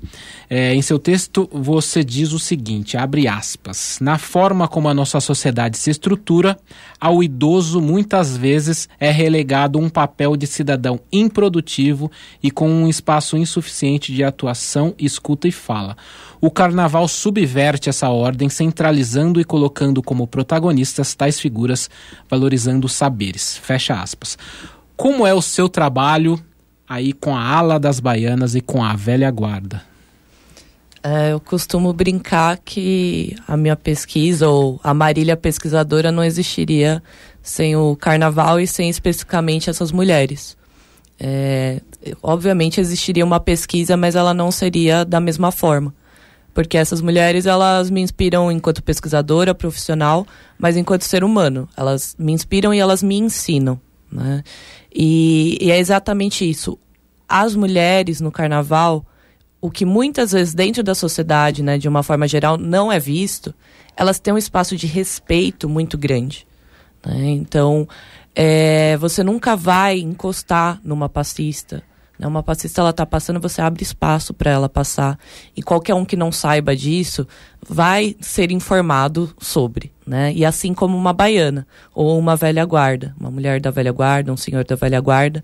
É, 0.49 0.75
em 0.75 0.83
seu 0.83 0.99
texto 0.99 1.49
você 1.53 2.03
diz 2.03 2.33
o 2.33 2.39
seguinte, 2.39 2.97
abre 2.97 3.29
aspas, 3.29 3.99
na 4.01 4.19
forma 4.19 4.67
como 4.67 4.89
a 4.89 4.95
nossa 4.95 5.21
sociedade 5.21 5.79
se 5.79 5.91
estrutura, 5.91 6.59
ao 7.01 7.23
idoso 7.23 7.81
muitas 7.81 8.37
vezes 8.37 8.89
é 8.99 9.11
relegado 9.11 9.79
um 9.79 9.89
papel 9.89 10.37
de 10.37 10.47
cidadão 10.47 11.01
improdutivo 11.13 12.11
e 12.43 12.51
com 12.51 12.69
um 12.69 12.89
espaço 12.89 13.37
insuficiente 13.37 14.13
de 14.13 14.25
atuação, 14.25 14.95
escuta 14.99 15.47
e 15.47 15.53
fala. 15.53 15.97
O 16.41 16.51
carnaval 16.51 17.07
subverte 17.07 17.91
essa 17.91 18.09
ordem, 18.09 18.49
centralizando 18.49 19.41
e 19.41 19.45
colocando 19.45 20.03
como 20.03 20.27
protagonistas 20.27 21.15
tais 21.15 21.39
figuras, 21.39 21.91
valorizando 22.31 22.87
os 22.87 22.95
saberes. 22.95 23.59
Fecha 23.59 24.01
aspas. 24.01 24.39
Como 24.97 25.27
é 25.27 25.35
o 25.35 25.43
seu 25.43 25.69
trabalho 25.69 26.41
aí 26.89 27.13
com 27.13 27.37
a 27.37 27.43
ala 27.43 27.79
das 27.79 28.01
baianas 28.01 28.55
e 28.55 28.61
com 28.61 28.83
a 28.83 28.95
velha 28.97 29.31
guarda? 29.31 29.83
É, 31.03 31.33
eu 31.33 31.41
costumo 31.41 31.93
brincar 31.93 32.59
que 32.59 33.35
a 33.49 33.57
minha 33.57 33.77
pesquisa, 33.77 34.49
ou 34.49 34.81
a 34.83 34.93
Marília 34.93 35.37
pesquisadora, 35.37 36.13
não 36.13 36.23
existiria 36.23 37.03
sem 37.43 37.77
o 37.77 37.97
carnaval 37.97 38.61
e 38.61 38.67
sem 38.67 38.89
especificamente 38.91 39.71
essas 39.71 39.93
mulheres. 39.93 40.57
É, 41.19 41.81
obviamente 42.23 42.81
existiria 42.81 43.25
uma 43.25 43.41
pesquisa, 43.41 43.97
mas 43.97 44.15
ela 44.15 44.33
não 44.33 44.51
seria 44.51 45.05
da 45.05 45.21
mesma 45.21 45.51
forma. 45.51 45.95
Porque 46.53 46.77
essas 46.77 47.01
mulheres, 47.01 47.47
elas 47.47 47.91
me 47.91 48.01
inspiram 48.01 48.51
enquanto 48.51 48.83
pesquisadora, 48.83 49.55
profissional, 49.55 50.27
mas 50.59 50.77
enquanto 50.77 51.03
ser 51.03 51.23
humano. 51.23 51.69
Elas 51.77 52.17
me 52.19 52.33
inspiram 52.33 52.75
e 52.75 52.79
elas 52.79 53.03
me 53.03 53.17
ensinam. 53.17 53.81
Né? 54.11 54.43
E, 54.95 55.59
e 55.61 55.71
é 55.71 55.79
exatamente 55.79 56.49
isso. 56.49 56.79
As 57.29 57.55
mulheres 57.55 58.21
no 58.21 58.33
carnaval, 58.33 59.07
o 59.61 59.71
que 59.71 59.85
muitas 59.85 60.33
vezes 60.33 60.55
dentro 60.55 60.83
da 60.83 60.95
sociedade, 60.95 61.63
né, 61.63 61.79
de 61.79 61.89
uma 61.89 62.03
forma 62.03 62.27
geral, 62.27 62.57
não 62.57 62.91
é 62.91 62.99
visto, 62.99 63.55
elas 63.97 64.19
têm 64.19 64.35
um 64.35 64.39
espaço 64.39 64.77
de 64.77 64.87
respeito 64.87 65.69
muito 65.69 65.97
grande. 65.97 66.47
Né? 67.07 67.31
Então, 67.31 67.87
é, 68.35 68.97
você 68.97 69.23
nunca 69.23 69.55
vai 69.55 69.99
encostar 69.99 70.81
numa 70.83 71.09
passista. 71.09 71.83
Né? 72.21 72.27
Uma 72.27 72.43
passista 72.43 72.83
ela 72.83 72.91
está 72.91 73.07
passando, 73.07 73.41
você 73.41 73.63
abre 73.63 73.83
espaço 73.83 74.35
para 74.35 74.51
ela 74.51 74.69
passar. 74.69 75.19
E 75.57 75.63
qualquer 75.63 75.95
um 75.95 76.05
que 76.05 76.17
não 76.17 76.31
saiba 76.31 76.77
disso 76.77 77.27
vai 77.67 78.15
ser 78.21 78.53
informado 78.53 79.35
sobre. 79.39 79.91
Né? 80.07 80.31
E 80.35 80.45
assim 80.45 80.75
como 80.75 80.97
uma 80.97 81.15
baiana 81.15 81.67
ou 81.95 82.19
uma 82.19 82.37
velha 82.37 82.63
guarda, 82.67 83.15
uma 83.19 83.31
mulher 83.31 83.59
da 83.59 83.71
velha 83.71 83.91
guarda, 83.91 84.31
um 84.31 84.37
senhor 84.37 84.65
da 84.65 84.77
velha 84.77 85.01
guarda, 85.01 85.43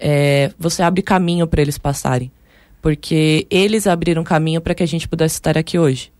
é, 0.00 0.50
você 0.58 0.82
abre 0.82 1.02
caminho 1.02 1.46
para 1.46 1.60
eles 1.60 1.76
passarem. 1.76 2.32
Porque 2.80 3.46
eles 3.50 3.86
abriram 3.86 4.24
caminho 4.24 4.62
para 4.62 4.74
que 4.74 4.82
a 4.82 4.86
gente 4.86 5.06
pudesse 5.06 5.34
estar 5.34 5.58
aqui 5.58 5.78
hoje. 5.78 6.10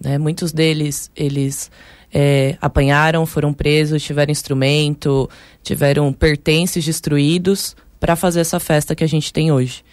Né? 0.00 0.18
Muitos 0.18 0.52
deles, 0.52 1.08
eles 1.14 1.70
é, 2.12 2.56
apanharam, 2.60 3.24
foram 3.26 3.52
presos, 3.52 4.02
tiveram 4.02 4.32
instrumento, 4.32 5.30
tiveram 5.62 6.12
pertences 6.12 6.84
destruídos 6.84 7.76
para 8.02 8.16
fazer 8.16 8.40
essa 8.40 8.58
festa 8.58 8.96
que 8.96 9.04
a 9.04 9.06
gente 9.06 9.32
tem 9.32 9.52
hoje. 9.52 9.84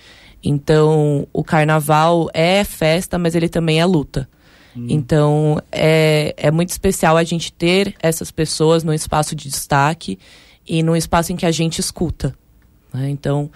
Então, 0.43 1.27
o 1.31 1.43
carnaval 1.43 2.27
é 2.33 2.63
festa, 2.63 3.19
mas 3.19 3.35
ele 3.35 3.47
também 3.47 3.79
é 3.79 3.85
luta. 3.85 4.27
Hum. 4.75 4.87
Então, 4.89 5.61
é, 5.71 6.33
é 6.35 6.49
muito 6.49 6.69
especial 6.69 7.17
a 7.17 7.23
gente 7.23 7.53
ter 7.53 7.93
essas 8.01 8.31
pessoas 8.31 8.83
num 8.83 8.93
espaço 8.93 9.35
de 9.35 9.47
destaque 9.47 10.17
e 10.67 10.81
num 10.81 10.95
espaço 10.95 11.31
em 11.31 11.35
que 11.35 11.45
a 11.45 11.51
gente 11.51 11.77
escuta. 11.77 12.33
Né? 12.91 13.11
Então, 13.11 13.51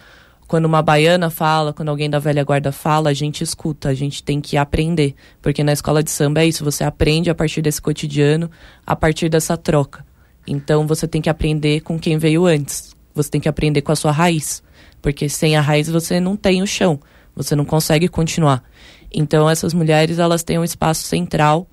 quando 0.48 0.66
uma 0.66 0.84
baiana 0.84 1.32
fala, 1.32 1.74
quando 1.74 1.90
alguém 1.90 2.08
da 2.08 2.20
velha 2.20 2.44
guarda 2.44 2.72
fala, 2.72 3.10
a 3.10 3.14
gente 3.14 3.44
escuta, 3.44 3.90
a 3.90 3.94
gente 3.96 4.22
tem 4.22 4.40
que 4.40 4.56
aprender. 4.56 5.16
Porque 5.42 5.64
na 5.64 5.74
escola 5.74 6.04
de 6.04 6.12
samba 6.12 6.44
é 6.44 6.46
isso, 6.46 6.64
você 6.64 6.84
aprende 6.84 7.28
a 7.28 7.34
partir 7.34 7.64
desse 7.64 7.82
cotidiano, 7.82 8.52
a 8.86 8.96
partir 8.96 9.30
dessa 9.30 9.58
troca. 9.58 10.06
Então 10.46 10.86
você 10.86 11.08
tem 11.08 11.24
que 11.24 11.30
aprender 11.30 11.82
com 11.82 11.98
quem 11.98 12.20
veio 12.20 12.46
antes. 12.46 12.93
Você 13.14 13.30
tem 13.30 13.42
que 13.42 13.50
aprender 13.50 13.82
com 13.82 13.92
a 13.92 13.96
sua 13.96 14.12
raiz. 14.12 14.64
Porque 15.02 15.28
sem 15.28 15.56
a 15.56 15.62
raiz 15.62 15.90
você 15.90 16.20
não 16.20 16.36
tem 16.36 16.62
o 16.62 16.68
chão. 16.68 17.00
Você 17.36 17.56
não 17.56 17.66
consegue 17.66 18.08
continuar. 18.08 18.64
Então 19.14 19.50
essas 19.50 19.74
mulheres, 19.74 20.20
elas 20.20 20.44
têm 20.44 20.58
um 20.58 20.64
espaço 20.64 21.04
central. 21.04 21.68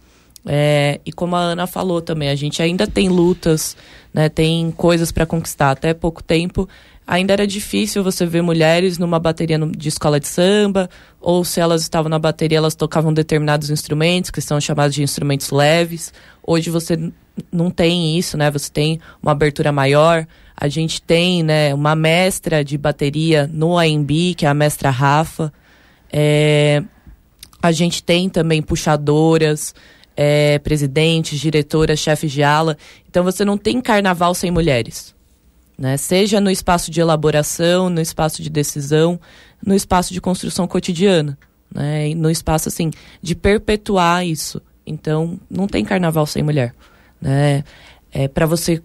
É, 0.46 1.00
e 1.04 1.12
como 1.12 1.36
a 1.36 1.40
Ana 1.40 1.66
falou 1.66 2.00
também, 2.00 2.30
a 2.30 2.34
gente 2.34 2.62
ainda 2.62 2.86
tem 2.86 3.08
lutas, 3.10 3.76
né, 4.12 4.28
tem 4.28 4.70
coisas 4.70 5.12
para 5.12 5.26
conquistar. 5.26 5.70
Até 5.70 5.92
pouco 5.92 6.22
tempo 6.22 6.68
ainda 7.10 7.32
era 7.32 7.44
difícil 7.44 8.04
você 8.04 8.24
ver 8.24 8.40
mulheres 8.40 8.96
numa 8.96 9.18
bateria 9.18 9.58
de 9.58 9.88
escola 9.88 10.20
de 10.20 10.28
samba, 10.28 10.88
ou 11.20 11.44
se 11.44 11.58
elas 11.58 11.82
estavam 11.82 12.08
na 12.08 12.20
bateria, 12.20 12.58
elas 12.58 12.76
tocavam 12.76 13.12
determinados 13.12 13.68
instrumentos, 13.68 14.30
que 14.30 14.40
são 14.40 14.60
chamados 14.60 14.94
de 14.94 15.02
instrumentos 15.02 15.50
leves. 15.50 16.12
Hoje 16.40 16.70
você 16.70 17.12
não 17.50 17.68
tem 17.68 18.16
isso, 18.16 18.36
né? 18.36 18.48
Você 18.52 18.70
tem 18.70 19.00
uma 19.20 19.32
abertura 19.32 19.72
maior. 19.72 20.24
A 20.60 20.68
gente 20.68 21.00
tem, 21.00 21.42
né, 21.42 21.74
uma 21.74 21.94
mestra 21.96 22.62
de 22.62 22.76
bateria 22.76 23.48
no 23.50 23.78
AMB, 23.78 24.34
que 24.36 24.44
é 24.44 24.48
a 24.48 24.54
mestra 24.54 24.90
Rafa. 24.90 25.52
É... 26.12 26.82
A 27.62 27.72
gente 27.72 28.02
tem 28.02 28.28
também 28.28 28.62
puxadoras, 28.62 29.74
é, 30.16 30.58
presidentes, 30.58 31.40
diretoras, 31.40 31.98
chefes 31.98 32.30
de 32.30 32.42
ala. 32.42 32.76
Então 33.08 33.24
você 33.24 33.44
não 33.44 33.56
tem 33.56 33.80
carnaval 33.80 34.34
sem 34.34 34.50
mulheres 34.50 35.14
né? 35.80 35.96
Seja 35.96 36.42
no 36.42 36.50
espaço 36.50 36.90
de 36.90 37.00
elaboração, 37.00 37.88
no 37.88 38.02
espaço 38.02 38.42
de 38.42 38.50
decisão, 38.50 39.18
no 39.64 39.74
espaço 39.74 40.12
de 40.12 40.20
construção 40.20 40.68
cotidiana, 40.68 41.38
né? 41.74 42.14
No 42.14 42.30
espaço 42.30 42.68
assim 42.68 42.90
de 43.22 43.34
perpetuar 43.34 44.26
isso. 44.26 44.60
Então, 44.86 45.40
não 45.48 45.66
tem 45.66 45.82
carnaval 45.82 46.26
sem 46.26 46.42
mulher, 46.42 46.74
né? 47.18 47.64
É 48.12 48.28
para 48.28 48.44
você 48.44 48.82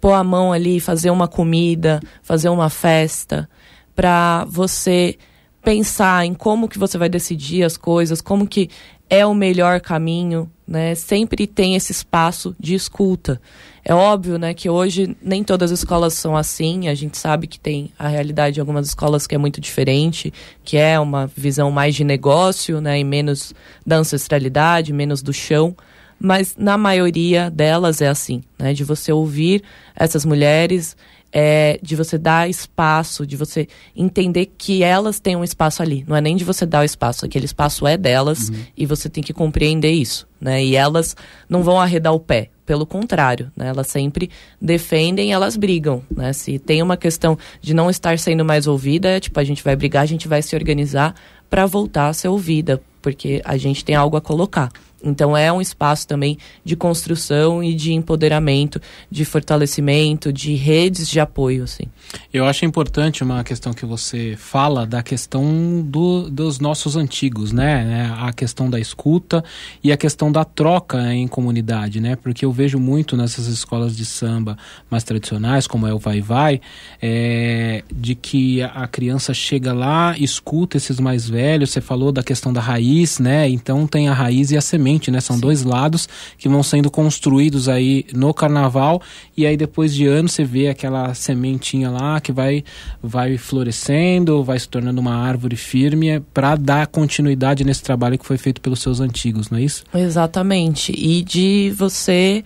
pôr 0.00 0.12
a 0.12 0.24
mão 0.24 0.52
ali, 0.52 0.80
fazer 0.80 1.10
uma 1.10 1.28
comida, 1.28 2.00
fazer 2.22 2.48
uma 2.48 2.70
festa, 2.70 3.48
para 3.94 4.44
você 4.44 5.16
pensar 5.62 6.24
em 6.24 6.34
como 6.34 6.68
que 6.68 6.78
você 6.78 6.96
vai 6.96 7.08
decidir 7.08 7.64
as 7.64 7.76
coisas, 7.76 8.20
como 8.20 8.46
que 8.46 8.70
é 9.10 9.24
o 9.26 9.34
melhor 9.34 9.80
caminho, 9.80 10.50
né? 10.66 10.94
Sempre 10.94 11.46
tem 11.46 11.74
esse 11.74 11.92
espaço 11.92 12.54
de 12.60 12.74
escuta. 12.74 13.40
É 13.84 13.94
óbvio, 13.94 14.38
né, 14.38 14.52
que 14.52 14.68
hoje 14.68 15.16
nem 15.22 15.42
todas 15.42 15.72
as 15.72 15.78
escolas 15.78 16.12
são 16.12 16.36
assim. 16.36 16.88
A 16.88 16.94
gente 16.94 17.16
sabe 17.16 17.46
que 17.46 17.58
tem 17.58 17.90
a 17.98 18.06
realidade 18.06 18.54
de 18.54 18.60
algumas 18.60 18.86
escolas 18.86 19.26
que 19.26 19.34
é 19.34 19.38
muito 19.38 19.62
diferente, 19.62 20.32
que 20.62 20.76
é 20.76 21.00
uma 21.00 21.26
visão 21.26 21.70
mais 21.70 21.94
de 21.94 22.04
negócio, 22.04 22.82
né, 22.82 23.00
e 23.00 23.04
menos 23.04 23.54
da 23.86 23.96
ancestralidade, 23.96 24.92
menos 24.92 25.22
do 25.22 25.32
chão. 25.32 25.74
Mas 26.20 26.56
na 26.58 26.76
maioria 26.76 27.50
delas 27.50 28.00
é 28.00 28.08
assim, 28.08 28.42
né, 28.58 28.72
de 28.72 28.84
você 28.84 29.12
ouvir 29.12 29.62
essas 29.94 30.24
mulheres 30.24 30.96
é 31.32 31.78
de 31.82 31.94
você 31.94 32.16
dar 32.16 32.48
espaço, 32.48 33.26
de 33.26 33.36
você 33.36 33.68
entender 33.94 34.46
que 34.56 34.82
elas 34.82 35.20
têm 35.20 35.36
um 35.36 35.44
espaço 35.44 35.82
ali. 35.82 36.04
Não 36.08 36.16
é 36.16 36.20
nem 36.20 36.36
de 36.36 36.44
você 36.44 36.64
dar 36.64 36.80
o 36.80 36.84
espaço, 36.84 37.24
aquele 37.24 37.44
espaço 37.44 37.86
é 37.86 37.96
delas 37.96 38.48
uhum. 38.48 38.56
e 38.76 38.86
você 38.86 39.08
tem 39.08 39.22
que 39.22 39.32
compreender 39.32 39.92
isso, 39.92 40.26
né? 40.40 40.64
E 40.64 40.74
elas 40.74 41.14
não 41.48 41.62
vão 41.62 41.78
arredar 41.78 42.14
o 42.14 42.20
pé, 42.20 42.48
pelo 42.64 42.86
contrário, 42.86 43.52
né? 43.56 43.68
Elas 43.68 43.88
sempre 43.88 44.30
defendem, 44.60 45.32
elas 45.32 45.56
brigam, 45.56 46.02
né? 46.10 46.32
Se 46.32 46.58
tem 46.58 46.82
uma 46.82 46.96
questão 46.96 47.38
de 47.60 47.74
não 47.74 47.90
estar 47.90 48.18
sendo 48.18 48.44
mais 48.44 48.66
ouvida, 48.66 49.08
é, 49.08 49.20
tipo, 49.20 49.38
a 49.38 49.44
gente 49.44 49.62
vai 49.62 49.76
brigar, 49.76 50.02
a 50.02 50.06
gente 50.06 50.26
vai 50.26 50.40
se 50.40 50.56
organizar 50.56 51.14
para 51.50 51.66
voltar 51.66 52.08
a 52.08 52.12
ser 52.12 52.28
ouvida, 52.28 52.80
porque 53.02 53.42
a 53.44 53.56
gente 53.56 53.84
tem 53.84 53.94
algo 53.94 54.16
a 54.16 54.20
colocar. 54.20 54.70
Então 55.02 55.36
é 55.36 55.52
um 55.52 55.60
espaço 55.60 56.06
também 56.06 56.38
de 56.64 56.74
construção 56.74 57.62
e 57.62 57.74
de 57.74 57.92
empoderamento, 57.92 58.80
de 59.10 59.24
fortalecimento, 59.24 60.32
de 60.32 60.54
redes 60.54 61.08
de 61.08 61.20
apoio, 61.20 61.64
assim. 61.64 61.84
Eu 62.32 62.44
acho 62.44 62.64
importante 62.64 63.22
uma 63.22 63.44
questão 63.44 63.72
que 63.72 63.86
você 63.86 64.34
fala 64.36 64.86
da 64.86 65.02
questão 65.02 65.80
do, 65.82 66.28
dos 66.28 66.58
nossos 66.58 66.96
antigos, 66.96 67.52
né? 67.52 68.08
É, 68.08 68.26
a 68.26 68.32
questão 68.32 68.68
da 68.68 68.80
escuta 68.80 69.44
e 69.84 69.92
a 69.92 69.96
questão 69.96 70.32
da 70.32 70.44
troca 70.44 71.14
em 71.14 71.28
comunidade, 71.28 72.00
né? 72.00 72.16
Porque 72.16 72.44
eu 72.44 72.50
vejo 72.50 72.78
muito 72.78 73.16
nessas 73.16 73.46
escolas 73.46 73.96
de 73.96 74.04
samba 74.04 74.58
mais 74.90 75.04
tradicionais, 75.04 75.66
como 75.66 75.86
é 75.86 75.94
o 75.94 75.98
Vai 75.98 76.20
Vai, 76.20 76.60
é, 77.00 77.84
de 77.92 78.14
que 78.14 78.62
a 78.62 78.88
criança 78.88 79.32
chega 79.32 79.72
lá, 79.72 80.16
escuta 80.18 80.76
esses 80.76 80.98
mais 80.98 81.28
velhos. 81.28 81.70
Você 81.70 81.80
falou 81.80 82.10
da 82.10 82.22
questão 82.22 82.52
da 82.52 82.60
raiz, 82.60 83.20
né? 83.20 83.48
Então 83.48 83.86
tem 83.86 84.08
a 84.08 84.12
raiz 84.12 84.50
e 84.50 84.56
a 84.56 84.60
semente 84.60 84.87
né? 85.10 85.20
São 85.20 85.36
Sim. 85.36 85.42
dois 85.42 85.62
lados 85.62 86.08
que 86.38 86.48
vão 86.48 86.62
sendo 86.62 86.90
construídos 86.90 87.68
aí 87.68 88.06
no 88.14 88.32
carnaval 88.32 89.02
e 89.36 89.46
aí 89.46 89.56
depois 89.56 89.94
de 89.94 90.06
anos 90.06 90.32
você 90.32 90.44
vê 90.44 90.68
aquela 90.68 91.12
sementinha 91.14 91.90
lá 91.90 92.20
que 92.20 92.32
vai, 92.32 92.64
vai 93.02 93.36
florescendo, 93.36 94.42
vai 94.42 94.58
se 94.58 94.68
tornando 94.68 95.00
uma 95.00 95.14
árvore 95.14 95.56
firme 95.56 96.20
para 96.32 96.56
dar 96.56 96.86
continuidade 96.86 97.64
nesse 97.64 97.82
trabalho 97.82 98.18
que 98.18 98.26
foi 98.26 98.38
feito 98.38 98.60
pelos 98.60 98.80
seus 98.80 99.00
antigos, 99.00 99.50
não 99.50 99.58
é 99.58 99.62
isso? 99.62 99.84
Exatamente. 99.94 100.92
E 100.92 101.22
de 101.22 101.72
você 101.76 102.42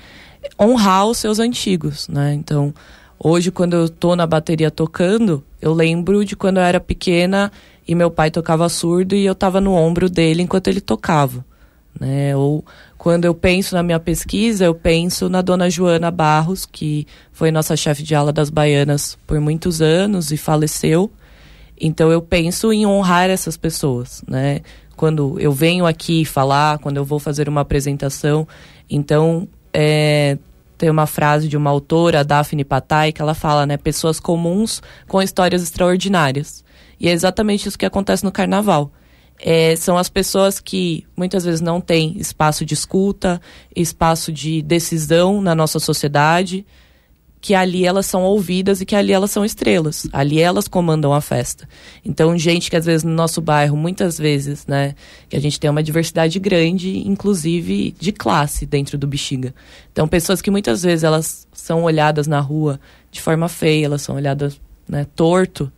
honrar 0.60 1.06
os 1.06 1.18
seus 1.18 1.38
antigos, 1.38 2.08
né? 2.08 2.34
Então, 2.34 2.74
hoje 3.18 3.50
quando 3.50 3.74
eu 3.74 3.88
tô 3.88 4.16
na 4.16 4.26
bateria 4.26 4.70
tocando, 4.70 5.44
eu 5.60 5.72
lembro 5.72 6.24
de 6.24 6.34
quando 6.34 6.56
eu 6.56 6.62
era 6.62 6.80
pequena 6.80 7.52
e 7.86 7.94
meu 7.94 8.10
pai 8.10 8.30
tocava 8.30 8.68
surdo 8.68 9.14
e 9.14 9.24
eu 9.24 9.34
tava 9.34 9.60
no 9.60 9.72
ombro 9.72 10.08
dele 10.08 10.42
enquanto 10.42 10.68
ele 10.68 10.80
tocava 10.80 11.44
né? 11.98 12.36
Ou 12.36 12.64
quando 12.98 13.24
eu 13.24 13.34
penso 13.34 13.74
na 13.74 13.82
minha 13.82 14.00
pesquisa, 14.00 14.64
eu 14.64 14.74
penso 14.74 15.28
na 15.28 15.42
dona 15.42 15.68
Joana 15.68 16.10
Barros, 16.10 16.66
que 16.66 17.06
foi 17.32 17.50
nossa 17.50 17.76
chefe 17.76 18.02
de 18.02 18.14
aula 18.14 18.32
das 18.32 18.50
baianas 18.50 19.18
por 19.26 19.40
muitos 19.40 19.80
anos 19.80 20.30
e 20.30 20.36
faleceu. 20.36 21.10
Então 21.80 22.12
eu 22.12 22.22
penso 22.22 22.72
em 22.72 22.86
honrar 22.86 23.28
essas 23.28 23.56
pessoas, 23.56 24.22
né? 24.28 24.60
Quando 24.96 25.38
eu 25.40 25.50
venho 25.50 25.84
aqui 25.84 26.24
falar, 26.24 26.78
quando 26.78 26.96
eu 26.96 27.04
vou 27.04 27.18
fazer 27.18 27.48
uma 27.48 27.62
apresentação, 27.62 28.46
então 28.88 29.48
é, 29.72 30.38
tem 30.78 30.90
uma 30.90 31.06
frase 31.06 31.48
de 31.48 31.56
uma 31.56 31.70
autora, 31.70 32.24
Daphne 32.24 32.64
Patai, 32.64 33.10
que 33.10 33.22
ela 33.22 33.34
fala, 33.34 33.66
né? 33.66 33.76
Pessoas 33.76 34.20
comuns 34.20 34.82
com 35.08 35.20
histórias 35.20 35.62
extraordinárias. 35.62 36.64
E 37.00 37.08
é 37.08 37.12
exatamente 37.12 37.68
isso 37.68 37.78
que 37.78 37.86
acontece 37.86 38.22
no 38.24 38.30
carnaval. 38.30 38.92
É, 39.38 39.74
são 39.76 39.98
as 39.98 40.08
pessoas 40.08 40.60
que 40.60 41.04
muitas 41.16 41.44
vezes 41.44 41.60
não 41.60 41.80
têm 41.80 42.16
espaço 42.18 42.64
de 42.64 42.74
escuta, 42.74 43.40
espaço 43.74 44.32
de 44.32 44.62
decisão 44.62 45.40
na 45.40 45.54
nossa 45.54 45.78
sociedade, 45.78 46.64
que 47.40 47.54
ali 47.54 47.84
elas 47.84 48.06
são 48.06 48.22
ouvidas 48.22 48.80
e 48.80 48.86
que 48.86 48.94
ali 48.94 49.12
elas 49.12 49.32
são 49.32 49.44
estrelas. 49.44 50.06
Ali 50.12 50.38
elas 50.38 50.68
comandam 50.68 51.12
a 51.12 51.20
festa. 51.20 51.68
Então, 52.04 52.38
gente 52.38 52.70
que 52.70 52.76
às 52.76 52.86
vezes 52.86 53.02
no 53.02 53.10
nosso 53.10 53.40
bairro, 53.40 53.76
muitas 53.76 54.16
vezes, 54.16 54.64
né, 54.64 54.94
que 55.28 55.36
a 55.36 55.40
gente 55.40 55.58
tem 55.58 55.68
uma 55.68 55.82
diversidade 55.82 56.38
grande, 56.38 56.98
inclusive 57.06 57.96
de 57.98 58.12
classe 58.12 58.64
dentro 58.64 58.96
do 58.96 59.08
Bexiga. 59.08 59.52
Então, 59.90 60.06
pessoas 60.06 60.40
que 60.40 60.52
muitas 60.52 60.84
vezes 60.84 61.02
elas 61.02 61.48
são 61.52 61.82
olhadas 61.82 62.28
na 62.28 62.38
rua 62.38 62.78
de 63.10 63.20
forma 63.20 63.48
feia, 63.48 63.86
elas 63.86 64.02
são 64.02 64.14
olhadas, 64.14 64.60
né, 64.88 65.04
torto 65.16 65.70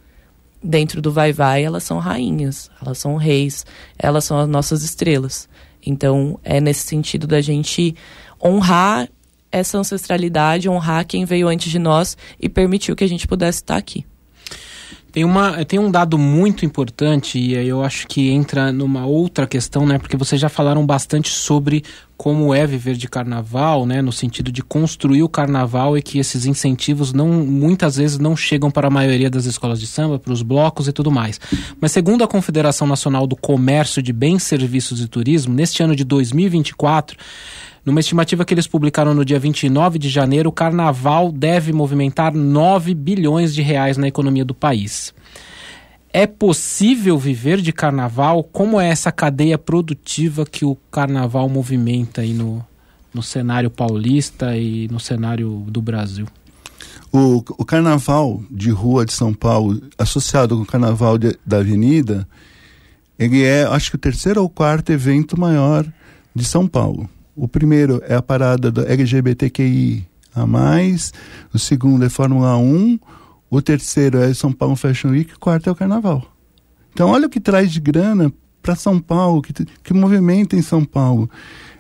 dentro 0.65 1.03
do 1.03 1.13
vai 1.13 1.33
vai, 1.33 1.63
elas 1.63 1.85
são 1.85 1.99
rainhas, 1.99 2.71
elas 2.81 2.99
são 2.99 3.17
reis, 3.17 3.67
elas 3.99 4.25
são 4.25 4.39
as 4.39 4.49
nossas 4.49 4.83
estrelas. 4.83 5.47
Então, 5.85 6.41
é 6.43 6.61
nesse 6.61 6.87
sentido 6.87 7.27
da 7.27 7.43
gente 7.43 7.95
honrar 8.43 9.09
essa 9.53 9.79
ancestralidade, 9.79 10.69
honrar 10.69 11.07
quem 11.07 11.25
veio 11.25 11.47
antes 11.47 11.71
de 11.71 11.79
nós 11.79 12.17
e 12.41 12.49
permitiu 12.49 12.97
que 12.97 13.05
a 13.05 13.09
gente 13.09 13.29
pudesse 13.29 13.59
estar 13.59 13.77
aqui. 13.77 14.05
Tem, 15.15 15.25
uma, 15.25 15.65
tem 15.65 15.79
um 15.79 15.93
dado 15.93 16.19
muito 16.19 16.67
importante 16.67 17.39
e 17.39 17.57
aí 17.57 17.69
eu 17.69 17.85
acho 17.85 18.05
que 18.09 18.31
entra 18.31 18.73
numa 18.73 19.07
outra 19.07 19.47
questão, 19.47 19.87
né? 19.87 19.97
Porque 19.97 20.17
vocês 20.17 20.41
já 20.41 20.49
falaram 20.49 20.85
bastante 20.85 21.31
sobre 21.31 21.85
como 22.17 22.53
é 22.53 22.67
viver 22.67 22.97
de 22.97 23.09
carnaval, 23.09 23.87
né? 23.87 24.03
No 24.03 24.11
sentido 24.11 24.51
de 24.51 24.61
construir 24.61 25.23
o 25.23 25.29
carnaval 25.29 25.97
e 25.97 26.03
que 26.03 26.19
esses 26.19 26.47
incentivos 26.47 27.13
não 27.13 27.29
muitas 27.29 27.95
vezes 27.95 28.19
não 28.19 28.37
chegam 28.37 28.73
para 28.73 28.89
a 28.89 28.91
maioria 28.91 29.31
das 29.31 29.45
escolas 29.45 29.79
de 29.79 29.87
samba, 29.87 30.19
para 30.19 30.33
os 30.33 30.43
blocos 30.43 30.89
e 30.89 30.93
tudo 30.93 31.13
mais. 31.13 31.41
Mas 31.81 31.93
segundo 31.93 32.25
a 32.25 32.27
Confederação 32.27 32.85
Nacional 32.85 33.25
do 33.25 33.37
Comércio 33.37 34.03
de 34.03 34.13
Bens, 34.13 34.43
Serviços 34.43 35.01
e 35.01 35.07
Turismo, 35.07 35.55
neste 35.55 35.81
ano 35.81 35.95
de 35.95 36.03
2024 36.03 37.17
numa 37.85 38.01
estimativa 38.01 38.45
que 38.45 38.55
eles 38.55 38.67
publicaram 38.67 39.13
no 39.13 39.25
dia 39.25 39.39
29 39.39 39.99
de 39.99 40.09
janeiro, 40.09 40.49
o 40.49 40.53
carnaval 40.53 41.31
deve 41.31 41.73
movimentar 41.73 42.33
9 42.33 42.95
bilhões 42.95 43.55
de 43.55 43.61
reais 43.61 43.97
na 43.99 44.09
economia 44.09 44.45
do 44.45 44.55
país. 44.55 45.13
É 46.11 46.27
possível 46.27 47.19
viver 47.19 47.61
de 47.61 47.73
carnaval? 47.73 48.45
Como 48.45 48.81
é 48.81 48.89
essa 48.89 49.11
cadeia 49.11 49.59
produtiva 49.59 50.47
que 50.47 50.65
o 50.65 50.77
carnaval 50.91 51.49
movimenta 51.49 52.21
aí 52.21 52.33
no, 52.33 52.65
no 53.13 53.23
cenário 53.23 53.69
paulista 53.69 54.57
e 54.57 54.89
no 54.89 55.01
cenário 55.01 55.65
do 55.69 55.83
Brasil? 55.83 56.27
O, 57.13 57.45
o 57.59 57.65
carnaval 57.65 58.43
de 58.51 58.71
rua 58.71 59.05
de 59.05 59.13
São 59.13 59.35
Paulo, 59.35 59.83
associado 59.99 60.57
com 60.57 60.63
o 60.63 60.67
carnaval 60.67 61.19
de, 61.19 61.37
da 61.45 61.59
avenida, 61.59 62.27
ele 63.19 63.43
é, 63.43 63.65
acho 63.65 63.91
que 63.91 63.97
o 63.97 63.99
terceiro 63.99 64.41
ou 64.41 64.49
quarto 64.49 64.91
evento 64.91 65.39
maior 65.39 65.87
de 66.35 66.45
São 66.45 66.67
Paulo. 66.67 67.09
O 67.37 67.49
primeiro 67.49 68.01
é 68.07 68.15
a 68.15 68.23
parada 68.23 68.71
do 68.71 68.87
LGBTQI 68.87 70.07
a 70.35 70.47
mais, 70.47 71.13
o 71.53 71.59
segundo 71.59 72.05
é 72.05 72.09
Fórmula 72.09 72.57
1, 72.57 72.99
o 73.51 73.63
terceiro 73.63 74.19
é 74.19 74.33
São 74.35 74.53
Paulo 74.53 74.77
Fashion 74.77 75.11
Week, 75.11 75.35
o 75.35 75.39
quarto 75.39 75.69
é 75.69 75.73
o 75.73 75.77
Carnaval. 75.77 76.25
Então 76.93 77.09
olha 77.09 77.27
o 77.27 77.31
que 77.31 77.41
traz 77.41 77.73
de 77.73 77.81
grana 77.81 78.33
para 78.63 78.75
São 78.75 78.99
Paulo, 79.01 79.43
que, 79.43 79.53
que 79.53 79.93
movimenta 79.93 80.57
em 80.57 80.63
São 80.63 80.85
Paulo. 80.85 81.29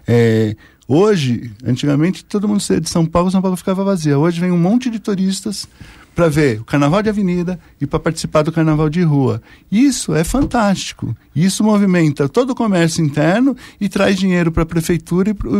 É, 0.07 0.57
hoje, 0.87 1.51
antigamente, 1.64 2.24
todo 2.24 2.49
mundo 2.49 2.61
saía 2.61 2.80
de 2.80 2.89
São 2.89 3.07
Paulo, 3.07 3.30
São 3.30 3.43
Paulo 3.43 3.57
ficava 3.57 3.85
vazia. 3.85 4.18
Hoje 4.18 4.41
vem 4.41 4.51
um 4.51 4.59
monte 4.59 4.91
de 4.91 4.99
turistas 4.99 5.68
para 6.14 6.28
ver 6.28 6.61
o 6.61 6.64
carnaval 6.64 7.03
de 7.03 7.09
avenida 7.09 7.59
e 7.80 7.87
para 7.87 7.99
participar 7.99 8.43
do 8.43 8.53
carnaval 8.53 8.89
de 8.89 9.03
rua. 9.03 9.43
Isso 9.70 10.14
é 10.14 10.22
fantástico. 10.22 11.14
Isso 11.35 11.64
movimenta 11.64 12.28
todo 12.28 12.51
o 12.51 12.55
comércio 12.55 13.05
interno 13.05 13.57
e 13.80 13.89
traz 13.89 14.16
dinheiro 14.16 14.53
para 14.53 14.62
a 14.62 14.66
prefeitura 14.66 15.30
e 15.30 15.35
para 15.35 15.51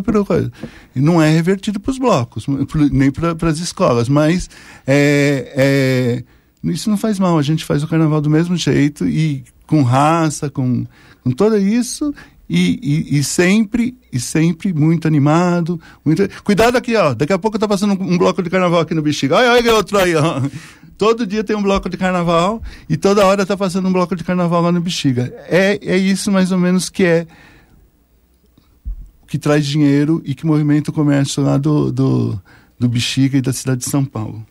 e 0.95 1.01
não 1.01 1.21
é 1.21 1.29
revertido 1.29 1.81
para 1.81 1.91
os 1.91 1.99
blocos 1.99 2.47
nem 2.93 3.11
para 3.11 3.49
as 3.49 3.59
escolas, 3.59 4.09
mas 4.09 4.49
é, 4.87 5.53
é, 6.65 6.71
isso 6.71 6.89
não 6.89 6.97
faz 6.97 7.19
mal. 7.19 7.37
A 7.37 7.43
gente 7.43 7.65
faz 7.65 7.83
o 7.83 7.89
carnaval 7.89 8.21
do 8.21 8.31
mesmo 8.31 8.57
jeito 8.57 9.07
e 9.07 9.45
com 9.67 9.83
raça, 9.83 10.49
com, 10.49 10.87
com 11.23 11.31
tudo 11.31 11.59
isso 11.59 12.15
e, 12.49 12.79
e, 12.83 13.19
e, 13.19 13.25
sempre 13.25 13.97
e 14.13 14.21
sempre 14.21 14.73
muito 14.73 15.09
animado. 15.09 15.81
Muito... 16.05 16.29
Cuidado 16.43 16.77
aqui, 16.77 16.95
ó. 16.95 17.15
Daqui 17.15 17.33
a 17.33 17.39
pouco 17.39 17.59
tá 17.59 17.67
passando 17.67 17.95
um, 17.95 18.15
um 18.15 18.19
bloco 18.19 18.43
de 18.43 18.51
carnaval 18.51 18.81
aqui 18.81 18.95
no 18.95 19.03
Bexiga. 19.03 19.37
Olha, 19.37 19.53
olha 19.53 19.75
outro 19.75 19.99
aí, 19.99 20.15
ó. 20.15 20.43
Todo 20.97 21.27
dia 21.27 21.43
tem 21.43 21.57
um 21.57 21.63
bloco 21.63 21.89
de 21.89 21.97
carnaval 21.97 22.63
e 22.89 22.97
toda 22.97 23.27
hora 23.27 23.45
tá 23.45 23.57
passando 23.57 23.89
um 23.89 23.93
bloco 23.93 24.15
de 24.15 24.23
carnaval 24.23 24.63
lá 24.63 24.71
no 24.71 24.81
Bexiga. 24.81 25.33
É, 25.49 25.79
é 25.83 25.97
isso 25.97 26.31
mais 26.31 26.53
ou 26.53 26.59
menos 26.59 26.89
que 26.89 27.05
é 27.05 27.27
que 29.27 29.39
traz 29.39 29.67
dinheiro 29.67 30.23
e 30.25 30.35
que 30.35 30.47
movimenta 30.47 30.91
o 30.91 30.95
comércio 30.95 31.43
lá 31.43 31.59
do, 31.59 31.91
do, 31.91 32.41
do 32.79 32.89
Bexiga 32.89 33.39
e 33.39 33.43
da 33.43 33.53
cidade 33.53 33.81
de 33.81 33.91
São 33.91 34.05
Paulo. 34.05 34.47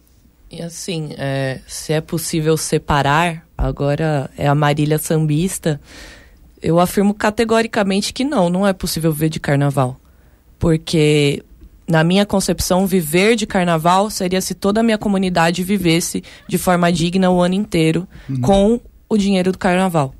E 0.52 0.62
assim, 0.62 1.16
é, 1.18 1.62
se 1.66 1.94
é 1.94 2.02
possível 2.02 2.58
separar, 2.58 3.48
agora 3.58 4.30
é 4.38 4.46
a 4.46 4.54
Marília 4.54 5.00
Sambista 5.00 5.80
eu 6.64 6.80
afirmo 6.80 7.14
categoricamente 7.14 8.14
que 8.14 8.24
não, 8.24 8.50
não 8.50 8.66
é 8.66 8.72
possível 8.72 9.12
viver 9.12 9.28
de 9.28 9.40
carnaval. 9.40 10.00
Porque, 10.58 11.44
na 11.86 12.06
minha 12.06 12.26
concepção, 12.26 12.88
viver 12.88 13.36
de 13.36 13.46
carnaval 13.46 14.10
seria 14.10 14.40
se 14.40 14.54
toda 14.54 14.80
a 14.80 14.84
minha 14.84 14.98
comunidade 14.98 15.62
vivesse 15.62 16.24
de 16.48 16.58
forma 16.58 16.90
digna 16.90 17.30
o 17.30 17.42
ano 17.42 17.56
inteiro 17.56 18.08
uhum. 18.30 18.42
com 18.42 18.82
o 19.10 19.18
dinheiro 19.18 19.52
do 19.52 19.58
carnaval. 19.58 20.16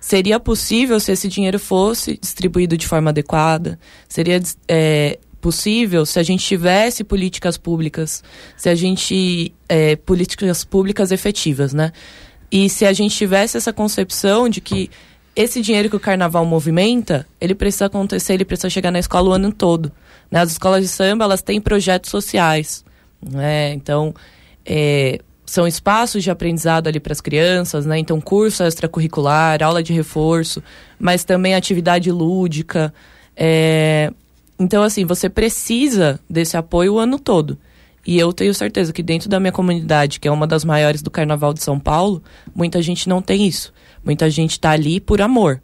Seria 0.00 0.40
possível 0.40 0.98
se 0.98 1.12
esse 1.12 1.28
dinheiro 1.28 1.60
fosse 1.60 2.18
distribuído 2.20 2.76
de 2.76 2.86
forma 2.86 3.10
adequada? 3.10 3.78
Seria 4.08 4.40
é, 4.66 5.18
possível 5.40 6.04
se 6.04 6.18
a 6.18 6.22
gente 6.24 6.44
tivesse 6.44 7.04
políticas 7.04 7.56
públicas, 7.56 8.22
se 8.56 8.68
a 8.68 8.74
gente. 8.74 9.52
É, 9.68 9.96
políticas 9.96 10.64
públicas 10.64 11.12
efetivas, 11.12 11.72
né? 11.72 11.92
E 12.50 12.68
se 12.70 12.86
a 12.86 12.92
gente 12.92 13.14
tivesse 13.14 13.56
essa 13.56 13.72
concepção 13.72 14.48
de 14.48 14.60
que 14.60 14.90
esse 15.38 15.60
dinheiro 15.60 15.88
que 15.88 15.94
o 15.94 16.00
carnaval 16.00 16.44
movimenta, 16.44 17.24
ele 17.40 17.54
precisa 17.54 17.86
acontecer, 17.86 18.34
ele 18.34 18.44
precisa 18.44 18.68
chegar 18.68 18.90
na 18.90 18.98
escola 18.98 19.28
o 19.28 19.32
ano 19.32 19.52
todo. 19.52 19.92
Né? 20.28 20.40
As 20.40 20.50
escolas 20.50 20.82
de 20.82 20.88
samba, 20.88 21.24
elas 21.24 21.40
têm 21.40 21.60
projetos 21.60 22.10
sociais. 22.10 22.84
Né? 23.22 23.72
Então, 23.72 24.12
é, 24.66 25.20
são 25.46 25.64
espaços 25.64 26.24
de 26.24 26.30
aprendizado 26.32 26.88
ali 26.88 26.98
para 26.98 27.12
as 27.12 27.20
crianças, 27.20 27.86
né? 27.86 27.98
Então, 28.00 28.20
curso 28.20 28.64
extracurricular, 28.64 29.62
aula 29.62 29.80
de 29.80 29.92
reforço, 29.92 30.60
mas 30.98 31.22
também 31.22 31.54
atividade 31.54 32.10
lúdica. 32.10 32.92
É... 33.36 34.12
Então, 34.58 34.82
assim, 34.82 35.04
você 35.04 35.28
precisa 35.28 36.18
desse 36.28 36.56
apoio 36.56 36.94
o 36.94 36.98
ano 36.98 37.16
todo. 37.16 37.56
E 38.04 38.18
eu 38.18 38.32
tenho 38.32 38.52
certeza 38.52 38.92
que 38.92 39.04
dentro 39.04 39.28
da 39.28 39.38
minha 39.38 39.52
comunidade, 39.52 40.18
que 40.18 40.26
é 40.26 40.30
uma 40.32 40.48
das 40.48 40.64
maiores 40.64 41.00
do 41.00 41.12
Carnaval 41.12 41.54
de 41.54 41.62
São 41.62 41.78
Paulo, 41.78 42.22
muita 42.52 42.82
gente 42.82 43.08
não 43.08 43.22
tem 43.22 43.46
isso. 43.46 43.72
Muita 44.04 44.28
gente 44.30 44.52
está 44.52 44.70
ali 44.70 45.00
por 45.00 45.20
amor, 45.20 45.62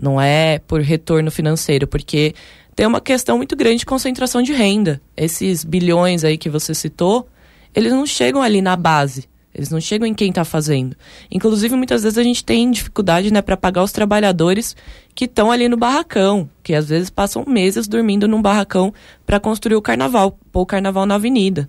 não 0.00 0.20
é 0.20 0.58
por 0.58 0.80
retorno 0.80 1.30
financeiro, 1.30 1.86
porque 1.86 2.34
tem 2.74 2.86
uma 2.86 3.00
questão 3.00 3.38
muito 3.38 3.56
grande 3.56 3.78
de 3.78 3.86
concentração 3.86 4.42
de 4.42 4.52
renda. 4.52 5.00
Esses 5.16 5.64
bilhões 5.64 6.24
aí 6.24 6.36
que 6.36 6.50
você 6.50 6.74
citou, 6.74 7.26
eles 7.74 7.92
não 7.92 8.04
chegam 8.04 8.42
ali 8.42 8.60
na 8.60 8.76
base. 8.76 9.28
Eles 9.54 9.70
não 9.70 9.80
chegam 9.80 10.06
em 10.06 10.12
quem 10.12 10.28
está 10.28 10.44
fazendo. 10.44 10.94
Inclusive, 11.30 11.74
muitas 11.74 12.02
vezes 12.02 12.18
a 12.18 12.22
gente 12.22 12.44
tem 12.44 12.70
dificuldade 12.70 13.32
né, 13.32 13.40
para 13.40 13.56
pagar 13.56 13.82
os 13.82 13.90
trabalhadores 13.90 14.76
que 15.14 15.24
estão 15.24 15.50
ali 15.50 15.66
no 15.66 15.78
barracão, 15.78 16.50
que 16.62 16.74
às 16.74 16.90
vezes 16.90 17.08
passam 17.08 17.42
meses 17.46 17.88
dormindo 17.88 18.28
num 18.28 18.42
barracão 18.42 18.92
para 19.24 19.40
construir 19.40 19.76
o 19.76 19.80
carnaval, 19.80 20.38
pôr 20.52 20.60
o 20.60 20.66
carnaval 20.66 21.06
na 21.06 21.14
avenida. 21.14 21.66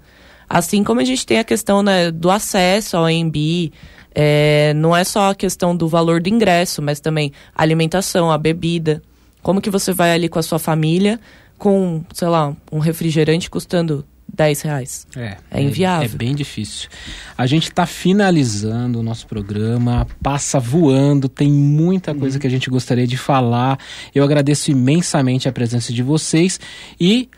Assim 0.50 0.84
como 0.84 1.00
a 1.00 1.06
gente 1.06 1.26
tem 1.26 1.40
a 1.40 1.46
questão 1.46 1.82
né, 1.82 2.12
do 2.12 2.30
acesso 2.30 2.98
ao 2.98 3.06
AMB, 3.06 3.72
é, 4.20 4.74
não 4.74 4.96
é 4.96 5.04
só 5.04 5.30
a 5.30 5.36
questão 5.36 5.78
do 5.78 5.88
valor 5.88 6.20
do 6.20 6.28
ingresso, 6.28 6.82
mas 6.82 7.00
também 7.00 7.32
a 7.56 7.62
alimentação, 7.62 8.32
a 8.32 8.38
bebida. 8.38 9.00
Como 9.44 9.62
que 9.62 9.70
você 9.70 9.94
vai 9.94 10.12
ali 10.12 10.28
com 10.28 10.40
a 10.40 10.42
sua 10.42 10.58
família 10.58 11.20
com, 11.56 12.04
sei 12.14 12.28
lá, 12.28 12.56
um 12.72 12.80
refrigerante 12.80 13.48
custando 13.48 14.04
10 14.34 14.62
reais. 14.62 15.08
É, 15.16 15.38
é 15.52 15.62
inviável. 15.62 16.10
É, 16.10 16.14
é, 16.14 16.18
bem 16.18 16.34
difícil. 16.34 16.90
A 17.38 17.46
gente 17.46 17.70
está 17.70 17.86
finalizando 17.86 19.00
o 19.00 19.04
nosso 19.04 19.28
programa, 19.28 20.08
passa 20.22 20.60
voando, 20.60 21.30
tem 21.30 21.52
muita 21.52 22.16
coisa 22.16 22.38
uhum. 22.38 22.42
que 22.42 22.48
a 22.48 22.50
gente 22.50 22.72
gostaria 22.72 23.06
de 23.06 23.18
falar. 23.18 23.78
Eu 24.16 24.24
agradeço 24.24 24.72
imensamente 24.72 25.48
a 25.48 25.52
presença 25.52 25.94
de 25.94 26.02
vocês 26.02 26.60
e 27.00 27.30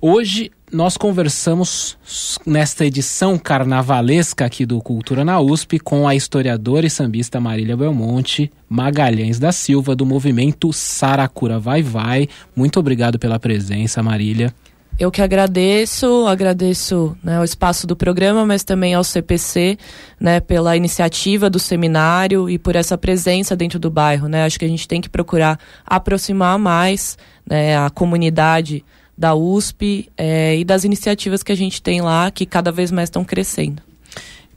hoje 0.00 0.52
nós 0.72 0.96
conversamos 0.96 1.96
nesta 2.44 2.84
edição 2.84 3.38
carnavalesca 3.38 4.44
aqui 4.44 4.66
do 4.66 4.80
Cultura 4.80 5.24
na 5.24 5.40
USP 5.40 5.78
com 5.78 6.06
a 6.06 6.14
historiadora 6.14 6.86
e 6.86 6.90
sambista 6.90 7.40
Marília 7.40 7.76
Belmonte 7.76 8.50
Magalhães 8.68 9.38
da 9.38 9.50
Silva, 9.50 9.96
do 9.96 10.04
movimento 10.04 10.72
Saracura 10.72 11.58
Vai 11.58 11.82
Vai. 11.82 12.28
Muito 12.54 12.78
obrigado 12.78 13.18
pela 13.18 13.38
presença, 13.38 14.02
Marília. 14.02 14.54
Eu 14.98 15.12
que 15.12 15.22
agradeço, 15.22 16.26
agradeço 16.26 17.16
né, 17.22 17.38
o 17.40 17.44
espaço 17.44 17.86
do 17.86 17.94
programa, 17.94 18.44
mas 18.44 18.64
também 18.64 18.94
ao 18.94 19.04
CPC, 19.04 19.78
né, 20.18 20.40
pela 20.40 20.76
iniciativa 20.76 21.48
do 21.48 21.58
seminário 21.58 22.50
e 22.50 22.58
por 22.58 22.74
essa 22.74 22.98
presença 22.98 23.54
dentro 23.54 23.78
do 23.78 23.90
bairro, 23.90 24.28
né? 24.28 24.44
Acho 24.44 24.58
que 24.58 24.64
a 24.64 24.68
gente 24.68 24.88
tem 24.88 25.00
que 25.00 25.08
procurar 25.08 25.58
aproximar 25.86 26.58
mais 26.58 27.16
né, 27.48 27.78
a 27.78 27.88
comunidade 27.90 28.84
da 29.18 29.34
USP 29.34 30.08
é, 30.16 30.56
e 30.56 30.64
das 30.64 30.84
iniciativas 30.84 31.42
que 31.42 31.50
a 31.50 31.56
gente 31.56 31.82
tem 31.82 32.00
lá, 32.00 32.30
que 32.30 32.46
cada 32.46 32.70
vez 32.70 32.92
mais 32.92 33.08
estão 33.08 33.24
crescendo. 33.24 33.82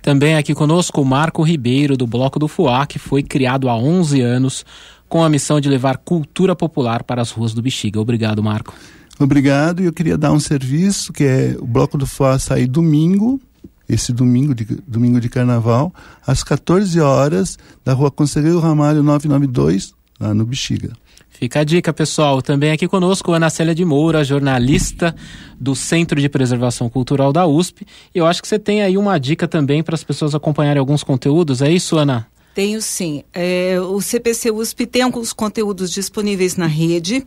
Também 0.04 0.36
aqui 0.36 0.54
conosco 0.54 1.02
o 1.02 1.06
Marco 1.06 1.42
Ribeiro, 1.42 1.98
do 1.98 2.06
Bloco 2.06 2.38
do 2.38 2.48
Fuá, 2.48 2.86
que 2.86 3.00
foi 3.00 3.24
criado 3.24 3.68
há 3.68 3.76
11 3.76 4.22
anos 4.22 4.64
com 5.10 5.24
a 5.24 5.30
missão 5.30 5.60
de 5.60 5.68
levar 5.68 5.98
cultura 5.98 6.56
popular 6.56 7.04
para 7.04 7.22
as 7.22 7.32
ruas 7.32 7.54
do 7.54 7.62
Bexiga. 7.62 8.00
Obrigado, 8.00 8.42
Marco. 8.44 8.74
Obrigado. 9.20 9.82
E 9.82 9.86
eu 9.86 9.94
queria 9.94 10.18
dar 10.18 10.32
um 10.32 10.40
serviço, 10.40 11.12
que 11.12 11.24
é 11.24 11.56
o 11.60 11.66
Bloco 11.66 11.98
do 11.98 12.06
Fuá 12.06 12.38
sair 12.38 12.68
domingo, 12.68 13.42
esse 13.90 14.14
domingo 14.14 14.54
de, 14.54 14.64
domingo 14.88 15.20
de 15.20 15.28
carnaval, 15.28 15.94
às 16.26 16.44
14 16.44 17.00
horas, 17.00 17.58
da 17.84 17.94
rua 17.94 18.12
Conselheiro 18.12 18.60
Ramalho 18.60 19.04
992, 19.04 19.94
lá 20.20 20.34
no 20.34 20.46
Bexiga. 20.46 20.94
Fica 21.42 21.62
a 21.62 21.64
dica, 21.64 21.92
pessoal. 21.92 22.40
Também 22.40 22.72
aqui 22.72 22.88
conosco 22.88 23.32
Ana 23.32 23.50
Célia 23.50 23.74
de 23.74 23.84
Moura, 23.84 24.24
jornalista 24.24 25.16
do 25.60 25.76
Centro 25.76 26.22
de 26.22 26.30
Preservação 26.30 26.88
Cultural 26.88 27.34
da 27.34 27.48
USP. 27.48 27.84
E 28.14 28.20
eu 28.20 28.28
acho 28.28 28.44
que 28.44 28.48
você 28.48 28.60
tem 28.60 28.84
aí 28.84 28.96
uma 28.96 29.20
dica 29.20 29.48
também 29.48 29.82
para 29.82 29.96
as 29.96 30.04
pessoas 30.04 30.36
acompanharem 30.36 30.80
alguns 30.80 31.04
conteúdos. 31.04 31.64
É 31.64 31.72
isso, 31.72 31.98
Ana? 31.98 32.28
Tenho 32.54 32.80
sim. 32.80 33.24
É, 33.34 33.76
o 33.82 34.00
CPC 34.00 34.52
USP 34.52 34.86
tem 34.86 35.02
alguns 35.02 35.34
conteúdos 35.34 35.90
disponíveis 35.90 36.58
na 36.58 36.68
rede. 36.68 37.26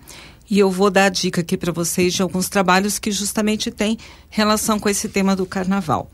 E 0.48 0.60
eu 0.60 0.70
vou 0.70 0.92
dar 0.92 1.06
a 1.06 1.08
dica 1.08 1.40
aqui 1.40 1.56
para 1.56 1.72
vocês 1.72 2.14
de 2.14 2.22
alguns 2.22 2.48
trabalhos 2.48 3.00
que 3.00 3.10
justamente 3.10 3.68
têm 3.72 3.98
relação 4.30 4.78
com 4.78 4.88
esse 4.88 5.08
tema 5.08 5.34
do 5.34 5.44
carnaval. 5.44 6.08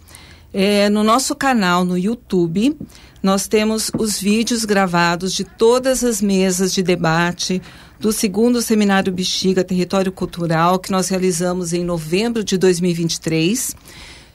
É, 0.54 0.88
no 0.88 1.04
nosso 1.04 1.34
canal 1.34 1.84
no 1.84 1.98
YouTube, 1.98 2.74
nós 3.22 3.46
temos 3.46 3.90
os 3.98 4.18
vídeos 4.18 4.64
gravados 4.64 5.34
de 5.34 5.44
todas 5.44 6.02
as 6.02 6.22
mesas 6.22 6.72
de 6.72 6.82
debate 6.82 7.60
do 8.00 8.12
segundo 8.12 8.62
Seminário 8.62 9.12
Bexiga 9.12 9.62
Território 9.62 10.10
Cultural, 10.10 10.78
que 10.78 10.90
nós 10.90 11.10
realizamos 11.10 11.74
em 11.74 11.84
novembro 11.84 12.42
de 12.42 12.56
2023. 12.56 13.76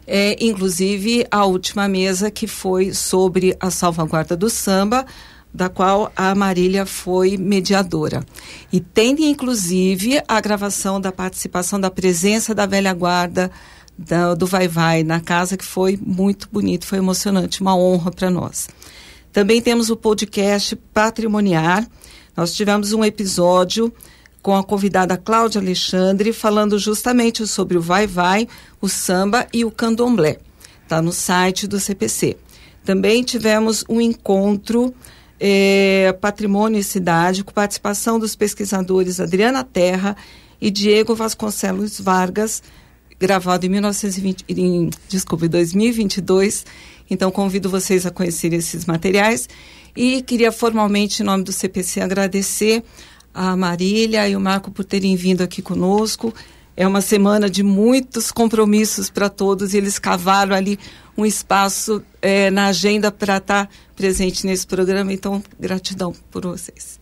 É, 0.06 0.38
inclusive 0.40 1.26
a 1.32 1.46
última 1.46 1.88
mesa 1.88 2.30
que 2.30 2.46
foi 2.46 2.94
sobre 2.94 3.58
a 3.60 3.72
salvaguarda 3.72 4.38
do 4.38 4.52
samba, 4.52 5.04
da 5.52 5.68
qual 5.68 6.12
a 6.16 6.36
Marília 6.36 6.86
foi 6.86 7.38
mediadora. 7.38 8.24
E 8.72 8.80
tem, 8.80 9.16
inclusive, 9.32 10.22
a 10.28 10.40
gravação 10.40 11.02
da 11.02 11.12
participação 11.12 11.80
da 11.80 11.90
presença 11.90 12.54
da 12.54 12.68
velha 12.68 12.94
guarda 12.94 13.50
da, 13.98 14.36
do 14.36 14.46
Vai 14.46 14.68
Vai 14.68 15.02
na 15.04 15.20
casa, 15.20 15.58
que 15.58 15.66
foi 15.66 15.98
muito 16.00 16.48
bonito, 16.52 16.86
foi 16.86 17.00
emocionante, 17.00 17.62
uma 17.62 17.76
honra 17.76 18.12
para 18.12 18.30
nós. 18.30 18.68
Também 19.34 19.60
temos 19.60 19.90
o 19.90 19.96
podcast 19.96 20.76
Patrimoniar. 20.94 21.88
Nós 22.36 22.54
tivemos 22.54 22.92
um 22.92 23.04
episódio 23.04 23.94
com 24.42 24.56
a 24.56 24.64
convidada 24.64 25.18
Cláudia 25.18 25.62
Alexandre, 25.62 26.34
falando 26.34 26.78
justamente 26.78 27.48
sobre 27.48 27.78
o 27.78 27.82
Vai 27.82 28.06
Vai, 28.06 28.48
o 28.82 28.90
samba 28.90 29.48
e 29.54 29.64
o 29.64 29.72
candomblé. 29.72 30.38
Está 30.84 31.02
no 31.02 31.12
site 31.12 31.66
do 31.66 31.80
CPC. 31.80 32.38
Também 32.84 33.24
tivemos 33.24 33.84
um 33.90 34.00
encontro 34.00 34.94
é, 35.40 36.16
Patrimônio 36.22 36.80
e 36.80 36.84
Cidade, 36.84 37.44
com 37.44 37.52
participação 37.52 38.20
dos 38.20 38.36
pesquisadores 38.36 39.20
Adriana 39.20 39.64
Terra 39.64 40.16
e 40.62 40.70
Diego 40.70 41.16
Vasconcelos 41.16 42.00
Vargas, 42.00 42.62
gravado 43.20 43.66
em 43.66 43.70
1920, 43.70 44.46
em, 44.50 44.90
desculpe, 45.08 45.48
2022. 45.48 46.66
Então 47.10 47.32
convido 47.32 47.70
vocês 47.70 48.06
a 48.06 48.12
conhecerem 48.12 48.60
esses 48.60 48.86
materiais 48.86 49.48
e 49.96 50.22
queria 50.22 50.52
formalmente, 50.52 51.22
em 51.22 51.26
nome 51.26 51.44
do 51.44 51.52
CPC, 51.52 52.02
agradecer 52.02 52.84
a 53.34 53.56
Marília 53.56 54.28
e 54.28 54.36
o 54.36 54.40
Marco 54.40 54.72
por 54.72 54.84
terem 54.84 55.16
vindo 55.16 55.42
aqui 55.42 55.62
conosco. 55.62 56.34
É 56.78 56.86
uma 56.86 57.02
semana 57.02 57.50
de 57.50 57.64
muitos 57.64 58.32
compromissos 58.32 59.10
para 59.10 59.30
todos 59.30 59.74
e 59.74 59.78
eles 59.78 59.98
cavaram 59.98 60.56
ali 60.56 60.78
um 61.18 61.26
espaço 61.26 62.04
é, 62.22 62.52
na 62.52 62.68
agenda 62.68 63.12
para 63.12 63.38
estar 63.38 63.66
tá 63.68 63.72
presente 63.96 64.46
nesse 64.46 64.68
programa. 64.68 65.14
Então, 65.14 65.42
gratidão 65.60 66.14
por 66.30 66.46
vocês. 66.46 67.00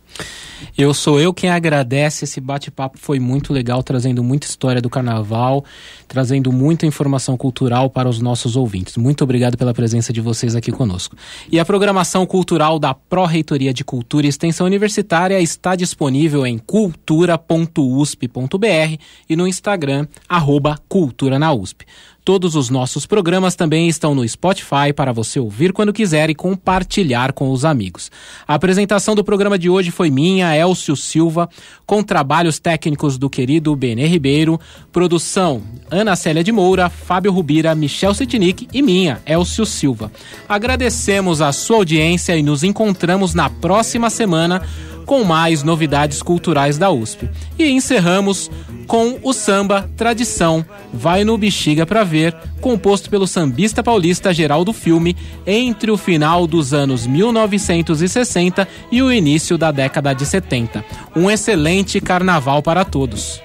Eu 0.78 0.94
sou 0.94 1.20
eu 1.20 1.34
quem 1.34 1.50
agradece. 1.50 2.26
Esse 2.26 2.40
bate-papo 2.40 2.98
foi 2.98 3.20
muito 3.20 3.54
legal, 3.54 3.84
trazendo 3.84 4.24
muita 4.24 4.48
história 4.48 4.82
do 4.82 4.90
carnaval, 4.90 5.64
trazendo 6.08 6.52
muita 6.52 6.86
informação 6.86 7.38
cultural 7.38 7.90
para 7.90 8.10
os 8.10 8.20
nossos 8.20 8.56
ouvintes. 8.56 8.98
Muito 8.98 9.24
obrigado 9.24 9.58
pela 9.58 9.74
presença 9.74 10.14
de 10.14 10.22
vocês 10.22 10.56
aqui 10.56 10.72
conosco. 10.72 11.16
E 11.52 11.60
a 11.60 11.66
programação 11.66 12.26
cultural 12.26 12.80
da 12.80 12.94
Pró-Reitoria 12.94 13.74
de 13.74 13.84
Cultura 13.84 14.26
e 14.26 14.30
Extensão 14.30 14.66
Universitária 14.66 15.40
está 15.42 15.76
disponível 15.76 16.46
em 16.46 16.58
cultura.usp.br 16.58 18.98
e 19.30 19.36
no 19.36 19.48
Instagram, 19.48 20.08
arroba 20.28 20.78
Cultura 20.88 21.38
na 21.38 21.54
USP. 21.54 21.86
Todos 22.26 22.56
os 22.56 22.70
nossos 22.70 23.06
programas 23.06 23.54
também 23.54 23.90
estão 23.90 24.16
no 24.16 24.26
Spotify 24.26 24.94
para 24.96 25.12
você 25.12 25.42
ouvir 25.42 25.74
quando 25.74 25.92
quiser 25.92 26.30
e 26.30 26.36
compartilhar 26.36 27.34
com 27.34 27.52
os 27.52 27.66
amigos. 27.66 28.10
A 28.48 28.54
apresentação 28.54 29.14
do 29.14 29.26
programa 29.26 29.60
de 29.60 29.70
hoje 29.70 29.92
foi 29.92 30.10
minha, 30.10 30.56
Elcio 30.56 30.96
Silva, 30.96 31.50
com 31.86 32.02
trabalhos 32.02 32.60
técnicos 32.60 33.18
do 33.18 33.30
querido 33.30 33.76
Benê 33.76 34.08
Ribeiro, 34.08 34.58
produção 34.90 35.62
Ana 35.92 36.16
Célia 36.16 36.46
de 36.46 36.52
Moura, 36.52 36.90
Fábio 36.90 37.34
Rubira, 37.34 37.76
Michel 37.76 38.14
Sitnik 38.14 38.70
e 38.72 38.82
minha, 38.82 39.22
Elcio 39.26 39.66
Silva. 39.66 40.10
Agradecemos 40.48 41.42
a 41.42 41.52
sua 41.52 41.78
audiência 41.78 42.38
e 42.38 42.42
nos 42.42 42.64
encontramos 42.64 43.34
na 43.34 43.50
próxima 43.50 44.10
semana 44.10 44.62
com 45.06 45.24
mais 45.24 45.64
novidades 45.64 46.22
culturais 46.22 46.78
da 46.78 46.90
USP. 46.92 47.30
E 47.58 47.70
encerramos 47.70 48.50
com 48.88 49.18
o 49.24 49.34
samba 49.34 49.90
Tradição 49.96 50.66
Vai 50.94 51.24
no 51.24 51.38
Bexiga 51.38 51.86
pra 51.86 52.04
Ver, 52.04 52.36
composto 52.62 53.10
pelo 53.10 53.26
sambista 53.26 53.82
paulista 53.82 54.34
Geraldo 54.34 54.72
Filme 54.72 55.16
entre 55.46 55.90
o 55.90 55.98
final 55.98 56.46
dos 56.46 56.74
anos 56.74 57.08
1960 57.08 58.68
e 58.92 59.02
o 59.02 59.12
início 59.12 59.58
da 59.58 59.72
década 59.72 60.14
de 60.14 60.26
70. 60.26 60.84
Um 61.16 61.30
excelente 61.30 62.00
carnaval 62.00 62.62
para 62.62 62.86
todos. 62.86 63.42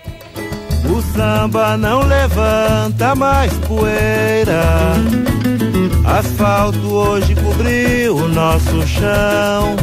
O 0.84 1.02
samba 1.02 1.76
não 1.76 2.02
levanta 2.02 3.14
mais 3.14 3.52
poeira. 3.66 4.94
Asfalto 6.04 6.86
hoje 6.86 7.34
cobriu 7.34 8.16
o 8.16 8.28
nosso 8.28 8.86
chão. 8.86 9.76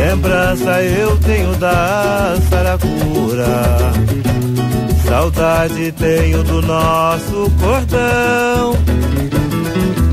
Lembrança 0.00 0.82
eu 0.82 1.14
tenho 1.18 1.54
da 1.56 2.34
saracura. 2.48 3.92
Saudade 5.06 5.92
tenho 5.92 6.42
do 6.42 6.62
nosso 6.62 7.52
cordão. 7.60 8.72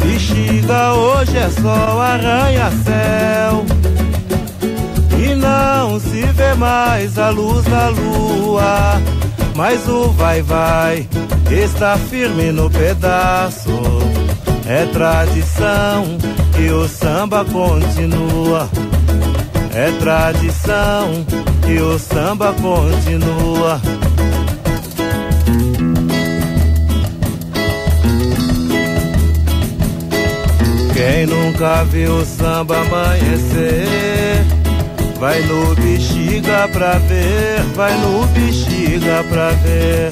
Bexiga 0.04 0.94
hoje 0.94 1.38
é 1.38 1.50
só 1.62 2.02
arranha-céu. 2.02 3.66
E 5.18 5.34
não 5.36 5.98
se 6.02 6.22
vê 6.34 6.54
mais 6.56 7.18
a 7.18 7.30
luz 7.30 7.64
da 7.64 7.88
lua. 7.88 9.02
Mas 9.56 9.88
o 9.88 10.10
vai-vai 10.10 11.08
está 11.50 11.98
firme 11.98 12.52
no 12.52 12.70
pedaço. 12.70 13.72
É 14.66 14.86
tradição 14.88 16.18
e 16.60 16.72
o 16.72 16.90
samba 16.90 17.46
continua. 17.46 18.70
É 19.80 19.92
tradição 20.00 21.24
e 21.68 21.80
o 21.80 22.00
samba 22.00 22.52
continua. 22.54 23.80
Quem 30.92 31.28
nunca 31.28 31.84
viu 31.84 32.12
o 32.12 32.26
samba 32.26 32.82
amanhecer, 32.82 34.44
vai 35.20 35.42
no 35.42 35.76
bexiga 35.76 36.68
pra 36.70 36.94
ver, 36.98 37.62
vai 37.76 37.94
no 38.00 38.26
bexiga 38.30 39.24
pra 39.30 39.52
ver. 39.52 40.10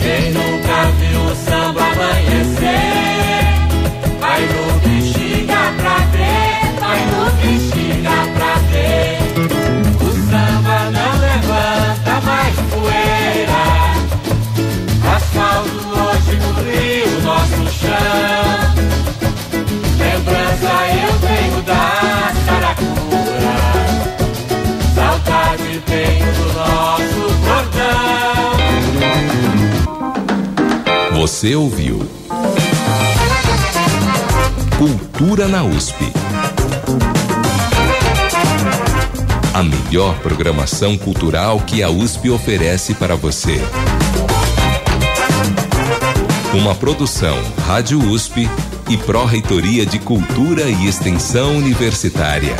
Quem 0.00 0.32
nunca 0.32 0.90
viu 0.98 1.20
o 1.20 1.36
samba 1.44 1.82
amanhecer, 1.82 2.95
Lembrança 19.98 20.72
eu 20.92 21.12
tenho 21.28 21.62
da 21.62 22.32
saracura, 22.46 23.56
saudade 24.94 25.82
tenho 25.86 26.30
do 26.34 26.46
nosso 26.54 27.24
cordão. 27.44 28.56
Você 31.20 31.54
ouviu 31.54 32.16
Cultura 34.78 35.48
na 35.48 35.64
USP. 35.64 36.12
A 39.54 39.62
melhor 39.62 40.18
programação 40.18 40.98
cultural 40.98 41.60
que 41.60 41.82
a 41.82 41.88
USP 41.88 42.28
oferece 42.28 42.92
para 42.92 43.16
você. 43.16 43.58
Uma 46.56 46.74
produção 46.74 47.36
Rádio 47.66 47.98
USP 47.98 48.48
e 48.88 48.96
Pró-Reitoria 48.96 49.84
de 49.84 49.98
Cultura 49.98 50.62
e 50.62 50.86
Extensão 50.86 51.54
Universitária. 51.54 52.56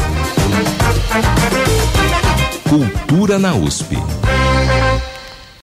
Cultura 2.68 3.38
na 3.38 3.55
USP. 3.55 3.97